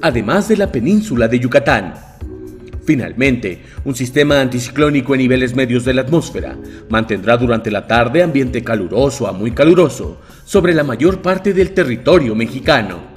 además 0.00 0.48
de 0.48 0.56
la 0.56 0.72
península 0.72 1.28
de 1.28 1.38
Yucatán. 1.38 1.94
Finalmente, 2.84 3.62
un 3.84 3.94
sistema 3.94 4.40
anticiclónico 4.40 5.14
en 5.14 5.20
niveles 5.20 5.54
medios 5.54 5.84
de 5.84 5.94
la 5.94 6.02
atmósfera 6.02 6.56
mantendrá 6.88 7.36
durante 7.36 7.70
la 7.70 7.86
tarde 7.86 8.22
ambiente 8.22 8.64
caluroso 8.64 9.28
a 9.28 9.32
muy 9.32 9.52
caluroso 9.52 10.20
sobre 10.44 10.74
la 10.74 10.82
mayor 10.82 11.22
parte 11.22 11.54
del 11.54 11.72
territorio 11.72 12.34
mexicano. 12.34 13.12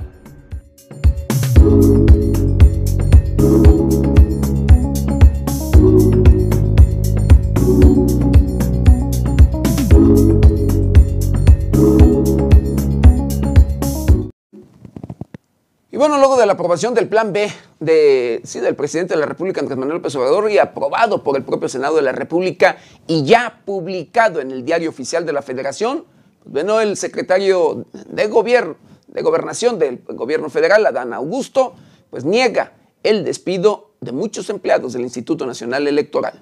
Y 15.95 15.97
bueno, 15.97 16.17
luego 16.17 16.35
de 16.35 16.45
la 16.45 16.51
aprobación 16.51 16.93
del 16.93 17.07
plan 17.07 17.31
B 17.31 17.49
de, 17.79 18.41
sí, 18.43 18.59
del 18.59 18.75
presidente 18.75 19.13
de 19.13 19.19
la 19.21 19.25
República, 19.25 19.61
Andrés 19.61 19.77
Manuel 19.77 19.99
López 19.99 20.13
Obrador, 20.17 20.51
y 20.51 20.57
aprobado 20.57 21.23
por 21.23 21.37
el 21.37 21.43
propio 21.43 21.69
Senado 21.69 21.95
de 21.95 22.01
la 22.01 22.11
República 22.11 22.75
y 23.07 23.23
ya 23.23 23.61
publicado 23.63 24.41
en 24.41 24.51
el 24.51 24.65
diario 24.65 24.89
oficial 24.89 25.25
de 25.25 25.31
la 25.31 25.41
Federación, 25.41 26.03
pues 26.43 26.51
bueno, 26.51 26.81
el 26.81 26.97
secretario 26.97 27.85
de 28.09 28.27
Gobierno, 28.27 28.75
de 29.07 29.21
Gobernación 29.21 29.79
del 29.79 30.01
Gobierno 30.05 30.49
Federal, 30.49 30.85
Adán 30.85 31.13
Augusto, 31.13 31.75
pues 32.09 32.25
niega 32.25 32.73
el 33.01 33.23
despido 33.23 33.91
de 34.01 34.11
muchos 34.11 34.49
empleados 34.49 34.91
del 34.91 35.03
Instituto 35.03 35.45
Nacional 35.45 35.87
Electoral. 35.87 36.41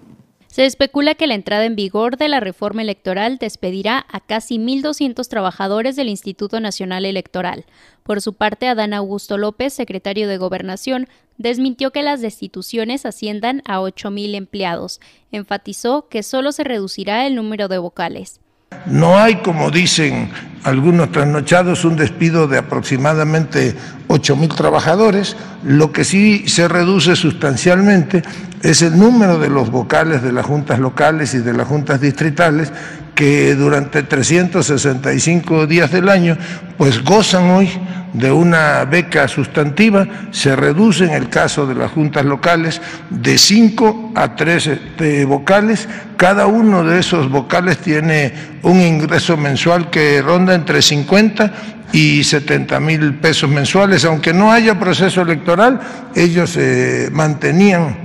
Se 0.54 0.66
especula 0.66 1.16
que 1.16 1.26
la 1.26 1.34
entrada 1.34 1.66
en 1.66 1.76
vigor 1.76 2.16
de 2.16 2.28
la 2.28 2.40
reforma 2.40 2.84
electoral 2.84 3.40
despedirá 3.40 4.06
a 4.08 4.20
casi 4.20 4.60
1.200 4.60 5.28
trabajadores 5.28 5.96
del 5.96 6.10
Instituto 6.10 6.60
Nacional 6.60 7.06
Electoral. 7.06 7.66
Por 8.04 8.22
su 8.22 8.34
parte, 8.34 8.68
Adán 8.68 8.94
Augusto 8.94 9.40
López, 9.40 9.74
secretario 9.74 10.28
de 10.28 10.38
Gobernación, 10.38 11.08
desmintió 11.40 11.90
que 11.90 12.04
las 12.04 12.22
destituciones 12.22 13.08
asciendan 13.08 13.64
a 13.66 13.80
8.000 13.80 14.36
empleados. 14.36 15.02
Enfatizó 15.32 16.08
que 16.08 16.22
solo 16.22 16.52
se 16.52 16.64
reducirá 16.64 17.26
el 17.26 17.34
número 17.34 17.68
de 17.68 17.80
vocales. 17.80 18.40
No 18.86 19.20
hay, 19.20 19.36
como 19.38 19.72
dicen 19.72 20.30
algunos 20.64 21.12
trasnochados, 21.12 21.86
un 21.86 21.96
despido 21.96 22.48
de 22.48 22.58
aproximadamente 22.58 23.76
8 24.08 24.36
mil 24.36 24.50
trabajadores. 24.50 25.36
Lo 25.64 25.92
que 25.92 26.04
sí 26.04 26.48
se 26.48 26.68
reduce 26.68 27.16
sustancialmente 27.16 28.24
es 28.62 28.82
el 28.82 28.98
número 28.98 29.40
de 29.40 29.50
los 29.50 29.70
vocales 29.70 30.22
de 30.22 30.32
las 30.32 30.46
juntas 30.46 30.80
locales 30.80 31.34
y 31.34 31.40
de 31.40 31.54
las 31.54 31.68
juntas 31.68 32.00
distritales 32.00 32.72
que 33.16 33.56
durante 33.56 34.04
365 34.04 35.68
días 35.68 35.92
del 35.92 36.10
año 36.10 36.38
pues 36.78 37.04
gozan 37.04 37.52
hoy 37.52 37.70
de 38.14 38.32
una 38.32 38.86
beca 38.86 39.28
sustantiva, 39.28 40.08
se 40.32 40.56
reduce 40.56 41.04
en 41.06 41.12
el 41.12 41.30
caso 41.30 41.66
de 41.66 41.74
las 41.76 41.92
juntas 41.92 42.24
locales 42.26 42.80
de 43.10 43.38
5 43.38 44.12
a 44.16 44.36
3 44.36 44.68
este, 44.68 45.26
vocales, 45.26 45.90
cada 46.16 46.46
uno 46.46 46.84
de 46.84 47.00
esos 47.00 47.30
vocales 47.30 47.80
tiene 47.80 48.32
un 48.62 48.80
ingreso 48.80 49.36
mensual 49.36 49.90
que 49.90 50.22
ronda 50.22 50.54
entre 50.54 50.82
50 50.82 51.54
y 51.92 52.24
70 52.24 52.80
mil 52.80 53.16
pesos 53.16 53.50
mensuales, 53.50 54.06
aunque 54.06 54.34
no 54.34 54.52
haya 54.52 54.80
proceso 54.80 55.22
electoral, 55.22 55.80
ellos 56.16 56.52
se 56.52 57.10
mantenían 57.12 58.03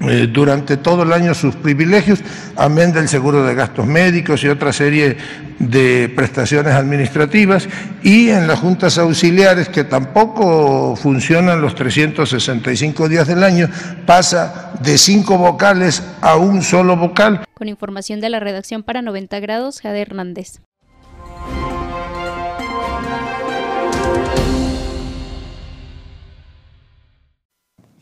eh, 0.00 0.26
durante 0.30 0.76
todo 0.76 1.02
el 1.02 1.12
año 1.12 1.34
sus 1.34 1.54
privilegios, 1.54 2.20
amén 2.56 2.92
del 2.92 3.08
seguro 3.08 3.44
de 3.44 3.54
gastos 3.54 3.86
médicos 3.86 4.42
y 4.42 4.48
otra 4.48 4.72
serie 4.72 5.16
de 5.58 6.12
prestaciones 6.14 6.72
administrativas, 6.74 7.68
y 8.02 8.30
en 8.30 8.46
las 8.48 8.58
juntas 8.58 8.98
auxiliares, 8.98 9.68
que 9.68 9.84
tampoco 9.84 10.96
funcionan 10.96 11.60
los 11.60 11.74
365 11.74 13.08
días 13.08 13.28
del 13.28 13.44
año, 13.44 13.68
pasa 14.06 14.72
de 14.80 14.98
cinco 14.98 15.38
vocales 15.38 16.02
a 16.20 16.36
un 16.36 16.62
solo 16.62 16.96
vocal. 16.96 17.44
Con 17.54 17.68
información 17.68 18.20
de 18.20 18.30
la 18.30 18.40
redacción 18.40 18.82
para 18.82 19.02
90 19.02 19.38
grados, 19.40 19.80
Jade 19.80 20.00
Hernández. 20.00 20.60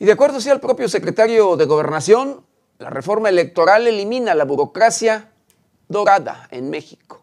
Y 0.01 0.07
de 0.07 0.13
acuerdo 0.13 0.39
al 0.51 0.61
propio 0.61 0.89
secretario 0.89 1.57
de 1.57 1.67
Gobernación, 1.67 2.41
la 2.79 2.89
reforma 2.89 3.29
electoral 3.29 3.87
elimina 3.87 4.35
la 4.35 4.47
burocracia 4.47 5.29
dorada 5.89 6.49
en 6.51 6.71
México. 6.71 7.23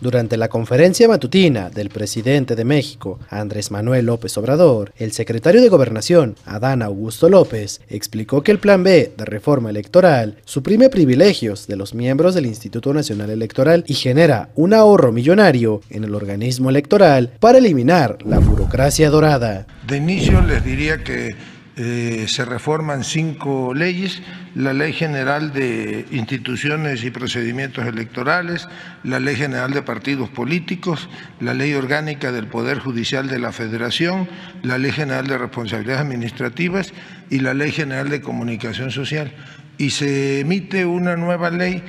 Durante 0.00 0.36
la 0.36 0.46
conferencia 0.46 1.08
matutina 1.08 1.70
del 1.70 1.88
presidente 1.88 2.54
de 2.54 2.64
México, 2.64 3.18
Andrés 3.30 3.72
Manuel 3.72 4.06
López 4.06 4.38
Obrador, 4.38 4.92
el 4.96 5.10
secretario 5.10 5.60
de 5.60 5.68
Gobernación, 5.68 6.36
Adán 6.46 6.82
Augusto 6.82 7.28
López, 7.28 7.80
explicó 7.88 8.44
que 8.44 8.52
el 8.52 8.60
Plan 8.60 8.84
B 8.84 9.12
de 9.16 9.24
reforma 9.24 9.70
electoral 9.70 10.36
suprime 10.44 10.90
privilegios 10.90 11.66
de 11.66 11.74
los 11.74 11.94
miembros 11.94 12.36
del 12.36 12.46
Instituto 12.46 12.94
Nacional 12.94 13.30
Electoral 13.30 13.82
y 13.88 13.94
genera 13.94 14.50
un 14.54 14.72
ahorro 14.72 15.10
millonario 15.10 15.80
en 15.90 16.04
el 16.04 16.14
organismo 16.14 16.70
electoral 16.70 17.32
para 17.40 17.58
eliminar 17.58 18.18
la 18.24 18.38
burocracia 18.38 19.10
dorada. 19.10 19.66
De 19.84 19.96
inicio 19.96 20.40
les 20.42 20.64
diría 20.64 21.02
que 21.02 21.57
eh, 21.80 22.24
se 22.26 22.44
reforman 22.44 23.04
cinco 23.04 23.72
leyes, 23.72 24.20
la 24.56 24.72
Ley 24.72 24.92
General 24.92 25.52
de 25.52 26.06
Instituciones 26.10 27.04
y 27.04 27.12
Procedimientos 27.12 27.86
Electorales, 27.86 28.66
la 29.04 29.20
Ley 29.20 29.36
General 29.36 29.72
de 29.72 29.82
Partidos 29.82 30.28
Políticos, 30.28 31.08
la 31.38 31.54
Ley 31.54 31.74
Orgánica 31.74 32.32
del 32.32 32.48
Poder 32.48 32.80
Judicial 32.80 33.28
de 33.28 33.38
la 33.38 33.52
Federación, 33.52 34.28
la 34.64 34.76
Ley 34.76 34.90
General 34.90 35.28
de 35.28 35.38
Responsabilidades 35.38 36.02
Administrativas 36.02 36.92
y 37.30 37.38
la 37.38 37.54
Ley 37.54 37.70
General 37.70 38.08
de 38.08 38.22
Comunicación 38.22 38.90
Social. 38.90 39.32
Y 39.78 39.90
se 39.90 40.40
emite 40.40 40.84
una 40.84 41.16
nueva 41.16 41.50
ley 41.50 41.84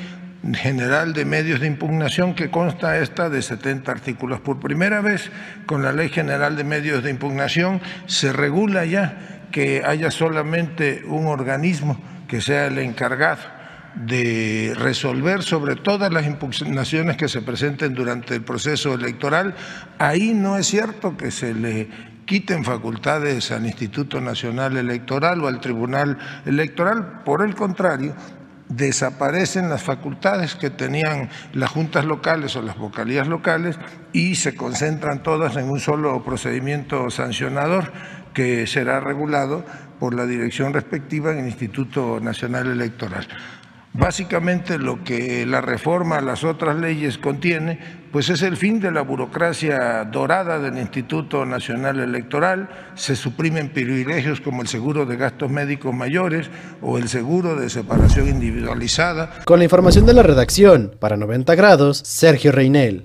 general 0.54 1.14
de 1.14 1.26
medios 1.26 1.60
de 1.60 1.68
impugnación 1.68 2.36
que 2.36 2.52
consta 2.52 3.00
esta 3.00 3.30
de 3.32 3.42
70 3.42 3.92
artículos. 3.92 4.40
Por 4.40 4.60
primera 4.60 5.02
vez, 5.02 5.32
con 5.66 5.82
la 5.82 5.92
Ley 5.92 6.10
General 6.10 6.56
de 6.56 6.64
Medios 6.64 7.04
de 7.04 7.10
Impugnación, 7.10 7.82
se 8.06 8.32
regula 8.32 8.86
ya 8.86 9.39
que 9.52 9.84
haya 9.86 10.12
solamente 10.12 11.04
un 11.06 11.28
organismo 11.28 12.00
que 12.28 12.42
sea 12.42 12.68
el 12.68 12.78
encargado 12.78 13.42
de 13.96 14.74
resolver 14.78 15.42
sobre 15.42 15.76
todas 15.76 16.12
las 16.12 16.26
impugnaciones 16.26 17.18
que 17.18 17.28
se 17.28 17.42
presenten 17.42 17.94
durante 17.94 18.36
el 18.36 18.44
proceso 18.44 18.94
electoral, 18.94 19.56
ahí 19.98 20.34
no 20.34 20.58
es 20.58 20.68
cierto 20.68 21.18
que 21.18 21.32
se 21.32 21.54
le 21.54 21.90
quiten 22.26 22.64
facultades 22.64 23.52
al 23.52 23.66
Instituto 23.66 24.22
Nacional 24.22 24.78
Electoral 24.78 25.44
o 25.44 25.48
al 25.48 25.60
Tribunal 25.60 26.18
Electoral, 26.46 27.24
por 27.26 27.42
el 27.42 27.56
contrario, 27.56 28.14
desaparecen 28.70 29.68
las 29.68 29.82
facultades 29.82 30.54
que 30.54 30.70
tenían 30.70 31.30
las 31.54 31.72
juntas 31.72 32.06
locales 32.06 32.56
o 32.56 32.62
las 32.62 32.78
vocalías 32.78 33.28
locales 33.28 33.80
y 34.14 34.36
se 34.36 34.56
concentran 34.56 35.24
todas 35.24 35.58
en 35.58 35.70
un 35.70 35.80
solo 35.80 36.24
procedimiento 36.24 37.10
sancionador 37.10 37.92
que 38.40 38.66
será 38.68 39.02
regulado 39.02 39.66
por 40.00 40.14
la 40.14 40.26
dirección 40.26 40.72
respectiva 40.72 41.34
en 41.34 41.40
el 41.40 41.48
Instituto 41.48 42.22
Nacional 42.22 42.68
Electoral. 42.68 43.28
Básicamente 43.92 44.78
lo 44.78 45.04
que 45.04 45.46
la 45.46 45.60
reforma 45.60 46.20
a 46.20 46.22
las 46.22 46.46
otras 46.46 46.78
leyes 46.78 47.18
contiene, 47.18 47.78
pues 48.14 48.30
es 48.30 48.42
el 48.42 48.56
fin 48.56 48.80
de 48.80 48.92
la 48.92 49.02
burocracia 49.02 50.06
dorada 50.06 50.58
del 50.58 50.78
Instituto 50.78 51.46
Nacional 51.46 52.00
Electoral, 52.00 52.70
se 52.96 53.18
suprimen 53.18 53.74
privilegios 53.74 54.40
como 54.40 54.62
el 54.62 54.70
seguro 54.70 55.06
de 55.06 55.18
gastos 55.18 55.52
médicos 55.52 55.94
mayores 55.94 56.50
o 56.82 56.98
el 56.98 57.10
seguro 57.10 57.58
de 57.58 57.70
separación 57.70 58.30
individualizada. 58.30 59.42
Con 59.44 59.60
la 59.60 59.66
información 59.66 60.06
de 60.06 60.14
la 60.14 60.24
redacción, 60.24 60.96
para 60.98 61.18
90 61.18 61.56
grados, 61.56 61.98
Sergio 62.06 62.54
Reinel. 62.54 63.04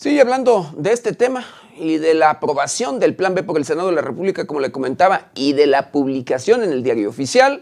Sigue 0.00 0.22
hablando 0.22 0.72
de 0.78 0.92
este 0.92 1.12
tema 1.12 1.44
y 1.76 1.98
de 1.98 2.14
la 2.14 2.30
aprobación 2.30 2.98
del 3.00 3.14
Plan 3.14 3.34
B 3.34 3.42
por 3.42 3.58
el 3.58 3.66
Senado 3.66 3.90
de 3.90 3.96
la 3.96 4.00
República, 4.00 4.46
como 4.46 4.58
le 4.60 4.72
comentaba, 4.72 5.30
y 5.34 5.52
de 5.52 5.66
la 5.66 5.92
publicación 5.92 6.62
en 6.62 6.72
el 6.72 6.82
diario 6.82 7.10
oficial, 7.10 7.60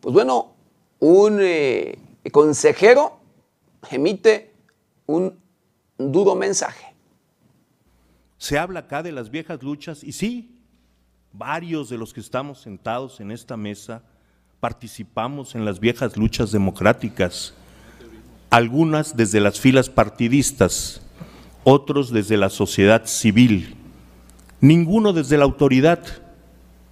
pues 0.00 0.12
bueno, 0.12 0.54
un 0.98 1.38
eh, 1.40 1.98
consejero 2.30 3.20
emite 3.90 4.52
un 5.06 5.40
duro 5.96 6.34
mensaje. 6.34 6.94
Se 8.36 8.58
habla 8.58 8.80
acá 8.80 9.02
de 9.02 9.12
las 9.12 9.30
viejas 9.30 9.62
luchas 9.62 10.04
y 10.04 10.12
sí, 10.12 10.60
varios 11.32 11.88
de 11.88 11.96
los 11.96 12.12
que 12.12 12.20
estamos 12.20 12.60
sentados 12.60 13.18
en 13.18 13.30
esta 13.30 13.56
mesa 13.56 14.02
participamos 14.60 15.54
en 15.54 15.64
las 15.64 15.80
viejas 15.80 16.18
luchas 16.18 16.52
democráticas, 16.52 17.54
algunas 18.50 19.16
desde 19.16 19.40
las 19.40 19.58
filas 19.58 19.88
partidistas 19.88 21.00
otros 21.70 22.10
desde 22.10 22.38
la 22.38 22.48
sociedad 22.48 23.04
civil, 23.04 23.74
ninguno 24.60 25.12
desde 25.12 25.36
la 25.36 25.44
autoridad, 25.44 26.02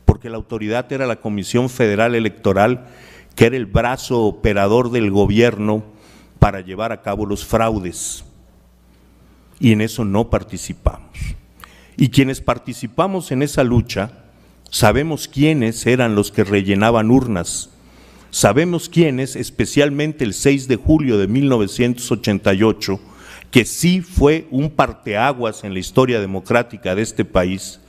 porque 0.05 0.29
la 0.29 0.37
autoridad 0.37 0.93
era 0.93 1.07
la 1.07 1.16
Comisión 1.16 1.70
Federal 1.70 2.14
Electoral, 2.14 2.87
que 3.35 3.47
era 3.47 3.57
el 3.57 3.64
brazo 3.64 4.24
operador 4.24 4.91
del 4.91 5.11
gobierno 5.11 5.83
para 6.39 6.61
llevar 6.61 6.93
a 6.93 7.01
cabo 7.01 7.24
los 7.24 7.47
fraudes. 7.47 8.24
Y 9.59 9.72
en 9.72 9.81
eso 9.81 10.05
no 10.05 10.29
participamos. 10.29 11.16
Y 11.97 12.11
quienes 12.11 12.43
participamos 12.43 13.33
en 13.33 13.41
esa 13.41 13.64
lucha, 13.64 14.24
sabemos 14.70 15.27
quiénes 15.27 15.87
eran 15.87 16.14
los 16.14 16.31
que 16.31 16.45
rellenaban 16.45 17.11
urnas, 17.11 17.70
sabemos 18.31 18.91
quiénes, 18.91 19.37
especialmente 19.37 20.22
el 20.22 20.35
6 20.35 20.68
de 20.68 20.77
julio 20.77 21.16
de 21.16 21.29
1988, 21.29 23.01
que 23.57 23.64
sí 23.64 24.02
fue 24.02 24.46
un 24.50 24.68
parteaguas 24.68 25.64
en 25.64 25.72
la 25.72 25.78
historia 25.78 26.20
democrática 26.20 26.94
de 26.94 27.00
este 27.00 27.24
país, 27.24 27.80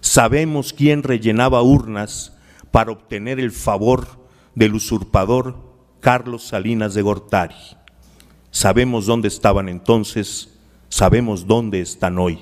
sabemos 0.00 0.72
quién 0.72 1.04
rellenaba 1.04 1.62
urnas 1.62 2.32
para 2.72 2.90
obtener 2.90 3.38
el 3.38 3.52
favor 3.52 4.08
del 4.56 4.74
usurpador 4.74 5.54
Carlos 6.00 6.48
Salinas 6.48 6.94
de 6.94 7.02
Gortari. 7.02 7.54
Sabemos 8.50 9.06
dónde 9.06 9.28
estaban 9.28 9.68
entonces, 9.68 10.58
sabemos 10.88 11.46
dónde 11.46 11.80
están 11.80 12.18
hoy 12.18 12.40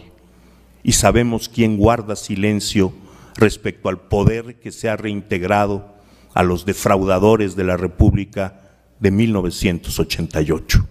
y 0.83 0.93
sabemos 0.93 1.51
quién 1.51 1.77
guarda 1.77 2.17
silencio 2.17 2.95
respecto 3.37 3.91
al 3.91 4.01
poder 4.01 4.61
que 4.61 4.73
se 4.73 4.89
ha 4.89 4.97
reintegrado 4.97 5.93
a 6.33 6.43
los 6.43 6.65
defraudadores 6.65 7.55
de 7.55 7.65
la 7.65 7.77
República 7.77 8.63
de 8.99 9.11
1988. 9.11 10.89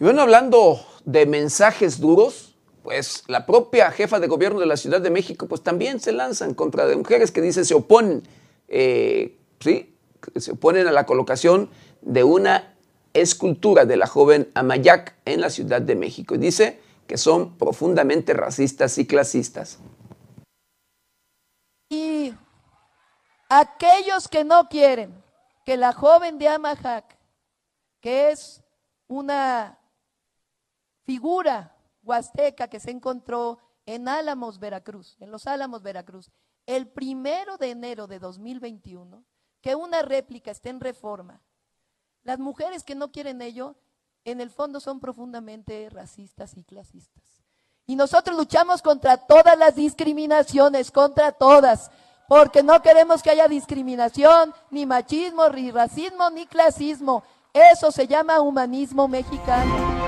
Y 0.00 0.04
bueno, 0.04 0.22
hablando 0.22 0.80
de 1.04 1.26
mensajes 1.26 2.00
duros, 2.00 2.54
pues 2.82 3.22
la 3.26 3.44
propia 3.44 3.90
jefa 3.90 4.18
de 4.18 4.28
gobierno 4.28 4.58
de 4.58 4.64
la 4.64 4.78
Ciudad 4.78 5.02
de 5.02 5.10
México, 5.10 5.46
pues 5.46 5.62
también 5.62 6.00
se 6.00 6.12
lanzan 6.12 6.54
contra 6.54 6.86
de 6.86 6.96
mujeres 6.96 7.30
que 7.30 7.42
dicen 7.42 7.66
se 7.66 7.74
oponen, 7.74 8.22
eh, 8.68 9.36
¿sí? 9.60 9.94
se 10.36 10.52
oponen 10.52 10.86
a 10.88 10.92
la 10.92 11.04
colocación 11.04 11.68
de 12.00 12.24
una 12.24 12.74
escultura 13.12 13.84
de 13.84 13.98
la 13.98 14.06
joven 14.06 14.50
Amayac 14.54 15.16
en 15.26 15.42
la 15.42 15.50
Ciudad 15.50 15.82
de 15.82 15.96
México. 15.96 16.34
Y 16.34 16.38
dice 16.38 16.80
que 17.06 17.18
son 17.18 17.58
profundamente 17.58 18.32
racistas 18.32 18.96
y 18.96 19.06
clasistas. 19.06 19.80
Y 21.90 22.32
aquellos 23.50 24.28
que 24.28 24.44
no 24.44 24.66
quieren 24.70 25.12
que 25.66 25.76
la 25.76 25.92
joven 25.92 26.38
de 26.38 26.48
Amajac, 26.48 27.18
que 28.00 28.30
es 28.30 28.62
una 29.06 29.76
figura 31.10 31.74
huasteca 32.04 32.68
que 32.68 32.78
se 32.78 32.92
encontró 32.92 33.58
en 33.84 34.06
Álamos, 34.06 34.60
Veracruz, 34.60 35.16
en 35.18 35.32
los 35.32 35.48
Álamos, 35.48 35.82
Veracruz, 35.82 36.30
el 36.66 36.86
primero 36.86 37.56
de 37.56 37.70
enero 37.70 38.06
de 38.06 38.20
2021, 38.20 39.24
que 39.60 39.74
una 39.74 40.02
réplica 40.02 40.52
esté 40.52 40.68
en 40.68 40.78
reforma. 40.78 41.42
Las 42.22 42.38
mujeres 42.38 42.84
que 42.84 42.94
no 42.94 43.10
quieren 43.10 43.42
ello, 43.42 43.74
en 44.24 44.40
el 44.40 44.50
fondo 44.50 44.78
son 44.78 45.00
profundamente 45.00 45.90
racistas 45.90 46.56
y 46.56 46.62
clasistas. 46.62 47.24
Y 47.86 47.96
nosotros 47.96 48.36
luchamos 48.36 48.80
contra 48.80 49.16
todas 49.16 49.58
las 49.58 49.74
discriminaciones, 49.74 50.92
contra 50.92 51.32
todas, 51.32 51.90
porque 52.28 52.62
no 52.62 52.80
queremos 52.82 53.20
que 53.20 53.30
haya 53.30 53.48
discriminación, 53.48 54.54
ni 54.70 54.86
machismo, 54.86 55.48
ni 55.48 55.72
racismo, 55.72 56.30
ni 56.30 56.46
clasismo. 56.46 57.24
Eso 57.52 57.90
se 57.90 58.06
llama 58.06 58.40
humanismo 58.40 59.08
mexicano. 59.08 59.99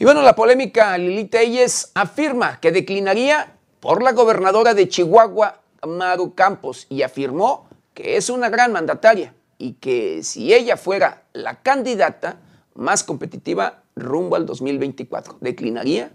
Y 0.00 0.04
bueno, 0.04 0.22
la 0.22 0.34
polémica 0.34 0.96
Lili 0.96 1.26
Telles 1.26 1.92
afirma 1.94 2.58
que 2.58 2.72
declinaría 2.72 3.52
por 3.80 4.02
la 4.02 4.12
gobernadora 4.12 4.72
de 4.72 4.88
Chihuahua, 4.88 5.60
Maru 5.86 6.34
Campos, 6.34 6.86
y 6.88 7.02
afirmó 7.02 7.68
que 7.92 8.16
es 8.16 8.30
una 8.30 8.48
gran 8.48 8.72
mandataria 8.72 9.34
y 9.58 9.74
que 9.74 10.22
si 10.22 10.54
ella 10.54 10.78
fuera 10.78 11.24
la 11.34 11.56
candidata 11.56 12.38
más 12.74 13.04
competitiva 13.04 13.82
rumbo 13.94 14.36
al 14.36 14.46
2024, 14.46 15.36
declinaría 15.42 16.10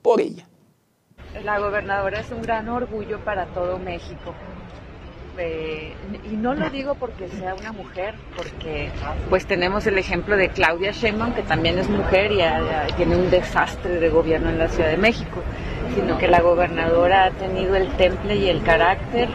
por 0.00 0.22
ella. 0.22 0.48
La 1.44 1.58
gobernadora 1.58 2.20
es 2.20 2.30
un 2.30 2.40
gran 2.40 2.70
orgullo 2.70 3.22
para 3.26 3.44
todo 3.52 3.78
México. 3.78 4.34
Y 5.40 6.36
no 6.36 6.54
lo 6.54 6.68
digo 6.70 6.94
porque 6.96 7.28
sea 7.28 7.54
una 7.54 7.72
mujer, 7.72 8.14
porque 8.36 8.90
pues 9.30 9.46
tenemos 9.46 9.86
el 9.86 9.96
ejemplo 9.96 10.36
de 10.36 10.48
Claudia 10.48 10.90
Sheinbaum, 10.90 11.32
que 11.32 11.42
también 11.42 11.78
es 11.78 11.88
mujer 11.88 12.32
y 12.32 12.92
tiene 12.94 13.16
un 13.16 13.30
desastre 13.30 14.00
de 14.00 14.08
gobierno 14.08 14.50
en 14.50 14.58
la 14.58 14.68
Ciudad 14.68 14.90
de 14.90 14.96
México, 14.96 15.40
sino 15.94 16.18
que 16.18 16.26
la 16.26 16.40
gobernadora 16.40 17.24
ha 17.24 17.30
tenido 17.30 17.76
el 17.76 17.88
temple 17.92 18.36
y 18.36 18.48
el 18.48 18.62
carácter 18.62 19.28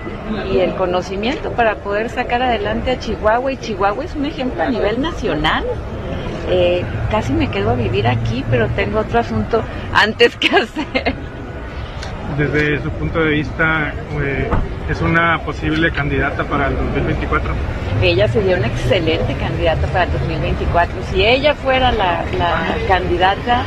y 0.51 0.59
el 0.59 0.75
conocimiento 0.75 1.51
para 1.51 1.75
poder 1.75 2.09
sacar 2.09 2.41
adelante 2.41 2.91
a 2.91 2.99
Chihuahua 2.99 3.53
y 3.53 3.57
Chihuahua 3.57 4.03
es 4.03 4.15
un 4.15 4.25
ejemplo 4.25 4.61
a 4.61 4.69
nivel 4.69 5.01
nacional. 5.01 5.63
Eh, 6.49 6.83
casi 7.09 7.31
me 7.31 7.49
quedo 7.49 7.71
a 7.71 7.75
vivir 7.75 8.07
aquí, 8.07 8.43
pero 8.51 8.67
tengo 8.69 8.99
otro 8.99 9.19
asunto 9.19 9.63
antes 9.93 10.35
que 10.35 10.47
hacer. 10.49 11.13
Desde 12.37 12.81
su 12.81 12.89
punto 12.89 13.19
de 13.19 13.29
vista, 13.29 13.93
eh, 14.21 14.49
¿es 14.89 15.01
una 15.01 15.39
posible 15.39 15.91
candidata 15.91 16.43
para 16.43 16.67
el 16.67 16.75
2024? 16.77 17.53
Ella 18.01 18.27
sería 18.27 18.57
una 18.57 18.67
excelente 18.67 19.35
candidata 19.35 19.85
para 19.87 20.05
el 20.05 20.11
2024. 20.13 20.95
Si 21.11 21.23
ella 21.23 21.53
fuera 21.53 21.91
la, 21.91 22.25
candidata 22.87 23.63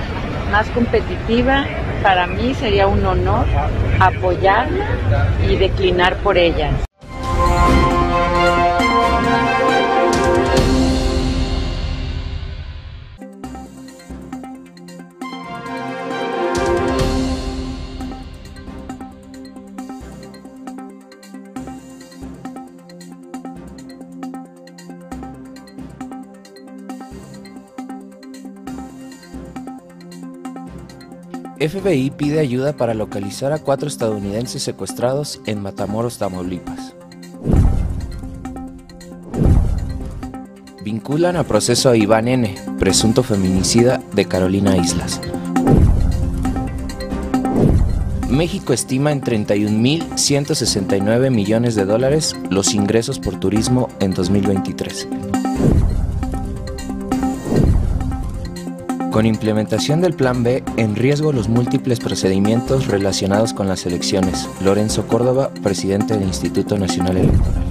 más 0.50 0.68
competitiva, 0.70 1.64
para 2.02 2.26
mí 2.26 2.54
sería 2.54 2.88
un 2.88 3.04
honor 3.06 3.46
apoyarla 4.00 4.86
y 5.48 5.56
declinar 5.56 6.16
por 6.16 6.36
ella. 6.36 6.70
FBI 31.58 32.10
pide 32.10 32.38
ayuda 32.38 32.76
para 32.76 32.92
localizar 32.92 33.50
a 33.52 33.58
cuatro 33.58 33.88
estadounidenses 33.88 34.62
secuestrados 34.62 35.40
en 35.46 35.62
Matamoros, 35.62 36.18
Tamaulipas. 36.18 36.94
Vinculan 40.84 41.36
a 41.36 41.44
proceso 41.44 41.88
a 41.88 41.96
Iván 41.96 42.28
N., 42.28 42.54
presunto 42.78 43.22
feminicida 43.22 44.02
de 44.12 44.26
Carolina 44.26 44.76
Islas. 44.76 45.18
México 48.28 48.74
estima 48.74 49.12
en 49.12 49.22
31.169 49.22 51.30
millones 51.30 51.74
de 51.74 51.86
dólares 51.86 52.36
los 52.50 52.74
ingresos 52.74 53.18
por 53.18 53.40
turismo 53.40 53.88
en 54.00 54.12
2023. 54.12 55.08
Con 59.16 59.24
implementación 59.24 60.02
del 60.02 60.12
Plan 60.12 60.42
B, 60.42 60.62
en 60.76 60.94
riesgo 60.94 61.32
los 61.32 61.48
múltiples 61.48 62.00
procedimientos 62.00 62.86
relacionados 62.86 63.54
con 63.54 63.66
las 63.66 63.86
elecciones. 63.86 64.46
Lorenzo 64.62 65.06
Córdoba, 65.06 65.50
presidente 65.62 66.18
del 66.18 66.24
Instituto 66.24 66.76
Nacional 66.76 67.16
Electoral. 67.16 67.64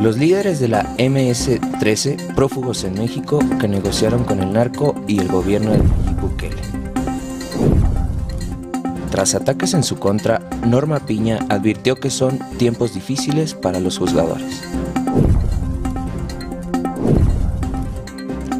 Los 0.00 0.16
líderes 0.16 0.58
de 0.58 0.68
la 0.68 0.84
MS-13, 0.96 2.34
prófugos 2.34 2.84
en 2.84 2.94
México, 2.94 3.40
que 3.60 3.68
negociaron 3.68 4.24
con 4.24 4.40
el 4.40 4.54
narco 4.54 4.94
y 5.06 5.18
el 5.20 5.28
gobierno 5.28 5.72
de 5.72 5.82
Bukele. 6.22 6.62
Tras 9.10 9.34
ataques 9.34 9.74
en 9.74 9.82
su 9.82 9.98
contra, 9.98 10.40
Norma 10.66 11.00
Piña 11.00 11.40
advirtió 11.50 11.96
que 11.96 12.08
son 12.08 12.38
tiempos 12.56 12.94
difíciles 12.94 13.52
para 13.52 13.80
los 13.80 13.98
juzgadores. 13.98 14.62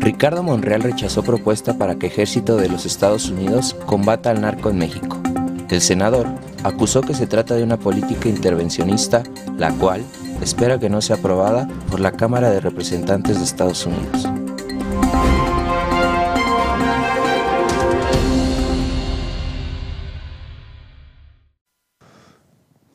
Ricardo 0.06 0.44
Monreal 0.44 0.84
rechazó 0.84 1.24
propuesta 1.24 1.78
para 1.78 1.96
que 1.96 2.06
ejército 2.06 2.54
de 2.54 2.68
los 2.68 2.86
Estados 2.86 3.28
Unidos 3.28 3.74
combata 3.86 4.30
al 4.30 4.40
narco 4.40 4.70
en 4.70 4.78
México. 4.78 5.20
El 5.68 5.80
senador 5.80 6.28
acusó 6.62 7.00
que 7.00 7.12
se 7.12 7.26
trata 7.26 7.56
de 7.56 7.64
una 7.64 7.76
política 7.76 8.28
intervencionista, 8.28 9.24
la 9.58 9.72
cual 9.72 10.04
espera 10.40 10.78
que 10.78 10.88
no 10.88 11.02
sea 11.02 11.16
aprobada 11.16 11.66
por 11.90 11.98
la 11.98 12.12
Cámara 12.12 12.50
de 12.50 12.60
Representantes 12.60 13.38
de 13.38 13.44
Estados 13.44 13.84
Unidos. 13.84 14.28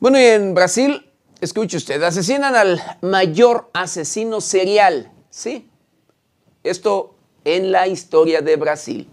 Bueno, 0.00 0.18
y 0.18 0.22
en 0.22 0.54
Brasil, 0.54 1.12
escuche 1.42 1.76
usted, 1.76 2.02
asesinan 2.02 2.56
al 2.56 2.80
mayor 3.02 3.68
asesino 3.74 4.40
serial, 4.40 5.12
¿sí? 5.28 5.68
Esto 6.64 7.16
en 7.44 7.72
la 7.72 7.88
historia 7.88 8.40
de 8.40 8.54
Brasil, 8.54 9.08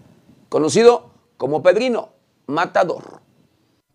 conocido 0.50 1.10
como 1.38 1.64
Pedrino 1.64 2.10
Matador. 2.46 3.22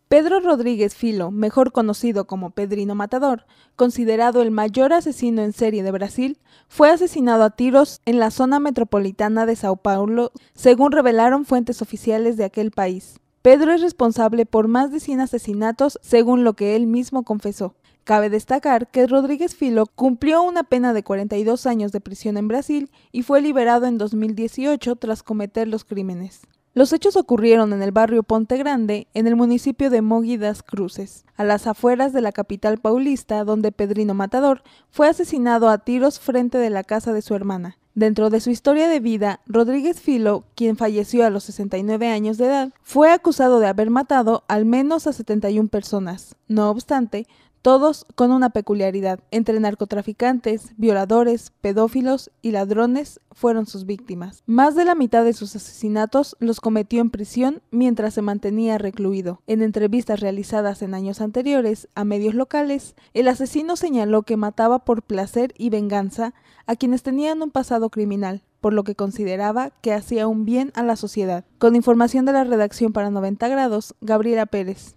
Pedro 0.09 0.41
Rodríguez 0.41 0.97
Filo, 0.97 1.31
mejor 1.31 1.71
conocido 1.71 2.27
como 2.27 2.51
Pedrino 2.51 2.97
Matador, 2.97 3.47
considerado 3.77 4.43
el 4.43 4.51
mayor 4.51 4.93
asesino 4.93 5.43
en 5.43 5.53
serie 5.53 5.85
de 5.85 5.93
Brasil, 5.93 6.39
fue 6.69 6.91
asesinado 6.91 7.45
a 7.45 7.51
tiros 7.51 8.01
en 8.07 8.19
la 8.19 8.33
zona 8.33 8.59
metropolitana 8.59 9.47
de 9.47 9.55
Sao 9.55 9.77
Paulo, 9.77 10.33
según 10.55 10.91
revelaron 10.91 11.45
fuentes 11.45 11.81
oficiales 11.81 12.37
de 12.37 12.45
aquel 12.45 12.73
país. 12.73 13.21
Pedro 13.41 13.73
es 13.73 13.83
responsable 13.83 14.47
por 14.47 14.67
más 14.67 14.91
de 14.91 14.99
100 14.99 15.21
asesinatos, 15.21 15.99
según 16.03 16.43
lo 16.43 16.55
que 16.55 16.75
él 16.75 16.87
mismo 16.87 17.23
confesó. 17.23 17.75
Cabe 18.05 18.29
destacar 18.29 18.89
que 18.89 19.07
Rodríguez 19.07 19.57
Filo 19.57 19.87
cumplió 19.87 20.43
una 20.43 20.63
pena 20.63 20.93
de 20.93 21.03
42 21.03 21.67
años 21.67 21.91
de 21.91 22.03
prisión 22.03 22.37
en 22.37 22.49
Brasil 22.49 22.91
y 23.13 23.23
fue 23.23 23.41
liberado 23.41 23.87
en 23.87 23.97
2018 23.97 24.97
tras 24.97 25.23
cometer 25.23 25.69
los 25.69 25.85
crímenes. 25.85 26.43
Los 26.75 26.93
hechos 26.93 27.17
ocurrieron 27.17 27.73
en 27.73 27.83
el 27.83 27.93
barrio 27.93 28.23
Ponte 28.23 28.59
Grande, 28.59 29.07
en 29.15 29.27
el 29.27 29.37
municipio 29.37 29.89
de 29.89 30.03
Mogi 30.03 30.37
das 30.37 30.63
Cruces, 30.63 31.25
a 31.37 31.45
las 31.45 31.67
afueras 31.67 32.13
de 32.13 32.21
la 32.21 32.33
capital 32.33 32.79
paulista, 32.79 33.45
donde 33.45 33.73
Pedrino 33.73 34.13
Matador 34.13 34.63
fue 34.91 35.09
asesinado 35.09 35.71
a 35.71 35.79
tiros 35.79 36.19
frente 36.19 36.59
de 36.59 36.71
la 36.71 36.85
casa 36.85 37.13
de 37.15 37.23
su 37.23 37.35
hermana. 37.35 37.79
Dentro 37.95 38.29
de 38.29 38.41
su 38.41 38.51
historia 38.51 38.89
de 38.89 38.99
vida, 38.99 39.39
Rodríguez 39.47 40.01
Filo, 40.01 40.45
quien 40.57 40.77
falleció 40.77 41.25
a 41.25 41.31
los 41.31 41.45
69 41.45 42.09
años 42.09 42.39
de 42.39 42.47
edad, 42.47 42.73
fue 42.83 43.13
acusado 43.13 43.61
de 43.61 43.69
haber 43.69 43.89
matado 43.89 44.43
al 44.49 44.65
menos 44.65 45.07
a 45.07 45.13
71 45.13 45.69
personas. 45.69 46.35
No 46.49 46.71
obstante, 46.71 47.29
todos 47.65 48.05
con 48.15 48.31
una 48.31 48.51
peculiaridad. 48.51 49.21
Entre 49.31 49.59
narcotraficantes, 49.59 50.75
violadores, 50.77 51.51
pedófilos 51.63 52.31
y 52.43 52.51
ladrones 52.51 53.21
fueron 53.33 53.65
sus 53.65 53.87
víctimas. 53.87 54.43
Más 54.45 54.75
de 54.75 54.85
la 54.85 54.95
mitad 54.95 55.25
de 55.25 55.33
sus 55.33 55.57
asesinatos 55.57 56.37
los 56.41 56.61
cometió 56.61 57.01
en 57.01 57.09
prisión 57.09 57.63
mientras 57.71 58.13
se 58.13 58.21
mantenía 58.21 58.77
recluido. 58.77 59.41
En 59.47 59.63
entrevistas 59.63 60.21
realizadas 60.21 60.83
en 60.83 60.93
años 60.93 61.23
anteriores 61.23 61.89
a 61.95 62.05
medios 62.05 62.35
locales, 62.35 62.97
el 63.15 63.29
asesino 63.29 63.77
señaló 63.77 64.25
que 64.25 64.37
mataba 64.37 64.81
por 64.81 65.03
placer 65.03 65.55
y 65.57 65.71
venganza 65.71 66.35
a 66.67 66.77
quienes 66.77 67.03
tenían 67.03 67.41
un 67.41 67.51
pasado 67.51 67.89
criminal, 67.89 68.43
por 68.61 68.75
lo 68.75 68.85
que 68.85 68.95
consideraba 68.95 69.71
que 69.71 69.95
hacía 69.95 70.29
un 70.29 70.45
bien 70.45 70.71
a 70.75 70.83
la 70.83 70.97
sociedad. 70.97 71.47
Con 71.57 71.77
información 71.77 72.27
de 72.27 72.35
la 72.35 72.45
redacción 72.45 72.93
para 72.93 73.09
90 73.09 73.49
grados, 73.49 73.95
Gabriela 74.03 74.45
Pérez. 74.45 74.97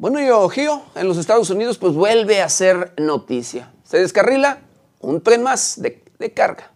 Bueno, 0.00 0.18
y 0.18 0.30
Ohio, 0.30 0.80
en 0.94 1.08
los 1.08 1.18
Estados 1.18 1.50
Unidos, 1.50 1.76
pues 1.76 1.92
vuelve 1.92 2.40
a 2.40 2.48
ser 2.48 2.94
noticia. 2.96 3.70
Se 3.84 3.98
descarrila 3.98 4.60
un 4.98 5.20
tren 5.20 5.42
más 5.42 5.78
de, 5.78 6.32
carga. 6.32 6.72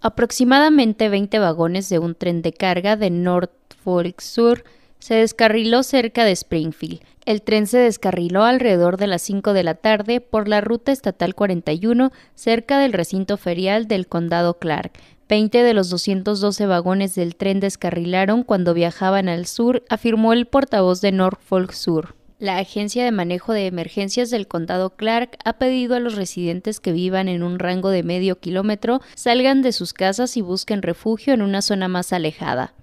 Aproximadamente 0.00 1.08
20 1.08 1.40
vagones 1.40 1.88
de 1.88 1.98
un 1.98 2.14
tren 2.14 2.40
de 2.40 2.52
carga 2.52 2.94
de 2.94 3.10
Norfolk 3.10 4.20
Sur 4.20 4.62
se 5.00 5.16
descarriló 5.16 5.82
cerca 5.82 6.24
de 6.24 6.30
Springfield. 6.30 7.00
El 7.24 7.42
tren 7.42 7.66
se 7.66 7.78
descarriló 7.78 8.44
alrededor 8.44 8.98
de 8.98 9.08
las 9.08 9.22
5 9.22 9.52
de 9.52 9.64
la 9.64 9.74
tarde 9.74 10.20
por 10.20 10.46
la 10.46 10.60
ruta 10.60 10.92
estatal 10.92 11.34
41 11.34 12.12
cerca 12.36 12.78
del 12.78 12.92
recinto 12.92 13.36
ferial 13.36 13.88
del 13.88 14.06
condado 14.06 14.60
Clark. 14.60 14.92
20 15.32 15.62
de 15.62 15.72
los 15.72 15.88
212 15.88 16.66
vagones 16.66 17.14
del 17.14 17.36
tren 17.36 17.58
descarrilaron 17.58 18.42
cuando 18.42 18.74
viajaban 18.74 19.30
al 19.30 19.46
sur, 19.46 19.82
afirmó 19.88 20.34
el 20.34 20.44
portavoz 20.44 21.00
de 21.00 21.10
Norfolk 21.10 21.72
Sur. 21.72 22.16
La 22.38 22.58
Agencia 22.58 23.02
de 23.02 23.12
Manejo 23.12 23.54
de 23.54 23.66
Emergencias 23.66 24.28
del 24.28 24.46
Condado 24.46 24.90
Clark 24.90 25.38
ha 25.46 25.54
pedido 25.54 25.94
a 25.94 26.00
los 26.00 26.16
residentes 26.16 26.80
que 26.80 26.92
vivan 26.92 27.28
en 27.28 27.42
un 27.42 27.58
rango 27.58 27.88
de 27.88 28.02
medio 28.02 28.40
kilómetro 28.40 29.00
salgan 29.14 29.62
de 29.62 29.72
sus 29.72 29.94
casas 29.94 30.36
y 30.36 30.42
busquen 30.42 30.82
refugio 30.82 31.32
en 31.32 31.40
una 31.40 31.62
zona 31.62 31.88
más 31.88 32.12
alejada. 32.12 32.74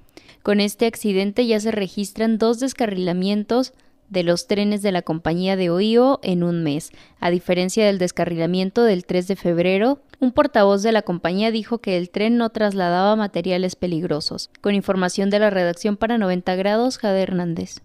Con 0.42 0.60
este 0.60 0.88
accidente 0.88 1.46
ya 1.46 1.60
se 1.60 1.70
registran 1.70 2.40
dos 2.40 2.60
descarrilamientos 2.60 3.74
de 4.10 4.24
los 4.24 4.48
trenes 4.48 4.82
de 4.82 4.92
la 4.92 5.04
compañía 5.04 5.56
de 5.56 5.70
Ohio 5.70 6.20
en 6.24 6.42
un 6.42 6.64
mes. 6.64 6.90
A 7.20 7.30
diferencia 7.30 7.86
del 7.86 8.00
descarrilamiento 8.00 8.84
del 8.86 9.06
3 9.06 9.28
de 9.28 9.36
febrero, 9.36 10.02
un 10.20 10.32
portavoz 10.34 10.84
de 10.84 10.92
la 10.92 11.02
compañía 11.02 11.52
dijo 11.52 11.80
que 11.80 11.98
el 11.98 12.10
tren 12.10 12.38
no 12.38 12.50
trasladaba 12.50 13.16
materiales 13.16 13.76
peligrosos. 13.76 14.50
Con 14.62 14.76
información 14.76 15.30
de 15.30 15.40
la 15.40 15.50
redacción 15.50 15.96
para 15.96 16.18
90 16.18 16.56
grados, 16.56 16.98
Jade 16.98 17.22
Hernández. 17.22 17.82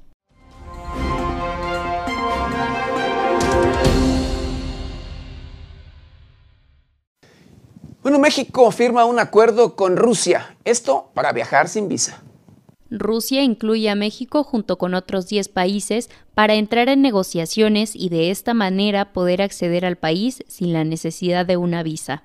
Bueno, 8.02 8.18
México 8.18 8.70
firma 8.70 9.06
un 9.06 9.18
acuerdo 9.18 9.76
con 9.76 9.96
Rusia, 9.96 10.56
esto 10.64 11.10
para 11.14 11.32
viajar 11.32 11.68
sin 11.68 11.88
visa. 11.88 12.22
Rusia 12.90 13.42
incluye 13.42 13.88
a 13.88 13.94
México 13.94 14.44
junto 14.44 14.78
con 14.78 14.94
otros 14.94 15.26
10 15.28 15.48
países 15.48 16.10
para 16.34 16.54
entrar 16.54 16.88
en 16.88 17.02
negociaciones 17.02 17.96
y 17.96 18.08
de 18.08 18.30
esta 18.30 18.54
manera 18.54 19.12
poder 19.12 19.42
acceder 19.42 19.84
al 19.84 19.96
país 19.96 20.44
sin 20.48 20.72
la 20.72 20.84
necesidad 20.84 21.46
de 21.46 21.56
una 21.56 21.82
visa. 21.82 22.24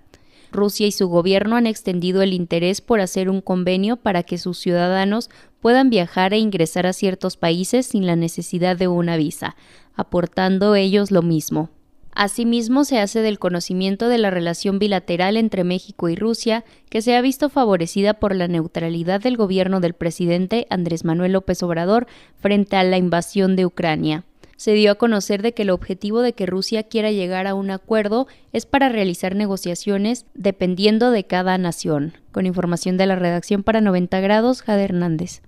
Rusia 0.51 0.87
y 0.87 0.91
su 0.91 1.07
gobierno 1.07 1.55
han 1.55 1.67
extendido 1.67 2.21
el 2.21 2.33
interés 2.33 2.81
por 2.81 3.01
hacer 3.01 3.29
un 3.29 3.41
convenio 3.41 3.97
para 3.97 4.23
que 4.23 4.37
sus 4.37 4.57
ciudadanos 4.57 5.29
puedan 5.61 5.89
viajar 5.89 6.33
e 6.33 6.39
ingresar 6.39 6.85
a 6.87 6.93
ciertos 6.93 7.37
países 7.37 7.85
sin 7.85 8.05
la 8.05 8.15
necesidad 8.15 8.75
de 8.75 8.87
una 8.87 9.15
visa, 9.15 9.55
aportando 9.95 10.75
ellos 10.75 11.11
lo 11.11 11.21
mismo. 11.21 11.69
Asimismo, 12.13 12.83
se 12.83 12.99
hace 12.99 13.21
del 13.21 13.39
conocimiento 13.39 14.09
de 14.09 14.17
la 14.17 14.29
relación 14.29 14.79
bilateral 14.79 15.37
entre 15.37 15.63
México 15.63 16.09
y 16.09 16.15
Rusia, 16.15 16.65
que 16.89 17.01
se 17.01 17.15
ha 17.15 17.21
visto 17.21 17.49
favorecida 17.49 18.15
por 18.15 18.35
la 18.35 18.47
neutralidad 18.47 19.21
del 19.21 19.37
gobierno 19.37 19.79
del 19.79 19.93
presidente 19.93 20.67
Andrés 20.69 21.05
Manuel 21.05 21.33
López 21.33 21.63
Obrador 21.63 22.07
frente 22.39 22.75
a 22.75 22.83
la 22.83 22.97
invasión 22.97 23.55
de 23.55 23.65
Ucrania. 23.65 24.23
Se 24.57 24.73
dio 24.73 24.91
a 24.91 24.95
conocer 24.95 25.41
de 25.41 25.53
que 25.53 25.61
el 25.61 25.69
objetivo 25.69 26.21
de 26.21 26.33
que 26.33 26.45
Rusia 26.45 26.83
quiera 26.83 27.11
llegar 27.11 27.47
a 27.47 27.55
un 27.55 27.71
acuerdo 27.71 28.27
es 28.51 28.65
para 28.65 28.89
realizar 28.89 29.33
negociaciones 29.33 30.25
dependiendo 30.33 31.11
de 31.11 31.23
cada 31.23 31.57
nación. 31.57 32.17
Con 32.33 32.45
información 32.45 32.97
de 32.97 33.05
la 33.05 33.15
redacción 33.15 33.63
para 33.63 33.79
90 33.79 34.19
grados, 34.19 34.61
Jade 34.61 34.83
Hernández. 34.83 35.41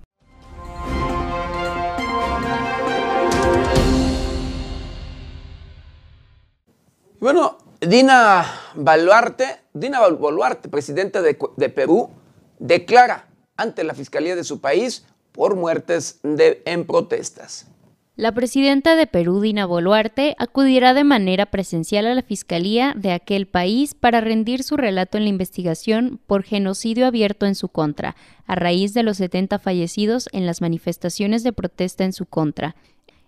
Bueno, 7.21 7.59
Dina 7.81 8.47
Boluarte, 8.73 9.45
Dina 9.75 10.07
Boluarte, 10.07 10.69
presidenta 10.69 11.21
de, 11.21 11.35
Perú, 11.69 12.09
declara 12.57 13.27
ante 13.55 13.83
la 13.83 13.93
Fiscalía 13.93 14.35
de 14.35 14.43
su 14.43 14.59
país 14.59 15.05
por 15.31 15.55
muertes 15.55 16.19
en 16.23 16.87
protestas. 16.87 17.67
La 18.15 18.31
presidenta 18.31 18.95
de 18.95 19.05
Perú, 19.05 19.39
Dina 19.39 19.67
Boluarte, 19.67 20.35
acudirá 20.39 20.95
de 20.95 21.03
manera 21.03 21.45
presencial 21.45 22.07
a 22.07 22.15
la 22.15 22.23
Fiscalía 22.23 22.95
de 22.97 23.11
aquel 23.11 23.45
país 23.45 23.93
para 23.93 24.19
rendir 24.19 24.63
su 24.63 24.75
relato 24.75 25.19
en 25.19 25.25
la 25.25 25.29
investigación 25.29 26.19
por 26.25 26.41
genocidio 26.41 27.05
abierto 27.05 27.45
en 27.45 27.53
su 27.53 27.69
contra, 27.69 28.15
a 28.47 28.55
raíz 28.55 28.95
de 28.95 29.03
los 29.03 29.17
70 29.17 29.59
fallecidos 29.59 30.27
en 30.31 30.47
las 30.47 30.59
manifestaciones 30.59 31.43
de 31.43 31.53
protesta 31.53 32.03
en 32.03 32.13
su 32.13 32.25
contra. 32.25 32.75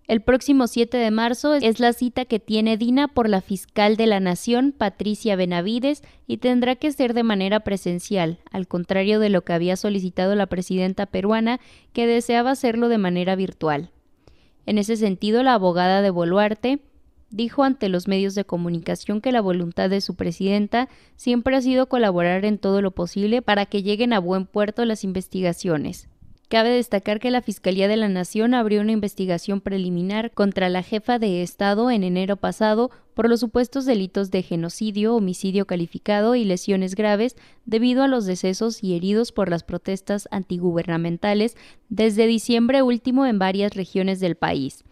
El 0.06 0.20
próximo 0.20 0.68
7 0.68 0.98
de 0.98 1.12
marzo 1.12 1.54
es 1.56 1.80
la 1.80 1.94
cita 1.94 2.26
que 2.26 2.40
tiene 2.40 2.76
Dina 2.76 3.08
por 3.08 3.30
la 3.30 3.40
fiscal 3.40 3.96
de 3.96 4.06
la 4.06 4.20
Nación, 4.20 4.74
Patricia 4.78 5.38
Benavides, 5.38 6.04
y 6.28 6.38
tendrá 6.38 6.76
que 6.76 6.92
ser 6.92 7.14
de 7.14 7.24
manera 7.24 7.62
presencial, 7.62 8.40
al 8.52 8.68
contrario 8.68 9.20
de 9.20 9.30
lo 9.30 9.44
que 9.44 9.54
había 9.54 9.78
solicitado 9.78 10.36
la 10.36 10.48
presidenta 10.48 11.06
peruana, 11.06 11.62
que 11.94 12.06
deseaba 12.06 12.52
hacerlo 12.52 12.90
de 12.90 12.98
manera 12.98 13.38
virtual. 13.38 13.92
En 14.66 14.78
ese 14.78 14.98
sentido, 14.98 15.42
la 15.42 15.54
abogada 15.54 16.02
de 16.02 16.10
Boluarte 16.10 16.80
dijo 17.30 17.64
ante 17.64 17.88
los 17.88 18.10
medios 18.10 18.36
de 18.36 18.44
comunicación 18.44 19.22
que 19.22 19.32
la 19.32 19.42
voluntad 19.42 19.90
de 19.90 20.02
su 20.02 20.16
presidenta 20.16 20.90
siempre 21.16 21.56
ha 21.56 21.62
sido 21.62 21.88
colaborar 21.88 22.44
en 22.44 22.58
todo 22.58 22.82
lo 22.82 22.92
posible 22.92 23.42
para 23.42 23.66
que 23.66 23.84
lleguen 23.84 24.12
a 24.12 24.20
buen 24.20 24.48
puerto 24.48 24.84
las 24.84 25.06
investigaciones. 25.06 26.10
Cabe 26.54 26.70
destacar 26.70 27.20
que 27.20 27.32
la 27.32 27.42
Fiscalía 27.42 27.88
de 27.88 27.98
la 27.98 28.10
Nación 28.10 28.54
abrió 28.54 28.82
una 28.82 28.92
investigación 28.92 29.60
preliminar 29.60 30.30
contra 30.30 30.70
la 30.70 30.84
jefa 30.84 31.18
de 31.18 31.42
Estado 31.42 31.90
en 31.90 32.04
enero 32.04 32.38
pasado 32.38 32.92
por 33.16 33.28
los 33.28 33.40
supuestos 33.40 33.86
delitos 33.86 34.30
de 34.30 34.44
genocidio, 34.44 35.16
homicidio 35.16 35.66
calificado 35.66 36.36
y 36.36 36.46
lesiones 36.46 36.94
graves 36.94 37.38
debido 37.66 38.04
a 38.04 38.08
los 38.08 38.28
decesos 38.28 38.84
y 38.84 38.96
heridos 38.96 39.32
por 39.32 39.50
las 39.50 39.64
protestas 39.64 40.28
antigubernamentales 40.30 41.58
desde 41.90 42.28
diciembre 42.28 42.84
último 42.84 43.26
en 43.26 43.40
varias 43.40 43.74
regiones 43.74 44.20
del 44.20 44.36
país. 44.36 44.84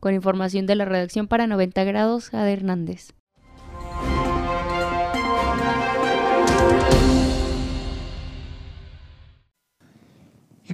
Con 0.00 0.12
información 0.12 0.66
de 0.66 0.74
la 0.74 0.86
redacción 0.86 1.28
para 1.28 1.46
90 1.46 1.84
grados, 1.84 2.30
Jade 2.30 2.52
Hernández. 2.52 3.19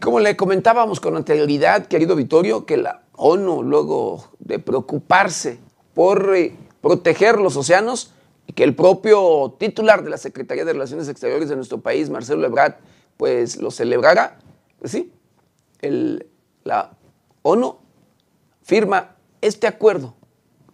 Como 0.07 0.21
le 0.21 0.37
comentábamos 0.37 1.01
con 1.01 1.17
anterioridad, 1.17 1.87
querido 1.87 2.15
Vittorio, 2.15 2.65
que 2.65 2.77
la 2.77 3.03
ONU, 3.17 3.65
luego 3.65 4.31
de 4.39 4.61
preocuparse 4.61 5.59
por 5.95 6.33
eh, 6.37 6.55
proteger 6.81 7.41
los 7.41 7.57
océanos, 7.57 8.13
y 8.47 8.53
que 8.53 8.63
el 8.63 8.77
propio 8.77 9.57
titular 9.59 10.05
de 10.05 10.11
la 10.11 10.17
Secretaría 10.17 10.65
de 10.65 10.75
Relaciones 10.75 11.09
Exteriores 11.09 11.49
de 11.49 11.57
nuestro 11.57 11.81
país, 11.81 12.09
Marcelo 12.09 12.47
Ebrard, 12.47 12.75
pues 13.17 13.57
lo 13.57 13.73
celebrara, 13.73 14.39
pues 14.79 14.93
sí, 14.93 15.13
la 16.63 16.93
ONU 17.43 17.77
firma 18.63 19.17
este 19.41 19.67
acuerdo 19.67 20.15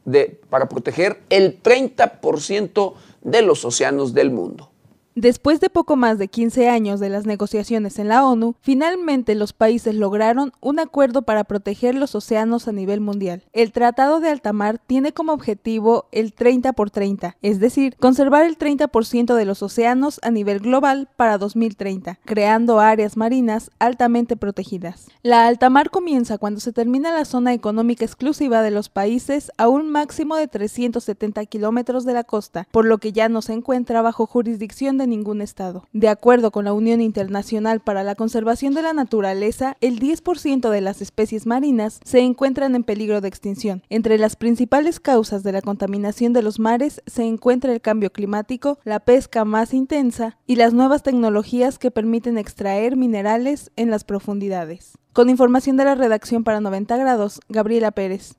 de, 0.05 0.43
para 0.51 0.69
proteger 0.69 1.23
el 1.31 1.63
30% 1.63 2.95
de 3.23 3.41
los 3.41 3.65
océanos 3.65 4.13
del 4.13 4.31
mundo. 4.31 4.72
Después 5.15 5.61
de 5.61 5.69
poco 5.69 5.97
más 5.97 6.17
de 6.17 6.29
15 6.29 6.71
años 6.71 6.99
de 6.99 7.11
las 7.11 7.27
negociaciones 7.27 7.99
en 7.99 8.09
la 8.09 8.25
ONU, 8.27 8.55
finalmente 8.63 9.35
los 9.35 9.53
países 9.53 9.95
lograron 9.95 10.53
un 10.63 10.79
acuerdo 10.79 11.21
para 11.21 11.45
proteger 11.45 11.95
los 11.95 12.15
océanos 12.15 12.67
a 12.67 12.73
nivel 12.73 13.03
mundial. 13.03 13.45
El 13.53 13.73
Tratado 13.73 14.21
de 14.21 14.31
Altamar 14.31 14.79
tiene 14.79 15.13
como 15.13 15.35
objetivo 15.35 16.07
el 16.13 16.33
30 16.33 16.73
por 16.73 16.91
30, 16.91 17.37
es 17.43 17.61
decir, 17.61 17.95
conservar 18.01 18.47
el 18.47 18.57
30% 18.57 19.35
de 19.35 19.45
los 19.45 19.63
océanos 19.63 20.19
a 20.23 20.31
nivel 20.31 20.61
global 20.61 21.11
para 21.17 21.37
2030, 21.37 22.19
creando 22.25 22.81
áreas 22.81 23.19
marinas 23.19 23.71
altamente 23.79 24.37
protegidas. 24.37 25.09
La 25.23 25.47
Altamar 25.47 25.91
comienza 25.91 26.39
cuando 26.39 26.59
se 26.59 26.73
termina 26.73 27.13
la 27.13 27.27
zona 27.27 27.53
económica 27.53 28.07
exclusiva 28.07 28.63
de 28.63 28.71
los 28.71 28.89
países 28.89 29.53
a 29.59 29.69
un 29.69 29.91
máximo 29.91 30.37
de 30.37 30.49
370 30.49 31.45
kilómetros 31.45 32.07
de 32.07 32.15
la 32.15 32.25
costa, 32.25 32.67
por 32.71 32.87
lo 32.87 32.97
que 32.97 33.13
ya 33.13 33.29
no 33.29 33.43
se 33.43 33.53
encuentra 33.53 34.01
bajo 34.01 34.27
jurisdicción 34.27 34.97
de 34.97 35.02
de 35.03 35.09
ningún 35.09 35.43
estado. 35.43 35.87
De 35.93 36.09
acuerdo 36.09 36.51
con 36.51 36.65
la 36.65 36.73
Unión 36.73 37.01
Internacional 37.01 37.81
para 37.81 38.05
la 38.05 38.15
Conservación 38.15 38.73
de 38.73 38.83
la 38.83 38.93
Naturaleza, 38.93 39.77
el 39.81 39.99
10% 39.99 40.70
de 40.70 40.81
las 40.81 41.03
especies 41.03 41.45
marinas 41.45 42.01
se 42.05 42.20
encuentran 42.20 42.74
en 42.74 42.85
peligro 42.85 43.20
de 43.20 43.29
extinción. 43.29 43.83
Entre 43.91 44.16
las 44.16 44.37
principales 44.37 45.01
causas 45.01 45.43
de 45.43 45.53
la 45.53 45.61
contaminación 45.61 46.33
de 46.33 46.43
los 46.43 46.59
mares 46.59 47.03
se 47.07 47.24
encuentra 47.24 47.73
el 47.73 47.81
cambio 47.81 48.12
climático, 48.12 48.79
la 48.85 49.01
pesca 49.01 49.45
más 49.45 49.74
intensa 49.74 50.39
y 50.47 50.57
las 50.57 50.73
nuevas 50.73 51.03
tecnologías 51.03 51.79
que 51.79 51.91
permiten 51.91 52.39
extraer 52.39 52.97
minerales 52.97 53.70
en 53.77 53.91
las 53.91 54.05
profundidades. 54.05 54.93
Con 55.12 55.29
información 55.29 55.77
de 55.77 55.85
la 55.85 55.95
redacción 55.95 56.45
para 56.45 56.61
90 56.61 56.97
grados, 56.97 57.41
Gabriela 57.49 57.91
Pérez. 57.91 58.37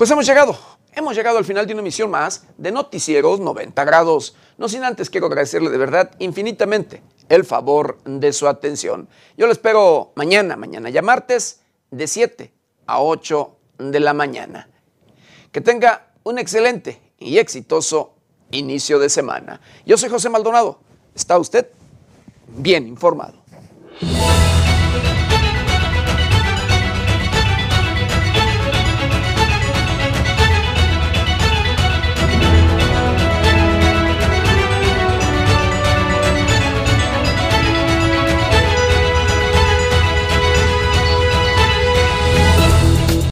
Pues 0.00 0.10
hemos 0.10 0.24
llegado, 0.24 0.56
hemos 0.94 1.14
llegado 1.14 1.36
al 1.36 1.44
final 1.44 1.66
de 1.66 1.74
una 1.74 1.82
emisión 1.82 2.10
más 2.10 2.46
de 2.56 2.72
Noticieros 2.72 3.38
90 3.38 3.84
grados. 3.84 4.34
No 4.56 4.66
sin 4.66 4.82
antes 4.82 5.10
quiero 5.10 5.26
agradecerle 5.26 5.68
de 5.68 5.76
verdad 5.76 6.12
infinitamente 6.20 7.02
el 7.28 7.44
favor 7.44 7.98
de 8.06 8.32
su 8.32 8.48
atención. 8.48 9.10
Yo 9.36 9.44
lo 9.44 9.52
espero 9.52 10.12
mañana, 10.14 10.56
mañana 10.56 10.88
ya 10.88 11.02
martes, 11.02 11.60
de 11.90 12.06
7 12.06 12.50
a 12.86 13.02
8 13.02 13.56
de 13.76 14.00
la 14.00 14.14
mañana. 14.14 14.70
Que 15.52 15.60
tenga 15.60 16.06
un 16.22 16.38
excelente 16.38 16.98
y 17.18 17.36
exitoso 17.36 18.14
inicio 18.52 18.98
de 18.98 19.10
semana. 19.10 19.60
Yo 19.84 19.98
soy 19.98 20.08
José 20.08 20.30
Maldonado. 20.30 20.80
¿Está 21.14 21.38
usted 21.38 21.68
bien 22.48 22.86
informado? 22.88 23.34